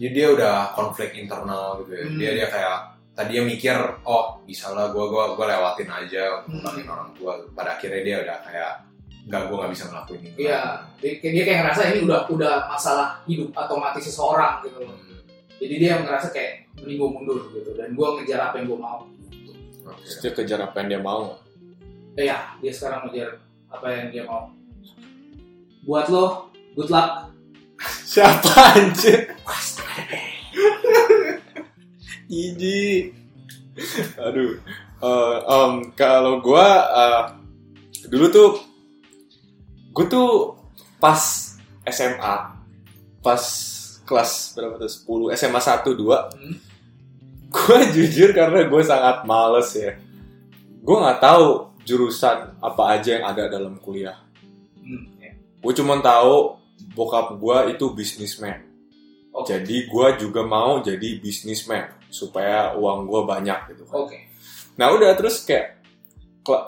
Jadi 0.00 0.12
dia 0.16 0.26
udah 0.34 0.56
konflik 0.74 1.14
internal 1.14 1.78
gitu 1.84 1.92
ya. 1.94 2.04
Hmm. 2.08 2.18
Dia 2.18 2.30
dia 2.34 2.46
kayak 2.50 2.76
tadinya 3.14 3.42
mikir 3.46 3.76
oh 4.02 4.42
bisa 4.42 4.72
lah 4.74 4.90
gue 4.90 5.04
gua 5.06 5.38
gua 5.38 5.46
lewatin 5.46 5.86
aja 5.92 6.42
untuk 6.42 6.74
Hmm. 6.74 6.90
orang 6.90 7.10
tua 7.14 7.32
pada 7.54 7.78
akhirnya 7.78 8.02
dia 8.02 8.16
udah 8.24 8.38
kayak 8.42 8.72
nggak 9.28 9.42
gue 9.46 9.56
nggak 9.56 9.72
bisa 9.72 9.84
ngelakuin 9.92 10.20
ini 10.24 10.30
Iya, 10.48 10.60
dia, 11.00 11.12
dia 11.20 11.44
kayak 11.44 11.58
ngerasa 11.64 11.80
ini 11.92 11.98
udah 12.08 12.20
udah 12.32 12.54
masalah 12.72 13.20
hidup 13.28 13.52
atau 13.52 13.76
mati 13.76 14.00
seseorang 14.00 14.64
gitu 14.64 14.80
loh. 14.80 14.96
Hmm, 14.96 15.20
Jadi 15.60 15.74
dia 15.76 16.00
ngerasa 16.00 16.32
kayak 16.32 16.72
mending 16.80 16.96
gue 16.96 17.10
mundur 17.12 17.38
gitu 17.52 17.70
dan 17.76 17.92
gue 17.92 18.06
ngejar 18.16 18.40
apa 18.50 18.54
yang 18.58 18.66
gue 18.72 18.78
mau. 18.80 19.04
Gitu. 19.28 19.52
oke. 19.84 20.00
Terus 20.00 20.16
dia 20.24 20.32
kejar 20.32 20.60
apa 20.64 20.76
yang 20.80 20.88
dia 20.88 21.00
mau 21.04 21.20
nggak? 21.28 21.40
Eh, 22.18 22.24
ya, 22.26 22.38
dia 22.58 22.72
sekarang 22.72 23.00
ngejar 23.06 23.28
apa 23.70 23.86
yang 23.92 24.06
dia 24.08 24.24
mau. 24.24 24.50
Buat 25.84 26.06
lo, 26.08 26.24
good 26.74 26.88
luck. 26.88 27.28
Siapa 28.10 28.76
anjir? 28.76 29.36
Iji. 32.30 33.10
Aduh. 34.16 34.58
Eh, 35.00 35.36
em, 35.48 35.72
kalau 35.96 36.44
gua 36.44 36.66
eh, 36.92 37.22
dulu 38.12 38.26
tuh 38.28 38.50
gue 39.90 40.04
tuh 40.06 40.56
pas 40.96 41.18
SMA 41.82 42.36
pas 43.20 43.42
kelas 44.02 44.32
berapa 44.54 44.74
tuh 44.78 44.90
10 45.30 45.36
SMA 45.36 45.60
1 45.60 45.82
2 45.86 46.34
Hmm. 46.34 46.56
gue 47.50 47.78
jujur 47.96 48.30
karena 48.30 48.64
gue 48.64 48.82
sangat 48.82 49.22
males 49.24 49.70
ya 49.72 49.98
gue 50.80 50.96
nggak 50.96 51.20
tahu 51.20 51.46
jurusan 51.82 52.54
apa 52.58 52.82
aja 52.90 53.18
yang 53.18 53.26
ada 53.26 53.46
dalam 53.46 53.76
kuliah 53.76 54.16
Hmm, 54.80 55.12
ya. 55.16 55.36
gue 55.36 55.72
cuma 55.74 56.00
tahu 56.00 56.56
bokap 56.92 57.36
gue 57.36 57.76
itu 57.76 57.84
bisnismen 57.90 58.64
Oke. 59.30 59.52
jadi 59.52 59.76
gue 59.84 60.06
juga 60.18 60.40
mau 60.42 60.80
jadi 60.80 61.20
bisnismen 61.20 61.84
supaya 62.08 62.74
uang 62.74 63.04
gue 63.04 63.20
banyak 63.22 63.58
gitu 63.68 63.84
kan 63.84 63.96
Oke. 64.00 64.18
nah 64.74 64.90
udah 64.90 65.12
terus 65.14 65.42
kayak 65.42 65.78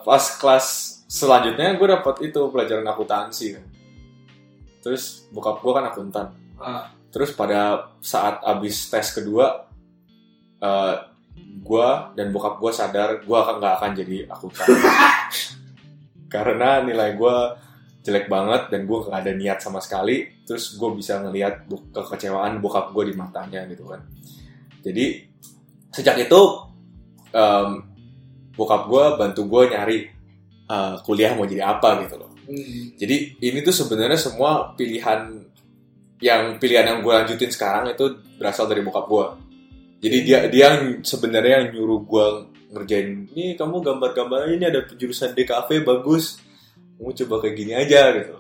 pas 0.05 0.25
kelas 0.37 0.92
selanjutnya 1.13 1.77
gue 1.77 1.89
dapat 1.93 2.25
itu 2.25 2.41
pelajaran 2.49 2.89
akuntansi 2.89 3.61
kan 3.61 3.65
terus 4.81 5.29
bokap 5.29 5.61
gue 5.61 5.73
kan 5.77 5.85
akuntan 5.93 6.29
Ah, 6.63 6.95
Terus 7.13 7.35
pada 7.37 7.93
saat 8.01 8.41
abis 8.41 8.89
tes 8.89 9.05
kedua, 9.13 9.69
eh 10.63 10.97
gue 11.61 11.89
dan 12.17 12.33
bokap 12.33 12.57
gue 12.57 12.73
sadar 12.73 13.21
gue 13.21 13.37
akan 13.37 13.61
nggak 13.61 13.75
akan 13.77 13.91
jadi 13.93 14.17
akuntan. 14.33 14.67
Karena 16.33 16.81
nilai 16.81 17.13
gue 17.13 17.37
jelek 18.01 18.33
banget 18.33 18.73
dan 18.73 18.89
gue 18.89 18.99
nggak 19.05 19.21
ada 19.29 19.33
niat 19.37 19.59
sama 19.61 19.85
sekali. 19.85 20.25
Terus 20.49 20.81
gue 20.81 20.89
bisa 20.97 21.21
ngelihat 21.21 21.69
kekecewaan 21.93 22.65
bokap 22.65 22.97
gue 22.97 23.13
di 23.13 23.15
matanya 23.19 23.69
gitu 23.69 23.93
kan. 23.93 24.01
Jadi 24.81 25.29
sejak 25.93 26.17
itu 26.17 26.41
em, 27.37 27.71
bokap 28.57 28.89
gue 28.89 29.05
bantu 29.21 29.43
gue 29.53 29.63
nyari 29.69 29.99
eh, 30.73 30.95
kuliah 31.05 31.37
mau 31.37 31.45
jadi 31.45 31.69
apa 31.69 32.09
gitu 32.09 32.17
loh. 32.17 32.33
hmm, 32.49 32.97
Jadi 32.97 33.17
ini 33.45 33.59
tuh 33.61 33.75
sebenarnya 33.77 34.17
semua 34.17 34.73
pilihan 34.73 35.45
yang 36.23 36.57
pilihan 36.57 36.87
yang 36.87 36.99
gue 37.03 37.13
lanjutin 37.13 37.51
sekarang 37.51 37.93
itu 37.93 38.23
berasal 38.39 38.71
dari 38.71 38.81
bokap 38.81 39.07
gue. 39.11 39.27
Jadi 40.03 40.17
dia 40.25 40.39
dia 40.49 40.65
yang 40.73 41.05
sebenarnya 41.05 41.63
yang 41.63 41.67
nyuruh 41.77 42.01
gue 42.07 42.27
ngerjain 42.73 43.29
ini 43.37 43.55
kamu 43.55 43.85
gambar-gambar 43.85 44.49
ini 44.49 44.65
ada 44.65 44.87
jurusan 44.97 45.37
DKV 45.37 45.85
bagus, 45.85 46.41
kamu 46.97 47.11
coba 47.27 47.35
kayak 47.45 47.57
gini 47.59 47.73
aja 47.77 48.01
gitu. 48.17 48.37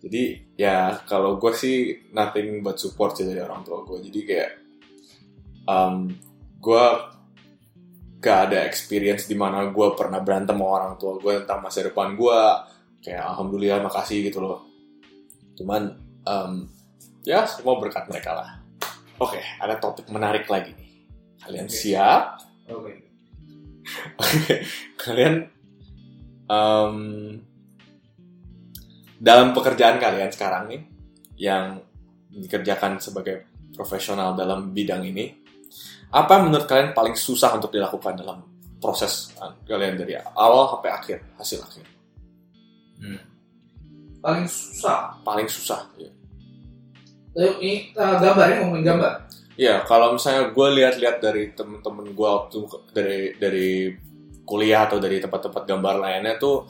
Jadi 0.00 0.22
ya 0.56 0.96
kalau 1.04 1.36
gue 1.36 1.52
sih 1.52 2.08
nothing 2.16 2.64
but 2.64 2.80
support 2.80 3.16
sih 3.16 3.28
dari 3.28 3.40
orang 3.40 3.60
tua 3.64 3.84
gue. 3.84 4.00
Jadi 4.00 4.20
kayak 4.24 4.50
um, 5.68 6.08
gue 6.60 6.86
gak 8.20 8.52
ada 8.52 8.68
experience 8.68 9.24
di 9.24 9.34
mana 9.34 9.72
gue 9.72 9.88
pernah 9.96 10.20
berantem 10.20 10.52
sama 10.52 10.66
orang 10.68 10.92
tua 11.00 11.16
gue 11.16 11.40
tentang 11.40 11.64
masa 11.64 11.88
depan 11.88 12.12
gue 12.12 12.40
kayak 13.00 13.24
alhamdulillah 13.32 13.80
makasih 13.80 14.28
gitu 14.28 14.44
loh. 14.44 14.60
Cuman 15.56 15.96
em, 16.28 16.68
ya 17.24 17.48
semua 17.48 17.80
berkat 17.80 18.06
mereka 18.12 18.36
lah. 18.36 18.50
Oke 19.16 19.40
ada 19.56 19.80
topik 19.80 20.06
menarik 20.12 20.44
lagi 20.52 20.76
nih. 20.76 20.90
Kalian 21.40 21.66
Oke. 21.66 21.74
siap? 21.74 22.24
Oke. 22.68 22.92
Oke, 24.20 24.54
kalian 25.00 25.48
em, 26.46 26.96
dalam 29.16 29.56
pekerjaan 29.56 29.96
kalian 29.96 30.28
sekarang 30.28 30.68
nih 30.68 30.82
yang 31.40 31.80
dikerjakan 32.30 33.00
sebagai 33.00 33.48
profesional 33.72 34.36
dalam 34.36 34.76
bidang 34.76 35.08
ini 35.08 35.40
apa 36.10 36.34
menurut 36.42 36.66
kalian 36.66 36.90
paling 36.90 37.14
susah 37.14 37.54
untuk 37.54 37.70
dilakukan 37.70 38.18
dalam 38.18 38.42
proses 38.82 39.30
uh, 39.38 39.54
kalian 39.62 39.94
dari 39.94 40.18
awal 40.18 40.74
sampai 40.74 40.90
akhir 40.90 41.18
hasil 41.38 41.60
akhir 41.62 41.86
Hmm. 43.00 43.16
Paling 44.20 44.44
susah. 44.44 45.16
paling 45.24 45.48
susah 45.48 45.88
ya. 45.96 46.12
Ini 47.32 47.96
eh, 47.96 48.16
gambarnya 48.20 48.60
ngomongin 48.60 48.92
gambar. 48.92 49.12
Ya, 49.56 49.84
kalau 49.88 50.16
misalnya 50.16 50.52
gue 50.52 50.68
lihat-lihat 50.76 51.16
dari 51.20 51.52
temen-temen 51.56 52.12
gue 52.12 52.28
waktu 52.28 52.58
dari 52.92 53.20
dari 53.40 53.92
kuliah 54.44 54.88
atau 54.88 55.00
dari 55.00 55.20
tempat-tempat 55.20 55.62
gambar 55.64 55.94
lainnya 56.00 56.36
tuh, 56.40 56.64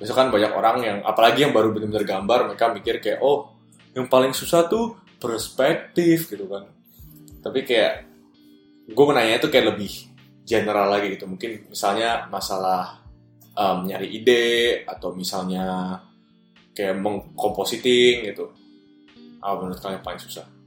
misalkan 0.00 0.32
banyak 0.32 0.52
orang 0.52 0.76
yang, 0.82 0.98
apalagi 1.04 1.44
yang 1.46 1.52
baru 1.52 1.70
benar-benar 1.70 2.04
gambar, 2.04 2.38
mereka 2.52 2.72
mikir 2.72 2.96
kayak, 2.98 3.20
oh, 3.22 3.54
yang 3.94 4.08
paling 4.08 4.32
susah 4.34 4.66
tuh 4.66 4.98
perspektif 5.20 6.32
gitu 6.32 6.48
kan. 6.48 6.66
Tapi 7.44 7.60
kayak, 7.62 8.09
gue 8.88 9.04
menanya 9.04 9.42
itu 9.42 9.48
kayak 9.52 9.76
lebih 9.76 9.92
general 10.46 10.88
lagi 10.88 11.18
gitu. 11.18 11.28
Mungkin 11.28 11.68
misalnya 11.68 12.30
masalah 12.32 13.04
um, 13.58 13.84
nyari 13.84 14.08
ide 14.08 14.82
atau 14.88 15.12
misalnya 15.12 15.98
kayak 16.72 16.96
mengkompositing 17.00 18.30
gitu. 18.30 18.52
Apa 19.40 19.60
menurut 19.60 19.80
kalian 19.80 20.04
paling 20.04 20.20
susah? 20.20 20.60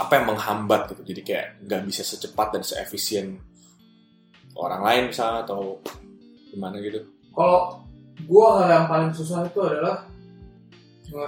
apa 0.00 0.12
yang 0.16 0.32
menghambat 0.32 0.80
gitu 0.96 1.02
jadi 1.12 1.20
kayak 1.20 1.46
nggak 1.68 1.82
bisa 1.84 2.00
secepat 2.00 2.56
dan 2.56 2.62
seefisien 2.64 3.36
orang 4.56 4.80
lain 4.80 5.02
misalnya 5.12 5.44
atau 5.44 5.76
gimana 6.48 6.80
gitu 6.80 7.04
Kalau 7.30 7.84
hal 8.60 8.68
yang 8.68 8.86
paling 8.88 9.12
susah 9.12 9.44
itu 9.44 9.60
adalah 9.60 10.04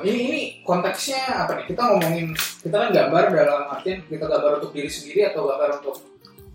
ini 0.03 0.21
ini 0.23 0.40
konteksnya 0.62 1.18
apa 1.42 1.59
nih? 1.59 1.66
Kita 1.66 1.83
ngomongin 1.85 2.27
kita 2.35 2.77
kan 2.77 2.90
gambar 2.90 3.23
dalam 3.29 3.64
artian 3.68 3.99
kita 4.07 4.25
gambar 4.25 4.62
untuk 4.62 4.71
diri 4.71 4.87
sendiri 4.87 5.27
atau 5.27 5.42
gambar 5.45 5.83
untuk 5.83 5.97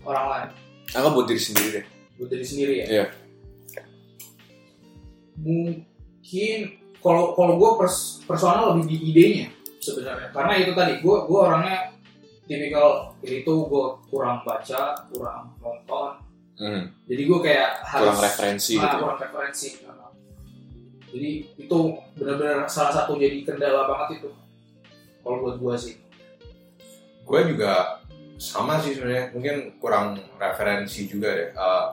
orang 0.02 0.26
lain? 0.28 0.48
anggap 0.88 1.12
buat 1.12 1.28
diri 1.28 1.36
sendiri 1.38 1.68
deh 1.68 1.84
Buat 2.16 2.28
diri 2.32 2.44
sendiri 2.44 2.74
ya. 2.80 2.86
Iya. 2.88 3.04
Mungkin 5.38 6.58
kalau 6.98 7.36
kalau 7.36 7.54
gua 7.56 7.70
pers- 7.78 8.24
personal 8.24 8.74
lebih 8.74 8.90
di 8.90 8.96
idenya 9.12 9.46
sebenarnya. 9.78 10.28
Karena 10.32 10.52
itu 10.58 10.72
tadi 10.74 10.98
gua 10.98 11.28
gua 11.28 11.40
orangnya 11.52 11.92
tipikal 12.48 13.12
itu 13.20 13.52
gua 13.68 14.00
kurang 14.08 14.40
baca, 14.42 14.96
kurang 15.12 15.52
nonton. 15.60 16.10
hmm, 16.58 16.82
Jadi 17.06 17.22
gua 17.28 17.38
kayak 17.38 17.68
harus 17.86 18.08
kurang 18.08 18.20
referensi 18.24 18.72
Ah, 18.74 18.80
gitu 18.82 18.94
ya. 18.96 19.00
kurang 19.04 19.18
referensi 19.20 19.68
jadi 21.08 21.30
itu 21.56 21.78
benar-benar 22.16 22.68
salah 22.68 22.92
satu 22.92 23.16
jadi 23.16 23.44
kendala 23.44 23.88
banget 23.88 24.22
itu. 24.22 24.30
Kalau 25.24 25.36
buat 25.44 25.56
gua 25.60 25.74
sih. 25.76 25.96
Gue 27.24 27.40
juga 27.48 28.00
sama 28.40 28.80
sih 28.80 28.96
sebenarnya. 28.96 29.32
Mungkin 29.36 29.56
kurang 29.80 30.20
referensi 30.40 31.04
juga 31.04 31.32
deh. 31.36 31.50
Eh, 31.52 31.86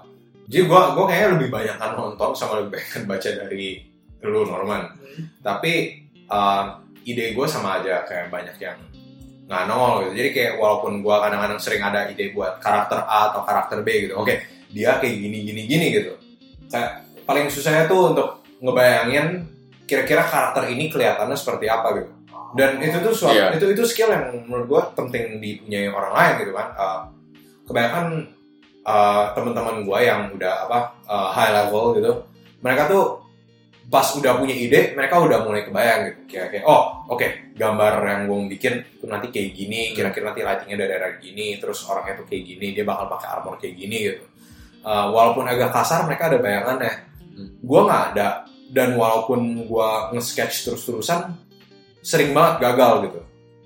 jadi 0.45 0.63
gue 0.69 0.81
gue 0.95 1.05
kayaknya 1.09 1.29
lebih 1.35 1.49
banyak 1.49 1.75
kan 1.81 1.91
nonton 1.97 2.31
sama 2.37 2.61
lebih 2.61 2.79
banyak 2.79 2.89
kan 2.91 3.03
baca 3.09 3.29
dari 3.43 3.83
dulu 4.21 4.39
Norman. 4.47 4.83
Tapi 5.43 5.73
eh, 6.27 6.65
ide 7.05 7.35
gue 7.35 7.47
sama 7.47 7.83
aja 7.83 8.07
kayak 8.07 8.31
banyak 8.31 8.55
yang 8.59 8.79
nggak 9.45 9.63
nongol 9.69 10.07
gitu. 10.07 10.13
Jadi 10.23 10.29
kayak 10.31 10.53
walaupun 10.57 11.03
gue 11.03 11.15
kadang-kadang 11.21 11.59
sering 11.59 11.83
ada 11.83 12.07
ide 12.09 12.33
buat 12.33 12.57
karakter 12.63 13.03
A 13.05 13.33
atau 13.33 13.41
karakter 13.43 13.83
B 13.83 14.09
gitu. 14.09 14.15
Oke 14.17 14.55
dia 14.75 14.99
kayak 14.99 15.15
gini 15.23 15.37
gini 15.45 15.61
gini 15.69 15.85
gitu. 15.93 16.13
Kayak 16.67 17.07
paling 17.23 17.47
susahnya 17.47 17.87
tuh 17.87 18.11
untuk 18.11 18.44
ngebayangin 18.63 19.47
kira-kira 19.85 20.25
karakter 20.25 20.65
ini 20.73 20.89
kelihatannya 20.89 21.37
seperti 21.37 21.65
apa 21.69 21.87
gitu. 22.01 22.11
Dan 22.55 22.79
itu 22.79 22.97
tuh 23.03 23.11
suatu 23.11 23.35
Iya. 23.35 23.51
itu 23.59 23.65
itu 23.75 23.83
skill 23.83 24.09
yang 24.15 24.25
menurut 24.47 24.65
gua 24.65 24.81
penting 24.95 25.43
dipunyai 25.43 25.91
orang 25.91 26.13
lain 26.15 26.33
gitu 26.45 26.51
kan. 26.55 26.67
Uh, 26.73 26.99
kebanyakan 27.67 28.05
uh, 28.87 29.35
teman-teman 29.35 29.83
gua 29.83 29.99
yang 29.99 30.31
udah 30.31 30.69
apa 30.69 30.79
uh, 31.05 31.29
high 31.35 31.51
level 31.51 31.97
gitu 31.99 32.11
mereka 32.63 32.87
tuh 32.89 33.21
pas 33.85 34.07
udah 34.17 34.41
punya 34.41 34.57
ide 34.57 34.97
mereka 34.97 35.21
udah 35.21 35.45
mulai 35.45 35.67
kebayang 35.67 36.09
gitu. 36.09 36.19
Kayak 36.33 36.47
kayak 36.57 36.65
oh 36.65 37.05
oke 37.11 37.27
gambar 37.53 37.93
yang 38.01 38.21
gua 38.25 38.37
mau 38.41 38.49
bikin 38.49 38.73
itu 38.81 39.05
nanti 39.05 39.27
kayak 39.29 39.49
gini 39.53 39.93
kira-kira 39.93 40.31
nanti 40.33 40.41
lightingnya 40.41 40.77
dari 40.79 40.93
arah 40.95 41.13
gini 41.21 41.59
terus 41.61 41.85
orangnya 41.85 42.23
tuh 42.23 42.25
kayak 42.25 42.43
gini 42.55 42.73
dia 42.73 42.87
bakal 42.87 43.05
pakai 43.11 43.27
armor 43.35 43.59
kayak 43.61 43.75
gini 43.77 43.97
gitu. 44.09 44.23
Uh, 44.85 45.09
walaupun 45.11 45.43
agak 45.49 45.73
kasar 45.73 46.05
mereka 46.05 46.29
ada 46.29 46.37
bayangannya 46.39 46.93
Hmm. 47.35 47.49
gua 47.59 47.81
nggak 47.85 48.03
ada. 48.15 48.29
Dan 48.65 48.97
walaupun 48.97 49.69
gua 49.69 50.09
nge-sketch 50.15 50.65
terus-terusan 50.65 51.35
sering 52.01 52.33
banget 52.33 52.65
gagal 52.65 52.93
gitu. 53.11 53.19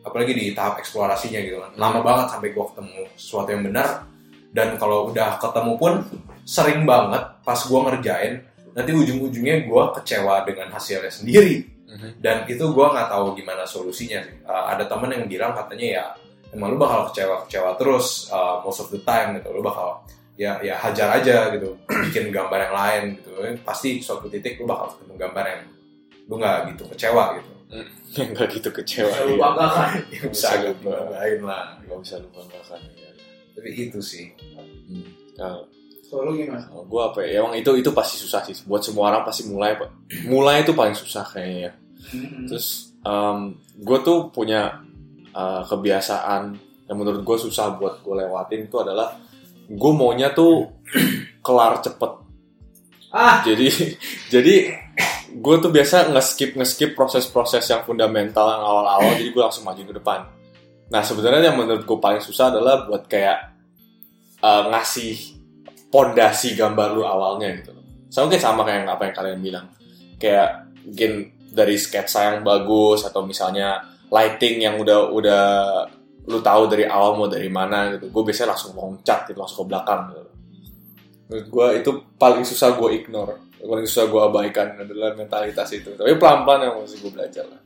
Apalagi 0.03 0.33
di 0.35 0.45
tahap 0.51 0.81
eksplorasinya 0.81 1.39
gitu 1.39 1.61
kan. 1.61 1.71
Lama 1.77 1.99
banget 2.01 2.27
sampai 2.35 2.49
gua 2.51 2.65
ketemu 2.73 3.01
sesuatu 3.15 3.49
yang 3.53 3.63
benar. 3.63 4.09
Dan 4.49 4.81
kalau 4.81 5.13
udah 5.13 5.37
ketemu 5.37 5.73
pun 5.77 5.93
sering 6.41 6.81
banget 6.89 7.21
pas 7.45 7.61
gue 7.61 7.79
ngerjain 7.85 8.33
nanti 8.73 8.89
ujung-ujungnya 8.89 9.69
gue 9.69 9.83
kecewa 10.01 10.41
dengan 10.49 10.73
hasilnya 10.73 11.13
sendiri. 11.13 11.77
Mhm. 11.89 12.21
dan 12.21 12.45
itu 12.45 12.61
gue 12.61 12.85
nggak 12.85 13.09
tahu 13.09 13.33
gimana 13.33 13.65
solusinya 13.65 14.21
sih. 14.21 14.37
Uh, 14.45 14.65
ada 14.69 14.85
temen 14.85 15.09
yang 15.09 15.25
bilang 15.25 15.57
katanya 15.57 15.87
ya 15.89 16.05
emang 16.53 16.73
lu 16.73 16.77
bakal 16.77 17.09
kecewa-kecewa 17.09 17.81
terus 17.81 18.29
uh, 18.29 18.61
most 18.61 18.85
of 18.85 18.93
the 18.93 19.01
time 19.01 19.33
gitu. 19.41 19.49
Lu 19.49 19.65
bakal 19.65 20.05
ya 20.39 20.55
ya 20.63 20.71
hajar 20.79 21.19
aja 21.19 21.51
gitu 21.51 21.75
bikin 22.07 22.31
gambar 22.31 22.71
yang 22.71 22.75
lain 22.75 23.03
gitu 23.19 23.31
pasti 23.67 23.99
suatu 23.99 24.31
titik 24.31 24.55
lu 24.55 24.63
bakal 24.63 24.95
ketemu 24.95 25.13
gambar 25.19 25.43
yang 25.51 25.61
lu 26.31 26.35
nggak 26.39 26.57
gitu 26.71 26.83
kecewa 26.95 27.23
gitu 27.35 27.51
nggak 28.33 28.47
gitu 28.55 28.69
kecewa 28.71 29.11
Bisa 29.11 29.21
lu 29.27 29.35
iya. 29.35 29.41
banggakan. 29.43 29.89
ya 30.15 30.21
Bisa 30.25 30.31
bisa 30.31 30.49
lu 30.63 30.71
gitu 30.71 30.87
lain 30.89 31.39
lah 31.43 31.63
nggak 31.83 31.99
bisa 31.99 32.15
lu 32.23 32.27
banggakan 32.31 32.79
ya. 32.95 33.09
tapi 33.53 33.69
itu 33.75 33.99
sih 33.99 34.25
Hmm. 34.89 35.05
Nah, 35.37 35.61
Kalau 36.09 36.33
lu 36.33 36.41
gimana? 36.41 36.65
gue 36.65 37.01
apa 37.05 37.21
ya 37.21 37.45
emang 37.45 37.53
itu 37.53 37.69
itu 37.77 37.93
pasti 37.93 38.17
susah 38.17 38.41
sih 38.41 38.57
buat 38.65 38.81
semua 38.81 39.13
orang 39.13 39.21
pasti 39.21 39.45
mulai 39.45 39.77
pak 39.77 39.93
mulai 40.33 40.65
itu 40.65 40.73
paling 40.73 40.97
susah 40.97 41.21
kayaknya 41.21 41.69
ya. 41.69 41.71
Hmm. 42.09 42.49
terus 42.49 42.89
gue 43.77 43.97
tuh 44.01 44.33
punya 44.33 44.81
uh, 45.31 45.61
kebiasaan 45.61 46.57
yang 46.89 46.97
menurut 46.97 47.21
gue 47.21 47.37
susah 47.37 47.77
buat 47.77 48.01
gue 48.01 48.15
lewatin 48.17 48.65
itu 48.65 48.77
adalah 48.81 49.13
gue 49.69 49.91
maunya 49.93 50.33
tuh 50.33 50.81
kelar 51.45 51.79
cepet. 51.85 52.11
Ah, 53.13 53.41
jadi 53.45 53.69
jadi 54.33 54.55
gue 55.29 55.55
tuh 55.61 55.69
biasa 55.69 56.09
nge-skip 56.09 56.57
nge-skip 56.57 56.97
proses-proses 56.97 57.61
yang 57.69 57.85
fundamental 57.85 58.49
yang 58.49 58.63
awal-awal 58.65 59.13
jadi 59.17 59.29
gue 59.29 59.43
langsung 59.45 59.65
maju 59.65 59.81
ke 59.81 59.93
depan. 59.93 60.19
Nah 60.89 61.01
sebenarnya 61.05 61.53
yang 61.53 61.57
menurut 61.57 61.85
gue 61.85 61.99
paling 62.01 62.21
susah 62.21 62.49
adalah 62.49 62.89
buat 62.89 63.05
kayak 63.05 63.53
uh, 64.41 64.73
ngasih 64.73 65.37
pondasi 65.93 66.57
gambar 66.57 66.97
lu 66.97 67.05
awalnya 67.05 67.61
gitu. 67.61 67.77
Sama 68.09 68.25
kayak 68.29 68.41
sama 68.41 68.61
kayak 68.65 68.89
apa 68.89 69.03
yang 69.05 69.15
kalian 69.15 69.39
bilang. 69.41 69.65
Kayak 70.17 70.69
mungkin 70.81 71.11
dari 71.49 71.77
sketsa 71.77 72.33
yang 72.33 72.41
bagus 72.41 73.05
atau 73.05 73.21
misalnya 73.25 73.85
lighting 74.09 74.65
yang 74.65 74.81
udah 74.81 75.13
udah 75.13 75.45
lu 76.29 76.39
tahu 76.45 76.69
dari 76.69 76.85
awal 76.85 77.17
mau 77.17 77.25
dari 77.25 77.49
mana 77.49 77.97
gitu. 77.97 78.13
Gue 78.13 78.23
biasanya 78.29 78.53
langsung 78.53 78.77
loncat 78.77 79.25
gitu 79.25 79.37
langsung 79.41 79.65
ke 79.65 79.73
belakang 79.73 80.01
gitu. 80.13 80.23
Menurut 81.29 81.47
gue 81.49 81.67
itu 81.81 81.91
paling 82.21 82.45
susah 82.45 82.77
gue 82.77 82.89
ignore. 82.93 83.35
Paling 83.59 83.85
susah 83.89 84.05
gue 84.07 84.21
abaikan 84.21 84.77
adalah 84.77 85.17
mentalitas 85.17 85.69
itu. 85.73 85.97
Tapi 85.97 86.15
pelan 86.21 86.45
pelan 86.45 86.69
yang 86.69 86.77
mesti 86.79 86.97
gue 87.01 87.11
belajar 87.11 87.45
lah. 87.49 87.61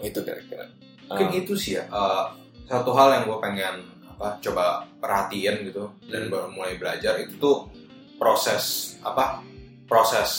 Itu 0.00 0.24
kira-kira. 0.24 0.64
Mungkin 1.06 1.28
Ah, 1.30 1.38
itu 1.38 1.52
sih 1.54 1.78
ya. 1.78 1.84
Uh, 1.92 2.24
satu 2.66 2.90
hal 2.96 3.20
yang 3.20 3.24
gue 3.30 3.38
pengen 3.38 3.74
apa 4.16 4.40
coba 4.40 4.88
perhatiin 4.96 5.68
gitu 5.68 5.92
dan 6.08 6.26
Hmm. 6.26 6.32
baru 6.32 6.48
mulai 6.50 6.74
belajar 6.80 7.20
itu 7.20 7.36
tuh 7.36 7.68
proses 8.16 8.96
apa 9.04 9.44
proses 9.84 10.30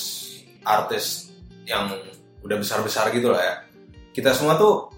artis 0.65 1.29
yang 1.69 1.93
udah 2.41 2.57
besar 2.57 2.81
besar 2.81 3.13
gitu 3.13 3.29
lah 3.29 3.39
ya. 3.39 3.55
Kita 4.11 4.33
semua 4.33 4.57
tuh 4.57 4.89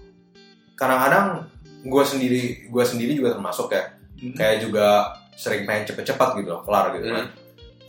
kadang-kadang 0.74 1.44
gue 1.80 2.02
sendiri 2.04 2.68
gue 2.68 2.84
sendiri 2.84 3.12
juga 3.16 3.36
termasuk 3.36 3.72
ya. 3.72 3.84
Hmm. 4.20 4.36
kayak 4.36 4.68
juga 4.68 5.16
sering 5.32 5.64
pengen 5.64 5.88
cepet-cepet 5.88 6.44
gitu 6.44 6.48
loh 6.52 6.60
kelar 6.60 6.92
gitu 6.92 7.08
kan. 7.08 7.26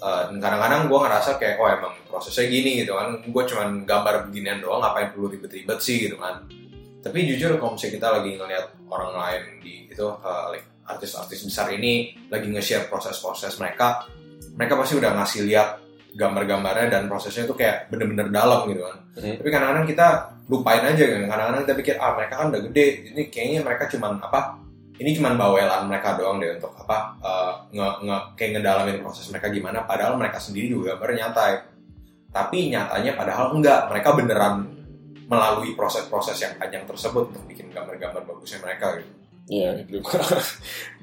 Uh, 0.02 0.22
dan 0.32 0.38
kadang-kadang 0.40 0.82
gue 0.88 1.00
ngerasa 1.04 1.30
kayak 1.38 1.60
oh 1.60 1.68
emang 1.68 1.94
prosesnya 2.08 2.48
gini 2.48 2.82
gitu 2.82 2.96
kan. 2.96 3.20
Gue 3.28 3.44
cuman 3.44 3.84
gambar 3.84 4.32
beginian 4.32 4.64
doang 4.64 4.80
ngapain 4.80 5.12
perlu 5.12 5.28
ribet-ribet 5.28 5.80
sih 5.84 6.08
gitu 6.08 6.16
kan. 6.16 6.48
Tapi 7.04 7.18
jujur 7.28 7.60
kalau 7.60 7.76
misalnya 7.76 7.94
kita 8.00 8.08
lagi 8.08 8.32
ngeliat 8.40 8.66
orang 8.88 9.12
lain 9.12 9.44
di 9.60 9.74
itu 9.92 10.08
uh, 10.08 10.48
like 10.56 10.72
artis-artis 10.88 11.44
besar 11.44 11.68
ini 11.76 12.16
lagi 12.32 12.48
nge-share 12.48 12.88
proses-proses 12.88 13.60
mereka 13.60 14.08
mereka 14.56 14.80
pasti 14.80 14.94
udah 15.00 15.12
ngasih 15.20 15.48
lihat 15.48 15.70
gambar-gambarnya 16.12 16.88
dan 16.91 17.04
prosesnya 17.08 17.47
itu 17.47 17.56
kayak 17.56 17.88
bener-bener 17.88 18.28
dalam 18.28 18.67
gitu 18.67 18.84
kan. 18.84 18.97
Mhm. 19.12 19.43
tapi 19.43 19.50
kadang-kadang 19.52 19.86
kita 19.88 20.08
lupain 20.52 20.84
aja 20.84 21.04
kan 21.04 21.21
kadang-kadang 21.28 21.63
kita 21.63 21.76
pikir 21.80 21.95
ah 22.00 22.12
mereka 22.15 22.34
kan 22.39 22.47
udah 22.52 22.62
gede. 22.67 22.86
Ini 23.12 23.21
kayaknya 23.32 23.60
mereka 23.63 23.84
cuman 23.88 24.19
apa 24.19 24.39
ini 25.02 25.10
cuman 25.17 25.34
bawelan 25.39 25.82
mereka 25.89 26.13
doang 26.19 26.38
deh 26.38 26.52
untuk 26.60 26.71
apa 26.78 26.97
uh, 27.24 27.54
nge, 27.74 27.88
nge 28.06 28.17
kayak 28.38 28.52
ngedalamin 28.60 28.97
proses 29.02 29.26
mereka 29.32 29.47
gimana. 29.50 29.80
Padahal 29.88 30.13
mereka 30.19 30.38
sendiri 30.38 30.71
juga 30.71 30.95
gambar 30.95 31.12
nyatai. 31.15 31.54
Tapi 32.32 32.58
nyatanya 32.71 33.12
padahal 33.15 33.45
enggak. 33.56 33.89
Mereka 33.91 34.10
beneran 34.15 34.56
melalui 35.32 35.71
proses-proses 35.80 36.36
yang 36.43 36.54
panjang 36.60 36.84
tersebut 36.84 37.32
untuk 37.32 37.43
bikin 37.47 37.71
gambar-gambar 37.71 38.28
bagusnya 38.28 38.60
mereka 38.60 39.00
gitu. 39.00 39.12
Iya, 39.52 39.84
itu 39.84 39.97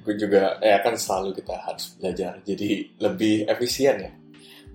gue 0.04 0.14
juga 0.22 0.56
ya 0.62 0.80
kan 0.80 0.94
selalu 0.96 1.36
kita 1.36 1.56
harus 1.58 1.96
belajar 1.96 2.38
jadi 2.44 2.70
lebih 3.00 3.48
efisien 3.48 3.96
ya. 3.98 4.12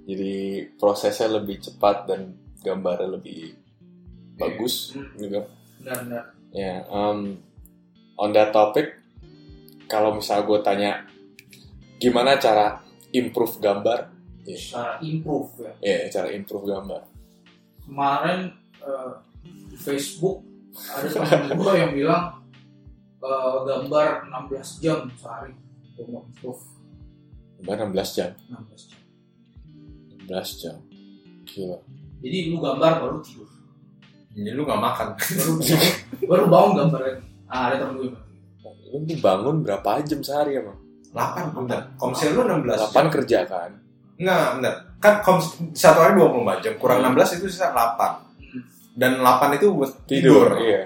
Jadi 0.04 0.34
prosesnya 0.76 1.32
lebih 1.32 1.60
cepat 1.60 2.06
dan 2.06 2.36
gambarnya 2.60 3.08
lebih 3.14 3.56
bagus 4.36 4.92
Hmm. 4.92 5.08
gitu. 5.16 5.42
Ya, 6.54 6.86
um, 6.88 7.40
on 8.16 8.30
that 8.32 8.52
topic, 8.52 9.00
kalau 9.86 10.14
misalnya 10.14 10.44
gue 10.46 10.60
tanya 10.62 10.92
gimana 11.98 12.36
cara 12.36 12.80
improve 13.10 13.58
gambar, 13.58 14.12
Secara 14.44 15.00
improve 15.00 15.50
ya. 15.58 15.72
ya 15.80 15.98
cara 16.10 16.28
improve 16.30 16.68
gambar. 16.68 17.02
Kemarin 17.82 18.52
eh, 18.80 19.12
di 19.70 19.78
Facebook 19.78 20.44
ada 20.90 21.08
teman 21.08 21.56
gue 21.56 21.74
yang 21.74 21.92
bilang 21.94 22.26
eh, 23.18 23.58
gambar 23.64 24.08
16 24.30 24.80
jam 24.80 25.08
sehari. 25.14 25.56
Gue 25.96 26.06
mau 26.08 26.24
improve 26.24 26.64
Gambar 27.60 27.88
16 27.88 28.18
jam, 28.18 28.30
16 28.46 28.92
jam. 28.92 29.00
16 30.26 30.62
jam. 30.62 30.78
Gila. 31.44 31.78
Jadi 32.24 32.38
lu 32.48 32.58
gambar 32.58 32.92
baru 33.00 33.18
tidur. 33.20 33.48
jadi 34.34 34.58
lu 34.58 34.66
nggak 34.66 34.82
makan 34.82 35.08
Baru 35.14 35.54
baru 36.26 36.44
bangun 36.48 36.72
gambar 36.80 37.00
lagi. 37.04 37.22
Ah, 37.46 37.70
ada 37.70 37.76
temen 37.80 37.94
gue. 38.00 38.10
Lu 38.90 38.98
bangun 39.20 39.56
berapa 39.62 40.02
jam 40.02 40.20
sehari 40.20 40.58
emang? 40.58 40.78
8 41.14 41.54
bentar 41.54 41.94
misalnya 42.02 42.34
lu 42.34 42.42
16 42.66 42.90
8 42.90 43.14
kerja 43.14 43.46
kan? 43.46 43.70
Enggak, 44.18 44.46
bentar. 44.58 44.74
Kan 44.98 45.14
kom, 45.22 45.38
satu 45.74 46.00
hari 46.00 46.18
24 46.18 46.64
jam, 46.64 46.74
kurang 46.82 47.04
16 47.04 47.38
itu 47.38 47.46
sisa 47.52 47.70
8. 47.70 48.24
Hmm. 48.42 48.64
Dan 48.98 49.22
8 49.22 49.54
itu 49.54 49.68
buat 49.70 49.92
Tidur, 50.10 50.50
tidur. 50.50 50.64
iya. 50.64 50.82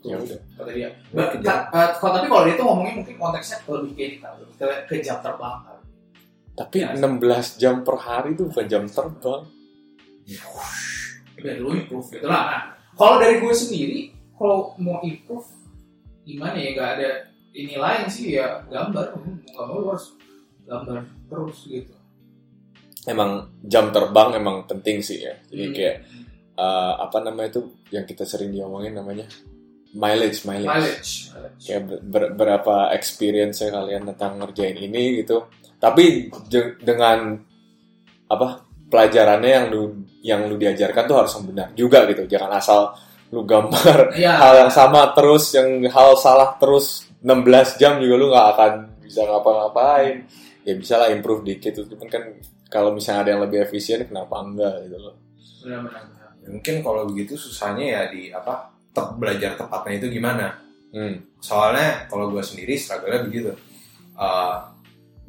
Ya 0.00 0.16
udah. 0.16 0.40
kata 0.56 0.70
dia. 0.72 0.88
Ba- 1.12 1.28
ta- 1.40 1.68
kalau- 1.96 2.14
tapi 2.16 2.26
kalau 2.28 2.42
dia 2.48 2.54
tuh 2.56 2.64
ngomongin 2.64 2.94
mungkin 3.00 3.14
konteksnya 3.16 3.56
lebih 3.68 3.92
kayak 3.96 4.10
kita, 4.16 4.28
lebih 4.36 4.54
ke, 4.56 4.66
ke 4.88 4.94
jam 5.00 5.20
terbang. 5.20 5.60
Tapi 6.60 6.76
Ya. 6.78 6.92
16 6.92 7.56
jam 7.56 7.80
per 7.80 7.96
hari 7.96 8.36
itu 8.36 8.44
bukan 8.44 8.66
jam 8.68 8.84
terbang. 8.84 9.48
Biar 11.34 11.56
lu 11.56 11.72
improve 11.72 12.08
gitu 12.12 12.26
lah. 12.28 12.42
Nah, 12.44 12.60
kalau 12.92 13.16
dari 13.16 13.40
gue 13.40 13.54
sendiri, 13.54 13.98
kalau 14.36 14.76
mau 14.76 15.00
improve 15.00 15.48
gimana 16.22 16.54
ya? 16.54 16.70
Gak 16.76 16.90
ada 16.98 17.10
ini 17.52 17.74
lain 17.74 18.04
sih 18.06 18.36
ya 18.36 18.60
gambar. 18.68 19.16
Mau 19.16 19.24
nggak 19.40 19.66
mau 19.66 19.80
harus 19.88 20.06
gambar 20.62 20.96
terus 21.26 21.58
gitu. 21.64 21.94
Emang 23.02 23.48
jam 23.64 23.88
terbang 23.88 24.36
emang 24.36 24.68
penting 24.68 25.00
sih 25.00 25.24
ya. 25.24 25.34
Jadi 25.48 25.64
Hmm. 25.64 25.74
kayak 25.74 25.96
eh, 26.60 26.94
apa 27.00 27.24
namanya 27.24 27.56
itu 27.56 27.60
yang 27.88 28.04
kita 28.04 28.28
sering 28.28 28.52
diomongin 28.52 28.92
namanya 28.92 29.24
mileage, 29.90 30.44
mileage. 30.44 30.68
mileage. 30.68 31.12
mileage. 31.32 31.64
Kayak 31.64 31.82
ber- 32.04 32.32
berapa 32.36 32.92
experience 32.92 33.64
kalian 33.64 34.04
tentang 34.04 34.36
ngerjain 34.36 34.76
ini 34.76 35.24
gitu. 35.24 35.48
Tapi 35.80 36.28
dengan 36.84 37.40
apa 38.28 38.48
pelajarannya 38.86 39.50
yang 39.50 39.66
lu 39.72 39.82
yang 40.20 40.40
lu 40.46 40.60
diajarkan 40.60 41.08
tuh 41.08 41.16
harus 41.24 41.32
yang 41.34 41.46
benar 41.48 41.68
juga 41.72 42.04
gitu. 42.06 42.28
Jangan 42.28 42.52
asal 42.60 42.92
lu 43.32 43.46
gambar 43.46 44.12
Iya. 44.20 44.36
hal 44.36 44.54
yang 44.66 44.72
sama 44.74 45.14
terus, 45.16 45.54
yang 45.56 45.80
hal 45.88 46.18
salah 46.20 46.58
terus 46.60 47.08
16 47.24 47.80
jam 47.80 47.96
juga 48.02 48.14
lu 48.20 48.26
nggak 48.28 48.48
akan 48.54 48.72
bisa 49.00 49.24
ngapa-ngapain. 49.24 50.26
Ya 50.66 50.76
bisa 50.76 51.00
lah 51.00 51.08
improve 51.08 51.40
dikit, 51.48 51.72
cuman 51.88 52.08
kan 52.12 52.22
kalau 52.68 52.92
misalnya 52.92 53.24
ada 53.24 53.30
yang 53.32 53.42
lebih 53.48 53.64
efisien 53.64 54.04
kenapa 54.04 54.44
enggak 54.44 54.84
gitu 54.84 54.98
loh. 55.00 55.14
Benar-benar. 55.64 56.02
benar. 56.04 56.50
Mungkin 56.52 56.74
kalau 56.84 57.02
begitu 57.08 57.34
susahnya 57.34 57.86
ya 57.86 58.02
di 58.12 58.28
apa? 58.28 58.68
Te- 58.92 59.14
belajar 59.16 59.56
tepatnya 59.56 59.94
itu 60.04 60.06
gimana? 60.20 60.52
Hmm. 60.92 61.16
Soalnya 61.40 62.10
kalau 62.10 62.28
gue 62.28 62.42
sendiri 62.44 62.76
struggle-nya 62.76 63.22
begitu. 63.24 63.50
Uh, 64.18 64.58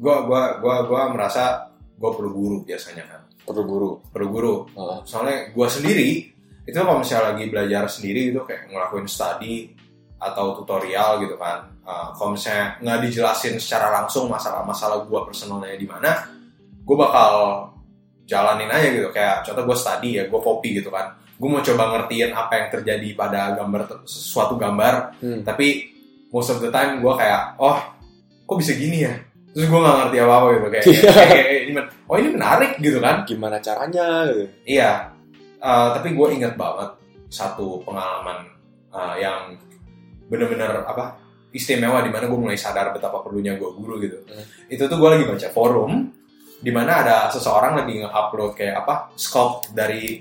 gue 0.02 0.16
gua 0.26 0.58
gua 0.58 0.76
gua 0.82 1.02
merasa 1.14 1.70
gue 1.94 2.10
perlu 2.10 2.30
guru 2.34 2.56
biasanya 2.66 3.06
kan. 3.06 3.20
Perlu 3.46 3.62
guru. 3.62 3.90
Perlu 4.10 4.28
guru. 4.34 4.54
Heeh. 4.74 4.98
Soalnya 5.06 5.54
gue 5.54 5.68
sendiri 5.70 6.10
itu 6.66 6.78
kalau 6.78 6.98
misalnya 7.02 7.34
lagi 7.34 7.46
belajar 7.46 7.86
sendiri 7.86 8.34
gitu 8.34 8.42
kayak 8.42 8.70
ngelakuin 8.70 9.06
study 9.06 9.70
atau 10.18 10.58
tutorial 10.58 11.22
gitu 11.22 11.38
kan. 11.38 11.70
Uh, 11.82 12.14
kalau 12.14 12.34
misalnya 12.34 12.78
nggak 12.82 12.98
dijelasin 13.06 13.58
secara 13.58 13.90
langsung 13.90 14.30
masalah-masalah 14.30 15.06
gue 15.06 15.20
personalnya 15.26 15.74
di 15.74 15.86
mana, 15.86 16.30
gue 16.82 16.96
bakal 16.98 17.66
jalanin 18.26 18.70
aja 18.70 18.88
gitu. 18.94 19.10
Kayak 19.10 19.42
contoh 19.46 19.66
gue 19.66 19.76
study 19.78 20.10
ya, 20.18 20.24
gue 20.30 20.40
copy 20.42 20.78
gitu 20.78 20.94
kan. 20.94 21.18
Gue 21.34 21.50
mau 21.50 21.58
coba 21.58 21.90
ngertiin 21.98 22.30
apa 22.30 22.52
yang 22.54 22.68
terjadi 22.70 23.08
pada 23.18 23.58
gambar 23.58 24.06
sesuatu 24.06 24.54
gambar, 24.54 25.18
Hmm. 25.18 25.42
tapi 25.42 25.90
most 26.30 26.54
of 26.54 26.62
the 26.62 26.70
time 26.70 27.02
gue 27.02 27.14
kayak 27.18 27.58
oh 27.58 27.78
kok 28.46 28.56
bisa 28.62 28.78
gini 28.78 29.02
ya 29.02 29.14
terus 29.52 29.66
gue 29.66 29.78
nggak 29.78 29.96
ngerti 29.98 30.16
apa 30.18 30.32
apa 30.32 30.46
gitu 30.48 30.66
kayak, 30.66 30.84
kayak, 30.84 31.26
kayak 31.28 31.86
oh 32.04 32.16
ini 32.16 32.28
menarik 32.30 32.72
gitu 32.78 32.98
kan 32.98 33.16
Gimana 33.22 33.56
caranya 33.58 34.06
gitu. 34.26 34.44
iya 34.64 34.92
Eh, 35.58 35.88
tapi 35.94 36.10
gue 36.10 36.28
ingat 36.32 36.56
banget 36.56 36.90
satu 37.28 37.78
pengalaman 37.82 38.42
eh, 38.90 39.14
yang 39.20 39.54
bener-bener 40.26 40.82
apa 40.82 41.14
istimewa 41.50 42.00
di 42.00 42.08
mana 42.08 42.26
gue 42.26 42.34
mulai 42.36 42.56
sadar 42.56 42.90
betapa 42.90 43.20
perlunya 43.20 43.54
gue 43.54 43.70
guru 43.70 44.00
gitu 44.00 44.18
Hmm. 44.24 44.42
itu 44.66 44.82
tuh 44.82 44.96
gue 44.96 45.08
lagi 45.08 45.24
baca 45.24 45.48
forum 45.48 46.10
di 46.58 46.70
mana 46.70 46.92
ada 46.98 47.16
seseorang 47.28 47.76
lagi 47.76 48.00
nge-upload 48.00 48.52
kayak 48.52 48.80
apa 48.80 49.14
sculpt 49.14 49.70
dari 49.70 50.18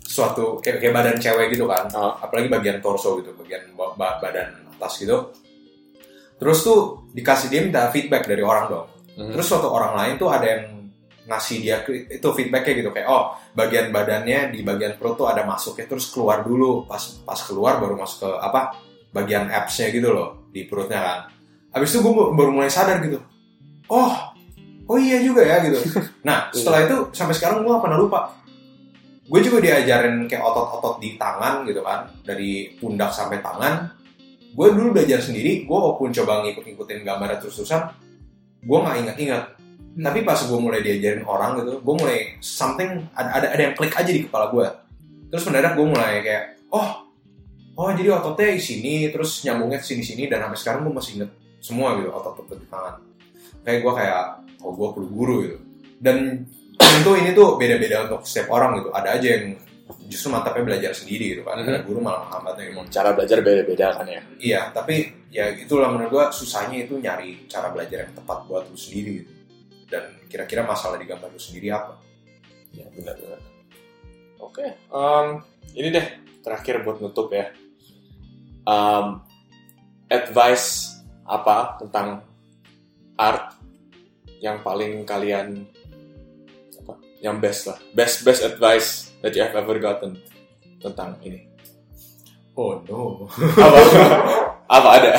suatu 0.00 0.58
kayak, 0.58 0.80
kayak 0.80 0.94
badan 0.96 1.16
cewek 1.16 1.52
gitu 1.52 1.64
kan 1.64 1.86
Ah. 1.90 2.18
apalagi 2.18 2.48
bagian 2.48 2.78
torso 2.80 3.20
gitu 3.20 3.30
bagian 3.36 3.62
ba- 3.74 3.94
ba- 3.94 4.18
badan 4.18 4.48
atas 4.72 4.98
gitu 4.98 5.30
terus 6.38 6.62
tuh 6.62 7.10
dikasih 7.12 7.50
dia 7.50 7.60
minta 7.66 7.90
feedback 7.90 8.24
dari 8.30 8.40
orang 8.40 8.66
dong. 8.70 8.88
Hmm. 9.18 9.34
terus 9.34 9.50
suatu 9.50 9.66
orang 9.66 9.98
lain 9.98 10.14
tuh 10.14 10.30
ada 10.30 10.46
yang 10.46 10.78
ngasih 11.28 11.56
dia 11.60 11.82
itu 11.90 12.28
feedbacknya 12.32 12.72
gitu 12.80 12.90
kayak 12.94 13.10
oh 13.10 13.36
bagian 13.52 13.92
badannya 13.92 14.48
di 14.48 14.64
bagian 14.64 14.96
perut 14.96 15.20
tuh 15.20 15.28
ada 15.28 15.44
masuknya 15.44 15.84
terus 15.84 16.08
keluar 16.08 16.40
dulu. 16.40 16.88
Pas 16.88 17.02
pas 17.26 17.36
keluar 17.44 17.76
baru 17.76 18.00
masuk 18.00 18.24
ke 18.24 18.30
apa 18.40 18.78
bagian 19.12 19.52
absnya 19.52 19.92
gitu 19.92 20.08
loh 20.08 20.48
di 20.48 20.64
perutnya 20.64 21.04
kan. 21.04 21.18
Habis 21.76 21.92
itu 21.92 22.00
gue 22.00 22.14
baru 22.32 22.50
mulai 22.54 22.72
sadar 22.72 23.04
gitu. 23.04 23.20
Oh 23.92 24.14
oh 24.88 24.96
iya 24.96 25.20
juga 25.20 25.44
ya 25.44 25.60
gitu. 25.68 25.76
Nah 26.28 26.48
setelah 26.48 26.88
itu 26.88 26.96
sampai 27.12 27.36
sekarang 27.36 27.60
gue 27.60 27.76
gak 27.76 27.84
pernah 27.84 28.00
lupa. 28.00 28.20
Gue 29.28 29.44
juga 29.44 29.60
diajarin 29.60 30.24
kayak 30.24 30.40
otot-otot 30.40 30.96
di 31.04 31.20
tangan 31.20 31.68
gitu 31.68 31.84
kan 31.84 32.08
dari 32.24 32.72
pundak 32.80 33.12
sampai 33.12 33.44
tangan 33.44 33.97
gue 34.58 34.68
dulu 34.74 34.88
belajar 34.90 35.22
sendiri 35.22 35.62
gue 35.62 35.78
walaupun 35.78 36.10
coba 36.10 36.42
ngikut-ngikutin 36.42 37.06
gambarnya 37.06 37.38
terus-terusan 37.38 37.94
gue 38.58 38.78
nggak 38.82 38.96
ingat-ingat. 39.06 39.44
Tapi 39.98 40.22
pas 40.22 40.38
gue 40.38 40.58
mulai 40.58 40.82
diajarin 40.82 41.22
orang 41.22 41.62
gitu 41.62 41.78
gue 41.78 41.94
mulai 41.94 42.18
something 42.42 43.06
ada, 43.14 43.30
ada 43.38 43.46
ada 43.54 43.62
yang 43.70 43.74
klik 43.78 43.94
aja 43.94 44.10
di 44.10 44.26
kepala 44.26 44.50
gue 44.50 44.66
terus 45.30 45.42
mendadak 45.46 45.78
gue 45.78 45.86
mulai 45.86 46.22
kayak 46.22 46.44
oh 46.74 47.06
oh 47.78 47.90
jadi 47.94 48.18
ototnya 48.18 48.58
di 48.58 48.62
sini 48.62 48.94
terus 49.14 49.42
nyambungnya 49.46 49.78
ke 49.78 49.86
sini 49.86 50.02
sini 50.02 50.26
dan 50.26 50.46
sampai 50.46 50.58
sekarang 50.58 50.80
gue 50.86 50.94
masih 50.94 51.12
inget 51.22 51.30
semua 51.58 51.98
gitu 51.98 52.10
otot-otot 52.10 52.58
di 52.58 52.66
tangan. 52.66 52.94
Kayak 53.62 53.78
gue 53.82 53.92
kayak 53.94 54.22
oh 54.62 54.72
gue 54.74 54.88
perlu 54.94 55.08
guru 55.10 55.36
gitu. 55.46 55.58
Dan 55.98 56.46
tentu 56.78 57.10
ini 57.18 57.30
tuh 57.34 57.58
beda-beda 57.58 58.06
untuk 58.10 58.22
setiap 58.22 58.54
orang 58.54 58.82
gitu 58.82 58.90
ada 58.94 59.18
aja 59.18 59.28
yang 59.34 59.58
justru 60.08 60.32
mantapnya 60.32 60.64
belajar 60.64 60.92
sendiri 60.96 61.36
gitu 61.36 61.42
kan 61.44 61.60
ada 61.60 61.84
guru 61.84 62.00
malah 62.00 62.24
menghambatnya 62.24 62.72
gitu 62.72 62.80
Cara 62.88 63.12
belajar 63.12 63.38
beda-beda 63.44 63.86
kan 63.92 64.06
ya. 64.08 64.20
iya 64.40 64.60
tapi 64.72 65.12
ya 65.28 65.52
itulah 65.52 65.92
menurut 65.92 66.10
gue 66.10 66.24
susahnya 66.32 66.88
itu 66.88 66.96
nyari 66.96 67.44
cara 67.44 67.68
belajar 67.68 68.08
yang 68.08 68.12
tepat 68.16 68.38
buat 68.48 68.64
lu 68.72 68.76
sendiri 68.80 69.22
gitu 69.22 69.32
dan 69.92 70.04
kira-kira 70.32 70.64
masalah 70.64 70.96
di 70.96 71.04
gambar 71.04 71.28
lu 71.28 71.40
sendiri 71.40 71.68
apa 71.76 72.08
Ya 72.72 72.84
benar-benar. 72.92 73.40
Oke, 74.38 74.76
em, 74.76 75.26
ini 75.74 75.88
deh 75.88 76.06
terakhir 76.44 76.84
buat 76.84 77.00
nutup 77.00 77.32
ya. 77.32 77.50
Em, 78.68 79.06
advice 80.08 81.00
apa 81.24 81.80
tentang 81.80 82.24
art 83.16 83.56
yang 84.38 84.60
paling 84.62 85.02
kalian 85.08 85.64
apa? 86.84 86.94
Yang 87.24 87.36
best 87.40 87.62
lah, 87.72 87.78
best 87.96 88.16
best 88.22 88.42
advice 88.44 89.07
that 89.20 89.32
you 89.34 89.42
have 89.42 89.54
ever 89.54 89.76
gotten 89.78 90.16
tentang 90.78 91.18
ini. 91.22 91.46
oh 92.54 92.78
no 92.86 93.26
Apa? 93.66 93.78
apa 94.68 94.88
ada? 95.00 95.12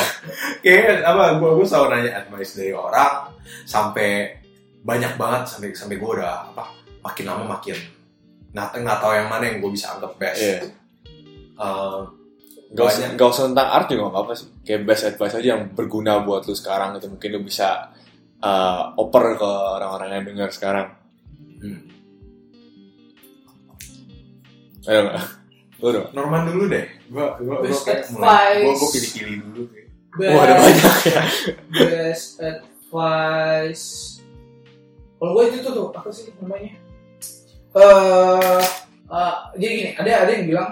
kayak 0.62 1.02
apa 1.02 1.39
gue 1.39 1.50
gue 1.56 1.66
selalu 1.66 1.88
nanya 1.89 2.12
advice 2.22 2.54
dari 2.54 2.76
orang 2.76 3.32
sampai 3.64 4.36
banyak 4.80 5.16
banget 5.16 5.47
sampai 5.47 5.72
sampai 5.72 5.95
gue 5.97 6.10
udah 6.20 6.52
apa 6.52 6.64
makin 7.02 7.26
lama 7.26 7.58
makin 7.58 7.76
nggak 8.52 8.76
nggak 8.82 9.00
tahu 9.00 9.14
yang 9.16 9.28
mana 9.32 9.43
yang 9.47 9.58
gue 9.64 9.72
bisa 9.72 9.95
anggap 9.95 10.14
best 10.20 10.39
Iya. 10.41 10.60
Eh, 11.60 12.02
Gak 12.70 12.86
usah, 12.86 13.18
gak 13.18 13.30
usah 13.34 13.43
tentang 13.50 13.66
art 13.66 13.89
juga 13.89 14.06
gak 14.06 14.14
apa-apa 14.14 14.34
sih. 14.38 14.47
Kayak 14.62 14.82
best 14.86 15.04
advice 15.10 15.36
aja 15.41 15.47
yang 15.58 15.74
berguna 15.74 16.22
buat 16.22 16.45
lu 16.45 16.54
sekarang 16.54 16.93
gitu. 17.02 17.10
Mungkin 17.10 17.30
lu 17.34 17.41
bisa 17.41 17.89
uh, 18.45 18.93
oper 18.93 19.41
ke 19.41 19.50
orang-orang 19.50 20.22
yang 20.22 20.26
dengar 20.30 20.54
sekarang. 20.54 20.93
hmm. 21.66 21.99
Ayo 24.86 24.99
nggak? 25.05 25.23
Lu 25.80 25.88
dong. 25.89 26.07
Norman 26.11 26.41
dulu 26.45 26.63
deh 26.67 26.86
gue 27.09 27.25
gue 27.41 27.55
gue 27.57 27.65
Best 27.65 27.84
kayak 27.84 28.05
mulai 28.13 28.61
gue 28.61 28.69
advice. 28.69 28.80
gue 28.80 28.89
pilih-pilih 28.93 29.36
dulu. 29.43 29.61
Best, 30.09 30.34
Wah 30.34 30.43
ada 30.43 30.53
banyak 30.57 30.95
ya. 31.05 31.21
best 31.71 32.30
advice. 32.39 33.86
Kalau 35.15 35.32
gue 35.34 35.43
itu 35.47 35.57
tuh, 35.59 35.71
tuh 35.73 35.86
apa 35.91 36.09
sih 36.09 36.32
namanya? 36.39 36.71
Eh, 37.69 38.63
eh, 39.09 39.36
jadi 39.59 39.71
gini, 39.73 39.91
ada 39.93 40.09
ada 40.25 40.32
yang 40.32 40.45
bilang 40.47 40.69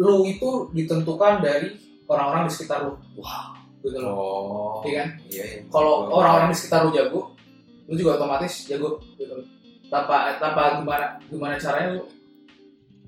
lu 0.00 0.24
itu 0.24 0.70
ditentukan 0.72 1.44
dari 1.44 1.76
orang-orang 2.06 2.48
di 2.48 2.52
sekitar 2.54 2.86
lu. 2.86 2.96
Wah, 3.18 3.52
gitu 3.82 3.98
loh. 4.00 4.12
oh 4.14 4.74
Iya 4.82 4.94
kan? 5.04 5.08
iya 5.28 5.44
iya 5.44 5.58
Kalau 5.68 6.08
orang-orang 6.08 6.48
di 6.52 6.56
sekitar 6.56 6.88
lu 6.88 6.90
jago, 6.94 7.20
lu 7.84 7.94
juga 7.94 8.16
otomatis 8.16 8.64
jago 8.64 8.96
gitu 9.18 9.32
loh. 9.32 9.44
Tanpa 9.90 10.38
tanpa 10.38 10.80
gimana 10.80 11.06
gimana 11.28 11.54
caranya 11.58 11.98
lu 11.98 12.02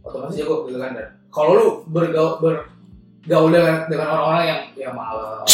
otomatis 0.03 0.37
jago 0.39 0.67
gitu 0.69 0.79
kan. 0.79 0.95
Dan 0.95 1.09
kalau 1.33 1.51
lu 1.55 1.67
bergaul 1.89 2.39
bergaul 2.43 3.51
dengan 3.51 3.87
dengan 3.87 4.07
orang-orang 4.13 4.45
yang 4.47 4.61
ya 4.77 4.91
malas, 4.91 5.49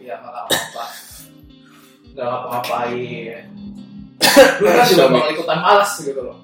ya 0.00 0.14
nggak 0.18 0.32
apa-apa, 0.32 0.84
nggak 2.14 2.26
ngapa-ngapain. 2.26 3.44
Lu 4.62 4.66
kan 4.70 4.84
juga 4.86 5.04
bakal 5.10 5.30
ikutan 5.34 5.58
malas 5.60 5.90
gitu 5.98 6.20
loh. 6.22 6.38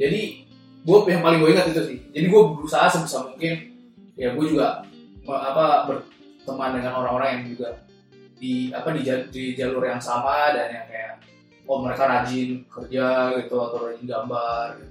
Jadi 0.00 0.46
gue 0.80 0.98
yang 1.12 1.20
paling 1.20 1.38
gue 1.44 1.50
ingat 1.52 1.66
itu 1.74 1.82
sih. 1.84 1.98
Jadi 2.14 2.26
gue 2.30 2.42
berusaha 2.56 2.88
sebisa 2.88 3.26
mungkin 3.28 3.54
ya 4.16 4.32
gue 4.32 4.46
juga 4.46 4.86
apa 5.28 5.86
berteman 5.86 6.80
dengan 6.80 6.92
orang-orang 6.98 7.28
yang 7.36 7.44
juga 7.54 7.68
di 8.40 8.72
apa 8.72 8.96
di, 8.96 9.04
di 9.28 9.44
jalur 9.52 9.84
yang 9.84 10.00
sama 10.00 10.56
dan 10.56 10.72
yang 10.72 10.86
kayak 10.88 11.12
oh 11.68 11.84
mereka 11.84 12.08
rajin 12.08 12.64
kerja 12.66 13.36
gitu 13.36 13.54
atau 13.60 13.78
rajin 13.92 14.08
gambar 14.08 14.80
gitu 14.80 14.89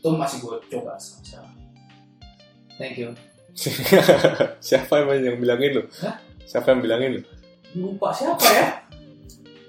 itu 0.00 0.08
masih 0.16 0.40
gue 0.40 0.56
coba 0.72 0.96
sampai 0.96 1.24
sekarang 1.28 1.54
thank 2.80 2.96
you 2.96 3.12
Siapa 4.62 5.02
emang 5.02 5.20
yang 5.20 5.36
bilangin? 5.42 5.84
Hah? 6.00 6.16
Siapa 6.46 6.70
yang 6.72 6.80
bilangin 6.80 7.18
lu? 7.18 7.22
lupa 7.70 8.10
siapa 8.10 8.46
ya 8.50 8.66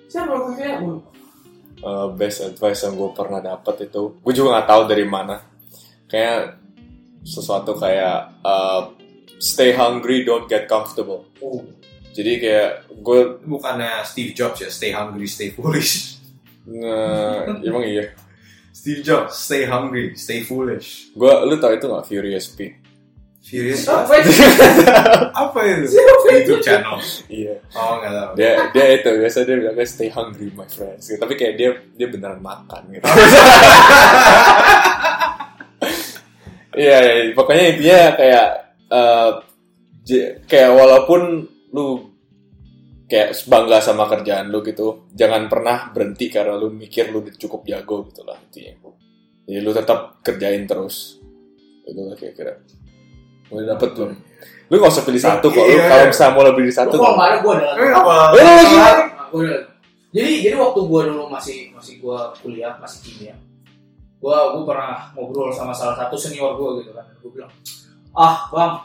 siapa 0.10 0.32
waktu 0.34 0.50
itu 0.58 0.64
ya 0.64 0.78
gue 0.82 0.96
Uh, 1.82 2.14
best 2.14 2.46
advice 2.46 2.86
yang 2.86 2.94
gue 2.94 3.10
pernah 3.10 3.42
dapat 3.42 3.90
itu, 3.90 4.14
gue 4.22 4.34
juga 4.38 4.54
nggak 4.54 4.70
tahu 4.70 4.82
dari 4.86 5.02
mana. 5.02 5.42
Kayak 6.06 6.62
sesuatu 7.26 7.74
kayak 7.74 8.38
uh, 8.46 8.94
stay 9.42 9.74
hungry, 9.74 10.22
don't 10.22 10.46
get 10.46 10.70
comfortable. 10.70 11.26
oh 11.42 11.66
Jadi 12.14 12.38
kayak 12.38 12.86
gue 13.02 13.42
bukannya 13.50 14.06
Steve 14.06 14.38
Jobs 14.38 14.62
ya 14.62 14.70
stay 14.70 14.94
hungry 14.94 15.26
stay 15.26 15.50
foolish 15.50 16.22
nge, 16.70 17.66
emang 17.66 17.82
iya. 17.82 18.14
Steve 18.82 19.02
Jobs 19.02 19.38
stay 19.38 19.64
hungry 19.64 20.18
stay 20.18 20.42
foolish 20.42 21.14
Gue, 21.14 21.30
lu 21.46 21.56
tau 21.56 21.70
itu 21.70 21.86
nggak 21.86 22.02
Furious 22.04 22.50
P? 22.50 22.82
serius 23.38 23.86
apa 23.90 24.10
itu 24.18 24.30
apa 25.34 25.60
itu 25.72 25.86
Siapa 25.92 26.14
itu? 26.30 26.30
YouTube 26.36 26.62
channel 26.62 26.98
Iya. 27.28 27.56
oh 27.74 27.94
nggak 27.96 28.12
tahu 28.12 28.32
Dia 28.36 28.52
dia 28.70 28.86
itu 28.96 29.10
biasa 29.16 29.38
dia 29.42 29.56
bilangnya 29.56 29.86
stay 29.86 30.10
hungry 30.10 30.50
my 30.52 30.66
friends. 30.66 31.04
Gitu. 31.06 31.18
Tapi 31.18 31.34
kayak 31.36 31.54
dia 31.56 31.70
dia 31.92 32.08
beneran 32.08 32.38
makan 32.40 32.82
gitu. 32.92 33.06
Iya, 36.72 36.98
iya, 37.04 37.36
pokoknya 37.36 37.64
intinya 37.68 38.02
kayak 38.16 38.46
eh, 38.88 39.30
j- 40.02 40.34
kayak 40.46 40.72
walaupun 40.72 41.44
lu 41.68 42.11
kayak 43.12 43.36
bangga 43.44 43.84
sama 43.84 44.08
kerjaan 44.08 44.48
lu 44.48 44.64
gitu, 44.64 45.12
jangan 45.12 45.52
pernah 45.52 45.92
berhenti 45.92 46.32
karena 46.32 46.56
lu 46.56 46.72
mikir 46.72 47.12
lu 47.12 47.28
udah 47.28 47.36
cukup 47.36 47.68
jago 47.68 48.08
gitu 48.08 48.24
lah 48.24 48.40
intinya. 48.40 48.88
Jadi 49.44 49.60
lu 49.60 49.72
tetap 49.76 50.24
kerjain 50.24 50.64
terus. 50.64 51.20
Itu 51.84 52.08
lah 52.08 52.16
kira-kira. 52.16 52.56
Udah 53.52 53.76
dapet 53.76 53.90
belum? 54.00 54.12
Lu 54.72 54.80
gak 54.80 54.92
usah 54.96 55.04
pilih 55.04 55.20
satu 55.20 55.52
kok. 55.52 55.60
Lu 55.60 55.76
Iya. 55.76 55.92
kalau 55.92 56.06
misalnya 56.08 56.32
mau 56.32 56.44
lebih 56.48 56.64
dari 56.64 56.76
satu. 56.80 56.96
Nggak 56.96 57.20
ada 57.20 57.38
gue 57.44 57.56
Eh, 57.60 57.92
apa? 57.92 58.16
Eh, 58.40 59.60
jadi 60.16 60.32
jadi 60.48 60.56
waktu 60.56 60.80
gue 60.80 61.02
dulu 61.12 61.24
masih 61.28 61.72
masih 61.76 62.00
gue 62.04 62.20
kuliah 62.44 62.76
masih 62.84 63.00
kimia 63.00 63.36
gue 64.22 64.36
gue 64.54 64.64
pernah 64.68 65.08
ngobrol 65.16 65.50
sama 65.50 65.72
salah 65.72 65.96
satu 65.98 66.20
senior 66.20 66.54
gue 66.60 66.84
gitu 66.84 66.92
kan 66.94 67.08
gue 67.16 67.32
bilang 67.32 67.50
ah 68.12 68.44
bang 68.52 68.76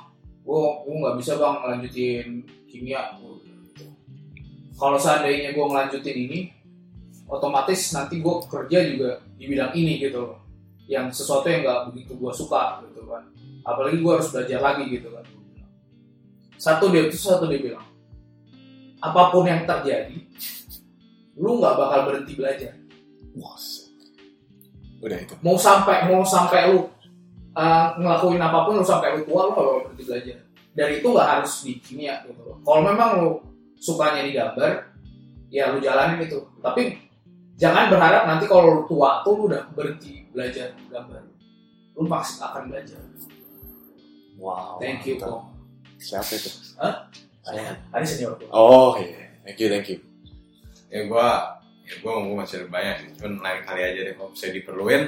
gue 0.46 0.62
gue 0.86 0.94
nggak 1.02 1.16
bisa 1.18 1.34
bang 1.34 1.54
ngelanjutin 1.60 2.26
kimia. 2.70 3.02
Kalau 4.76 5.00
seandainya 5.00 5.56
gue 5.56 5.64
ngelanjutin 5.64 6.16
ini 6.16 6.38
otomatis 7.26 7.80
nanti 7.96 8.20
gue 8.22 8.34
kerja 8.46 8.78
juga 8.86 9.10
di 9.34 9.44
bidang 9.48 9.72
ini 9.74 9.98
gitu 9.98 10.22
loh 10.22 10.38
yang 10.86 11.10
sesuatu 11.10 11.50
yang 11.50 11.66
nggak 11.66 11.80
begitu 11.90 12.14
gue 12.14 12.32
suka 12.32 12.84
gitu 12.86 13.04
kan 13.08 13.26
apalagi 13.66 13.98
gue 13.98 14.12
harus 14.12 14.28
belajar 14.30 14.60
lagi 14.62 14.84
gitu 14.86 15.08
kan 15.10 15.24
satu 16.56 16.88
dia 16.88 17.10
itu 17.10 17.18
satu 17.18 17.50
dia 17.50 17.58
bilang 17.58 17.86
apa 19.06 19.22
pun 19.32 19.44
yang 19.44 19.62
terjadi, 19.68 20.16
lu 21.36 21.60
nggak 21.60 21.76
bakal 21.76 22.00
berhenti 22.08 22.32
belajar. 22.34 22.72
Udah 25.04 25.18
itu. 25.20 25.34
Mau 25.44 25.60
sampai 25.60 26.08
mau 26.08 26.24
sampai 26.24 26.72
lu 26.72 26.88
uh, 27.54 27.86
ngelakuin 28.00 28.40
apa 28.40 28.58
pun 28.64 28.80
lu 28.80 28.84
sampai 28.86 29.20
lu 29.20 29.28
tua 29.28 29.46
lu 29.46 29.50
nggak 29.52 29.64
bakal 29.64 29.82
berhenti 29.86 30.04
belajar. 30.08 30.38
Dan 30.76 30.88
itu 30.92 31.06
nggak 31.06 31.28
harus 31.28 31.52
di 31.62 31.72
kimia 31.80 32.24
gitu 32.24 32.40
loh. 32.42 32.58
Kalau 32.64 32.80
memang 32.82 33.10
lu 33.20 33.30
sukanya 33.78 34.24
di 34.24 34.32
gambar, 34.32 34.72
ya 35.52 35.72
lu 35.72 35.78
jalanin 35.78 36.24
itu. 36.24 36.40
Tapi 36.60 36.96
jangan 37.56 37.92
berharap 37.92 38.26
nanti 38.28 38.44
kalau 38.48 38.80
lu 38.80 38.82
tua 38.88 39.22
tuh 39.22 39.34
lu 39.36 39.42
udah 39.52 39.68
berhenti 39.72 40.26
belajar 40.32 40.72
gambar. 40.90 41.22
Lu 41.96 42.04
pasti 42.08 42.42
akan 42.44 42.68
belajar. 42.68 43.00
Wow. 44.36 44.76
Thank 44.76 45.08
you, 45.08 45.16
mantap. 45.16 45.32
Ko. 45.32 45.48
Siapa 45.96 46.32
itu? 46.36 46.50
Saya, 47.40 47.72
ada 47.88 48.04
senior 48.04 48.36
gua. 48.36 48.52
Oh, 48.52 48.92
iya. 49.00 49.32
Thank 49.46 49.64
you, 49.64 49.68
thank 49.72 49.88
you. 49.88 49.98
ya 50.86 51.02
gue 51.02 51.28
ya 51.86 51.94
gue 52.02 52.12
gue 52.14 52.36
masih 52.38 52.62
ada 52.62 52.66
banyak 52.70 52.96
sih 52.98 53.10
cuman 53.18 53.42
lain 53.42 53.60
kali 53.66 53.80
aja 53.82 54.00
deh 54.06 54.14
kalau 54.14 54.30
bisa 54.30 54.46
diperluin 54.54 55.02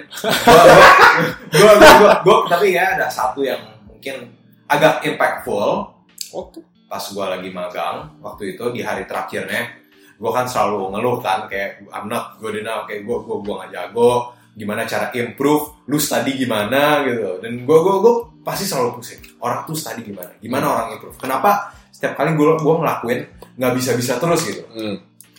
gue 1.54 1.72
gue 1.78 2.12
gue 2.22 2.36
tapi 2.50 2.66
ya 2.74 2.98
ada 2.98 3.06
satu 3.06 3.46
yang 3.46 3.62
mungkin 3.86 4.30
agak 4.66 5.06
impactful 5.06 5.94
Oke. 6.34 6.60
Pas 6.89 7.05
gue 7.05 7.26
lagi 7.28 7.51
magang 7.53 8.16
waktu 8.24 8.57
itu 8.57 8.64
di 8.72 8.80
hari 8.80 9.05
terakhirnya 9.05 9.76
gue 10.18 10.30
kan 10.34 10.49
selalu 10.49 10.97
ngeluh 10.97 11.20
kan 11.22 11.47
kayak 11.47 11.84
I'm 11.95 12.11
not 12.11 12.41
good 12.43 12.59
enough 12.59 12.89
kayak 12.89 13.07
gue 13.07 13.16
gue 13.22 13.36
gue 13.45 13.55
gak 13.55 13.70
jago 13.70 14.34
gimana 14.59 14.82
cara 14.82 15.14
improve 15.14 15.86
lu 15.86 16.03
study 16.03 16.34
gimana 16.34 17.07
gitu. 17.07 17.39
Dan 17.39 17.62
gue 17.62 17.78
gue 17.78 17.97
gue 18.03 18.14
pasti 18.43 18.66
selalu 18.66 18.99
pusing 18.99 19.22
orang 19.39 19.62
tuh 19.62 19.78
study 19.78 20.03
gimana? 20.03 20.34
Gimana 20.43 20.64
orang 20.66 20.86
improve? 20.99 21.14
Kenapa 21.14 21.70
setiap 21.95 22.18
kali 22.18 22.34
gue 22.34 22.59
gue 22.59 22.74
ngelakuin 22.82 23.20
nggak 23.55 23.72
bisa 23.78 23.95
bisa 23.95 24.18
terus? 24.18 24.43
Gitu. 24.43 24.64
Hmm. 24.74 24.99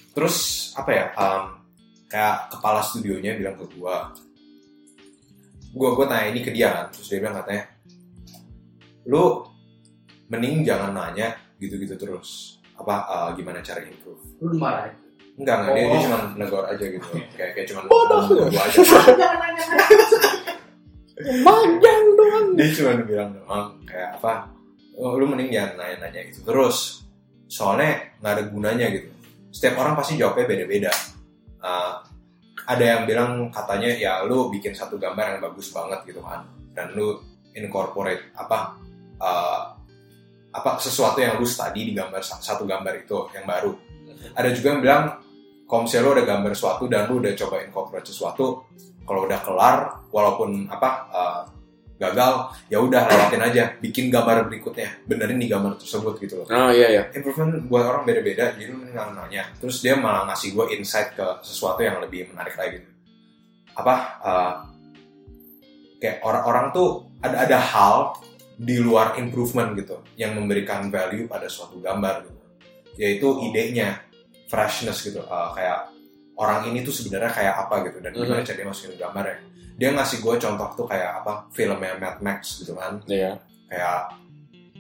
terus 0.10 0.36
apa 0.76 0.92
ya 0.92 1.06
um, 1.16 1.44
kayak 2.12 2.52
kepala 2.52 2.82
studionya 2.84 3.38
bilang 3.38 3.56
ke 3.56 3.66
gue 3.72 3.96
gue 5.70 5.90
gue 5.96 6.06
tanya 6.10 6.26
ini 6.34 6.40
ke 6.42 6.52
dia 6.52 6.68
kan 6.74 6.86
terus 6.92 7.08
dia 7.08 7.22
bilang 7.22 7.40
katanya 7.40 7.64
lu 9.06 9.46
mending 10.30 10.62
jangan 10.62 10.94
nanya 10.94 11.34
gitu-gitu 11.58 11.94
terus 11.96 12.58
apa 12.74 12.96
uh, 13.04 13.30
gimana 13.34 13.60
cara 13.60 13.82
improve 13.82 14.22
Lu 14.40 14.50
dimarahin. 14.50 14.94
enggak 15.36 15.56
enggak 15.58 15.74
dia, 15.74 15.84
dia 15.84 15.92
Oh. 15.92 16.04
cuma 16.06 16.18
negor 16.36 16.64
aja 16.64 16.86
gitu 16.86 17.10
kayak 17.34 17.52
kayak 17.54 17.68
cuma 17.68 17.82
Bodoh. 17.86 18.22
gua 18.30 18.62
aja. 18.62 18.80
Panjang 21.20 22.04
doang. 22.16 22.48
dia 22.56 22.68
cuma 22.72 22.92
bilang 23.04 23.30
doang 23.36 23.68
kayak 23.84 24.16
apa 24.16 24.48
oh, 24.96 25.20
lu 25.20 25.28
mending 25.28 25.52
jangan 25.52 25.76
nanya-nanya 25.78 26.32
gitu 26.32 26.48
terus 26.48 27.04
soalnya 27.46 28.16
nggak 28.20 28.34
ada 28.40 28.44
gunanya 28.48 28.88
gitu 28.88 29.10
setiap 29.52 29.82
orang 29.82 29.94
pasti 29.96 30.16
jawabnya 30.16 30.46
beda-beda 30.48 30.92
Uh, 31.60 32.00
ada 32.72 32.80
yang 32.80 33.04
bilang 33.04 33.52
katanya 33.52 33.92
ya 33.92 34.24
lu 34.24 34.48
bikin 34.48 34.72
satu 34.72 34.96
gambar 34.96 35.36
yang 35.36 35.42
bagus 35.44 35.76
banget 35.76 36.08
gitu 36.08 36.24
kan 36.24 36.48
dan 36.72 36.96
lu 36.96 37.20
incorporate 37.52 38.32
apa 38.32 38.80
uh, 39.20 39.76
apa 40.50 40.82
sesuatu 40.82 41.22
yang 41.22 41.38
lu 41.38 41.46
study 41.46 41.90
di 41.90 41.94
gambar 41.94 42.22
satu 42.26 42.66
gambar 42.66 43.06
itu 43.06 43.30
yang 43.38 43.46
baru. 43.46 43.72
Ada 44.36 44.50
juga 44.52 44.68
yang 44.76 44.82
bilang 44.82 45.04
kalau 45.70 45.86
misalnya 45.86 46.04
lu 46.10 46.12
udah 46.18 46.26
gambar 46.26 46.52
sesuatu 46.58 46.84
dan 46.90 47.02
lu 47.06 47.22
udah 47.22 47.34
coba 47.38 47.56
incorporate 47.62 48.08
sesuatu 48.10 48.66
kalau 49.06 49.26
udah 49.26 49.40
kelar 49.42 49.78
walaupun 50.10 50.66
apa 50.70 50.90
uh, 51.14 51.42
gagal 52.00 52.56
ya 52.72 52.80
udah 52.80 53.12
lewatin 53.12 53.44
aja 53.44 53.64
bikin 53.84 54.08
gambar 54.08 54.48
berikutnya 54.48 55.04
benerin 55.04 55.36
di 55.36 55.52
gambar 55.52 55.76
tersebut 55.76 56.16
gitu 56.24 56.42
loh. 56.42 56.48
Oh 56.48 56.72
iya 56.72 56.88
iya. 56.88 57.04
improvement 57.12 57.68
buat 57.68 57.84
orang 57.86 58.08
beda-beda 58.08 58.56
jadi 58.56 58.72
lu 58.72 58.88
nggak 58.88 59.08
nanya. 59.14 59.52
Terus 59.60 59.84
dia 59.84 60.00
malah 60.00 60.26
ngasih 60.32 60.56
gue 60.56 60.66
insight 60.80 61.14
ke 61.14 61.28
sesuatu 61.44 61.84
yang 61.84 62.00
lebih 62.00 62.32
menarik 62.32 62.56
lagi. 62.56 62.80
Apa 63.76 63.96
uh, 64.24 64.54
kayak 66.00 66.24
orang-orang 66.24 66.72
tuh 66.72 67.12
ada 67.20 67.44
ada 67.44 67.58
hal 67.60 68.16
di 68.60 68.76
luar 68.76 69.16
improvement 69.16 69.72
gitu 69.80 70.04
yang 70.20 70.36
memberikan 70.36 70.92
value 70.92 71.32
pada 71.32 71.48
suatu 71.48 71.80
gambar 71.80 72.28
gitu. 72.28 72.42
Yaitu 73.00 73.28
idenya 73.48 74.04
freshness 74.52 75.08
gitu. 75.08 75.24
Uh, 75.24 75.56
kayak 75.56 75.88
orang 76.36 76.68
ini 76.68 76.84
tuh 76.84 76.92
sebenarnya 76.92 77.32
kayak 77.32 77.56
apa 77.68 77.76
gitu 77.88 77.98
dan 78.04 78.12
gimana 78.16 78.44
cara 78.44 78.56
dia 78.56 78.68
masukin 78.68 78.96
gambar 78.96 79.26
ya 79.28 79.38
dia 79.80 79.96
ngasih 79.96 80.20
gue 80.20 80.36
contoh 80.36 80.68
tuh 80.76 80.88
kayak 80.92 81.24
apa 81.24 81.48
filmnya 81.56 81.96
Mad 81.96 82.20
Max 82.20 82.60
gitu 82.60 82.76
kan. 82.76 83.00
Iya. 83.08 83.40
kayak 83.70 84.18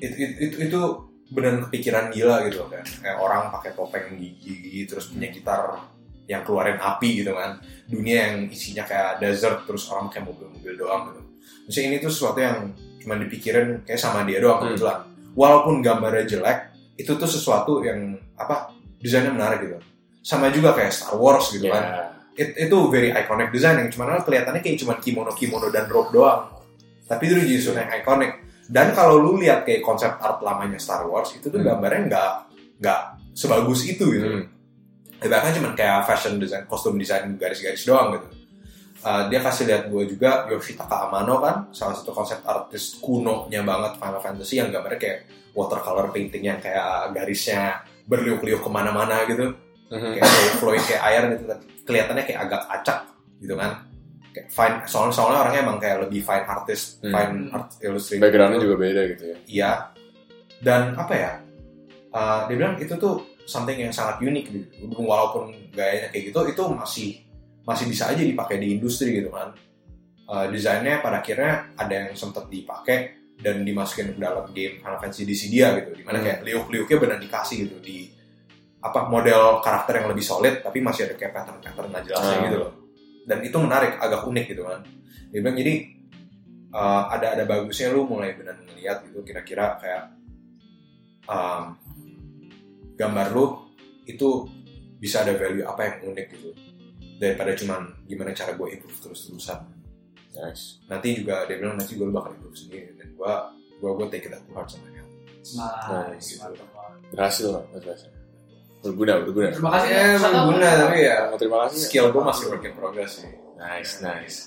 itu 0.01 0.15
itu, 0.17 0.33
itu, 0.43 0.55
itu 0.65 0.81
benar 1.29 1.61
kepikiran 1.69 2.09
gila 2.09 2.41
gitu 2.49 2.65
kan 2.65 2.81
kayak 2.81 3.21
orang 3.21 3.53
pakai 3.53 3.77
topeng 3.77 4.17
gigi 4.17 4.89
terus 4.89 5.13
punya 5.13 5.29
gitar 5.29 5.77
yang 6.27 6.43
keluarin 6.43 6.77
api 6.77 7.23
gitu 7.23 7.31
kan. 7.31 7.63
Dunia 7.87 8.27
yang 8.27 8.51
isinya 8.51 8.83
kayak 8.83 9.23
desert 9.23 9.63
terus 9.63 9.87
orang 9.87 10.11
pakai 10.11 10.27
mobil-mobil 10.27 10.73
doang 10.75 11.15
gitu. 11.15 11.21
Maksudnya 11.69 11.87
ini 11.89 11.97
tuh 12.03 12.11
sesuatu 12.11 12.39
yang 12.43 12.57
cuma 12.99 13.15
dipikirin 13.15 13.83
kayak 13.83 13.97
sama 13.97 14.23
dia 14.23 14.37
doang 14.37 14.59
Hmm. 14.59 14.67
kebetulan 14.73 14.99
walaupun 15.33 15.79
gambarnya 15.79 16.25
jelek 16.25 16.59
itu 16.95 17.11
tuh 17.11 17.25
sesuatu 17.25 17.79
yang 17.79 17.97
apa 18.35 18.69
desainnya 18.97 19.31
menarik 19.31 19.63
gitu 19.63 19.77
sama 20.19 20.51
juga 20.51 20.71
kayak 20.71 20.91
Star 20.91 21.15
Wars 21.15 21.49
gitu 21.49 21.67
kan 21.67 21.83
Iya. 21.83 22.03
It- 22.39 22.55
itu 22.57 22.77
very 22.87 23.11
iconic 23.11 23.49
design 23.49 23.75
yang 23.77 23.89
cuman 23.89 24.19
kelihatannya 24.21 24.59
kayak 24.59 24.77
cuma 24.77 24.95
kimono 24.97 25.31
kimono 25.31 25.67
dan 25.67 25.87
robe 25.87 26.11
doang 26.11 26.47
tapi 27.03 27.25
itu 27.25 27.35
jadi 27.35 27.55
sesuatu 27.57 27.79
yang 27.79 27.91
iconic 27.93 28.31
dan 28.65 28.93
kalau 28.93 29.17
lu 29.17 29.35
lihat 29.35 29.63
kayak 29.63 29.81
konsep 29.81 30.13
art 30.15 30.39
lamanya 30.39 30.77
Star 30.77 31.03
Wars 31.03 31.33
itu 31.33 31.47
tuh 31.47 31.57
Hmm. 31.57 31.67
gambarnya 31.67 32.01
nggak 32.05 32.31
nggak 32.79 32.99
sebagus 33.33 33.83
itu 33.85 34.05
gitu 34.09 34.27
Hmm. 34.29 34.45
Ya, 35.19 35.27
bahkan 35.27 35.51
cuma 35.51 35.75
kayak 35.75 36.03
fashion 36.05 36.39
design 36.39 36.63
kostum 36.63 36.95
desain 36.95 37.27
garis-garis 37.35 37.83
doang 37.83 38.15
gitu 38.15 38.27
Uh, 38.99 39.23
dia 39.27 39.39
kasih 39.39 39.63
lihat 39.63 39.87
gue 39.87 40.03
juga 40.09 40.43
Yoshitaka 40.45 41.07
Amano 41.07 41.39
kan 41.39 41.55
salah 41.71 41.95
satu 41.95 42.11
konsep 42.11 42.43
artis 42.43 42.99
kuno-nya 42.99 43.63
banget 43.63 43.95
Final 43.95 44.19
Fantasy 44.19 44.59
yang 44.59 44.69
gambarnya 44.69 44.99
kayak 44.99 45.19
watercolor 45.51 46.11
painting 46.11 46.43
yang 46.43 46.59
kayak 46.59 46.83
garisnya 47.09 47.79
berliuk-liuk 48.03 48.59
ke 48.59 48.67
mana-mana 48.67 49.23
gitu 49.23 49.55
Mhm. 49.87 50.13
kayak 50.13 50.27
flow- 50.27 50.55
flowing 50.59 50.83
kayak 50.83 51.03
air 51.05 51.23
gitu 51.31 51.45
kan. 51.45 51.59
kelihatannya 51.81 52.23
kayak 52.23 52.39
agak 52.43 52.61
acak 52.69 52.99
gitu 53.39 53.55
kan 53.55 53.71
kayak 54.29 54.47
fine 54.47 54.75
soalnya 54.85 55.09
soalnya 55.11 55.37
orangnya 55.41 55.61
emang 55.63 55.77
kayak 55.79 55.97
lebih 56.03 56.21
fine 56.21 56.45
artist 56.45 56.83
Hmm. 56.99 57.09
fine 57.09 57.33
art 57.49 57.69
illustrator 57.79 58.21
Backgroundnya 58.21 58.59
juga 58.59 58.75
beda 58.77 59.01
gitu 59.09 59.23
ya. 59.25 59.37
iya 59.47 59.71
dan 60.59 60.93
apa 60.93 61.13
ya 61.15 61.31
uh, 62.11 62.45
dia 62.45 62.55
bilang 62.55 62.75
itu 62.75 62.93
tuh 62.93 63.15
something 63.43 63.79
yang 63.79 63.89
sangat 63.89 64.19
unik 64.19 64.45
gitu 64.45 64.67
walaupun 64.99 65.49
gayanya 65.71 66.11
kayak 66.11 66.29
gitu 66.29 66.39
itu 66.45 66.63
masih 66.69 67.09
masih 67.69 67.85
bisa 67.85 68.09
aja 68.09 68.17
dipakai 68.25 68.57
di 68.57 68.73
industri 68.73 69.21
gitu 69.21 69.29
kan. 69.29 69.53
Uh, 70.25 70.45
desainnya 70.49 71.01
pada 71.01 71.21
akhirnya 71.21 71.73
ada 71.77 71.93
yang 71.93 72.17
sempat 72.17 72.49
dipakai 72.49 72.97
dan 73.37 73.61
dimasukin 73.61 74.17
ke 74.17 74.19
dalam 74.21 74.49
game 74.49 74.81
Final 74.81 74.97
Fantasy 74.97 75.25
DC 75.25 75.53
dia 75.53 75.77
gitu. 75.77 75.93
Di 75.93 76.01
mana 76.01 76.17
Hmm. 76.17 76.25
kayak 76.25 76.39
liuk-liuknya 76.49 76.97
benar 76.97 77.17
dikasih 77.21 77.69
gitu 77.69 77.77
di 77.77 78.09
apa 78.81 79.05
model 79.05 79.61
karakter 79.61 80.01
yang 80.01 80.07
lebih 80.09 80.23
solid 80.23 80.63
tapi 80.65 80.79
masih 80.81 81.05
ada 81.11 81.13
kayak 81.13 81.33
pattern-pattern 81.35 81.87
nggak 81.93 82.03
jelasnya 82.09 82.35
Hmm. 82.41 82.45
gitu 82.49 82.57
loh. 82.57 82.71
Dan 83.29 83.37
itu 83.45 83.57
menarik 83.61 83.93
agak 84.01 84.21
unik 84.25 84.45
gitu 84.49 84.63
kan. 84.65 84.79
Dia 85.29 85.39
bilang 85.45 85.57
jadi 85.57 85.73
uh, 86.73 87.03
ada 87.13 87.27
ada 87.37 87.43
bagusnya 87.45 87.93
lu 87.93 88.05
mulai 88.05 88.33
benar 88.33 88.57
ngeliat 88.65 89.05
gitu 89.05 89.21
kira-kira 89.21 89.77
kayak 89.77 90.03
um, 91.29 91.77
gambar 92.97 93.27
lu 93.33 93.45
itu 94.05 94.45
bisa 94.99 95.23
ada 95.23 95.33
value 95.37 95.63
apa 95.63 95.81
yang 95.85 95.95
unik 96.11 96.27
gitu 96.33 96.49
daripada 97.19 97.51
cuman 97.53 97.81
gimana 98.07 98.31
cara 98.31 98.55
gue 98.55 98.67
improve 98.73 98.97
terus-terusan 99.03 99.59
Nice. 100.29 100.79
nanti 100.87 101.19
juga 101.19 101.43
dia 101.45 101.59
bilang 101.59 101.75
nanti 101.75 101.93
gue 101.93 102.07
bakal 102.07 102.31
improve 102.31 102.55
sendiri 102.55 102.95
dan 102.95 103.11
gue 103.11 103.33
gue 103.77 103.89
gue 103.91 104.07
take 104.07 104.25
it 104.25 104.33
to 104.33 104.51
heart 104.55 104.69
sama 104.69 104.87
dia 104.89 105.03
Nice, 105.39 106.35
gitu. 106.35 106.45
Berhasil 107.09 107.47
loh, 107.49 107.63
berhasil. 107.73 108.11
Berguna, 108.79 109.23
berguna. 109.23 109.49
Terima 109.49 109.71
kasih. 109.75 109.89
ya 109.89 110.03
berguna 110.21 110.69
tapi 110.77 110.97
ya 111.01 111.17
Mau 111.27 111.37
terima 111.39 111.57
kasih. 111.65 111.79
skill 111.83 112.05
gue 112.11 112.23
masih 112.23 112.43
work 112.47 112.63
in 112.63 112.73
progress 112.73 113.11
sih 113.19 113.31
Nice, 113.59 113.99
nice. 113.99 114.37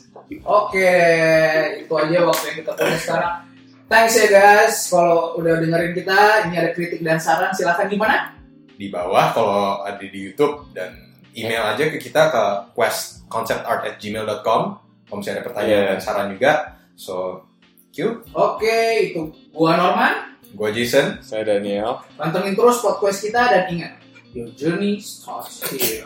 Oke, 0.41 0.95
itu 1.85 1.93
aja 1.93 2.19
waktu 2.25 2.45
yang 2.49 2.57
kita 2.65 2.71
punya 2.73 2.97
sekarang. 2.97 3.35
Thanks 3.85 4.17
ya 4.17 4.27
guys, 4.33 4.89
kalau 4.89 5.37
udah 5.37 5.61
dengerin 5.61 5.93
kita, 5.93 6.49
ini 6.49 6.57
ada 6.57 6.73
kritik 6.73 7.05
dan 7.05 7.21
saran, 7.21 7.53
silahkan 7.53 7.93
gimana? 7.93 8.33
di 8.73 8.89
bawah 8.89 9.31
kalau 9.31 9.85
ada 9.85 10.01
di 10.01 10.17
YouTube 10.17 10.73
dan 10.73 11.12
email 11.35 11.65
aja 11.65 11.85
ke 11.87 11.97
kita 11.97 12.29
ke 12.29 12.43
questconceptart@gmail.com 12.73 14.63
kalau 15.07 15.17
misalnya 15.17 15.41
ada 15.41 15.47
pertanyaan 15.47 15.81
Yeah. 15.83 15.91
dan 15.91 16.01
saran 16.01 16.29
juga 16.31 16.53
so 16.95 17.45
Q 17.91 18.25
Oke, 18.33 18.79
itu 19.09 19.21
gua 19.51 19.77
Norman. 19.77 20.15
gue 20.49 20.69
Jason 20.71 21.17
Saya 21.21 21.45
Daniel. 21.47 21.97
Pantengin 22.13 22.53
terus 22.53 22.81
podcast 22.81 23.21
kita 23.23 23.41
dan 23.49 23.65
ingat, 23.69 23.93
your 24.33 24.53
journey 24.53 25.01
starts 25.01 25.65
here. 25.67 26.05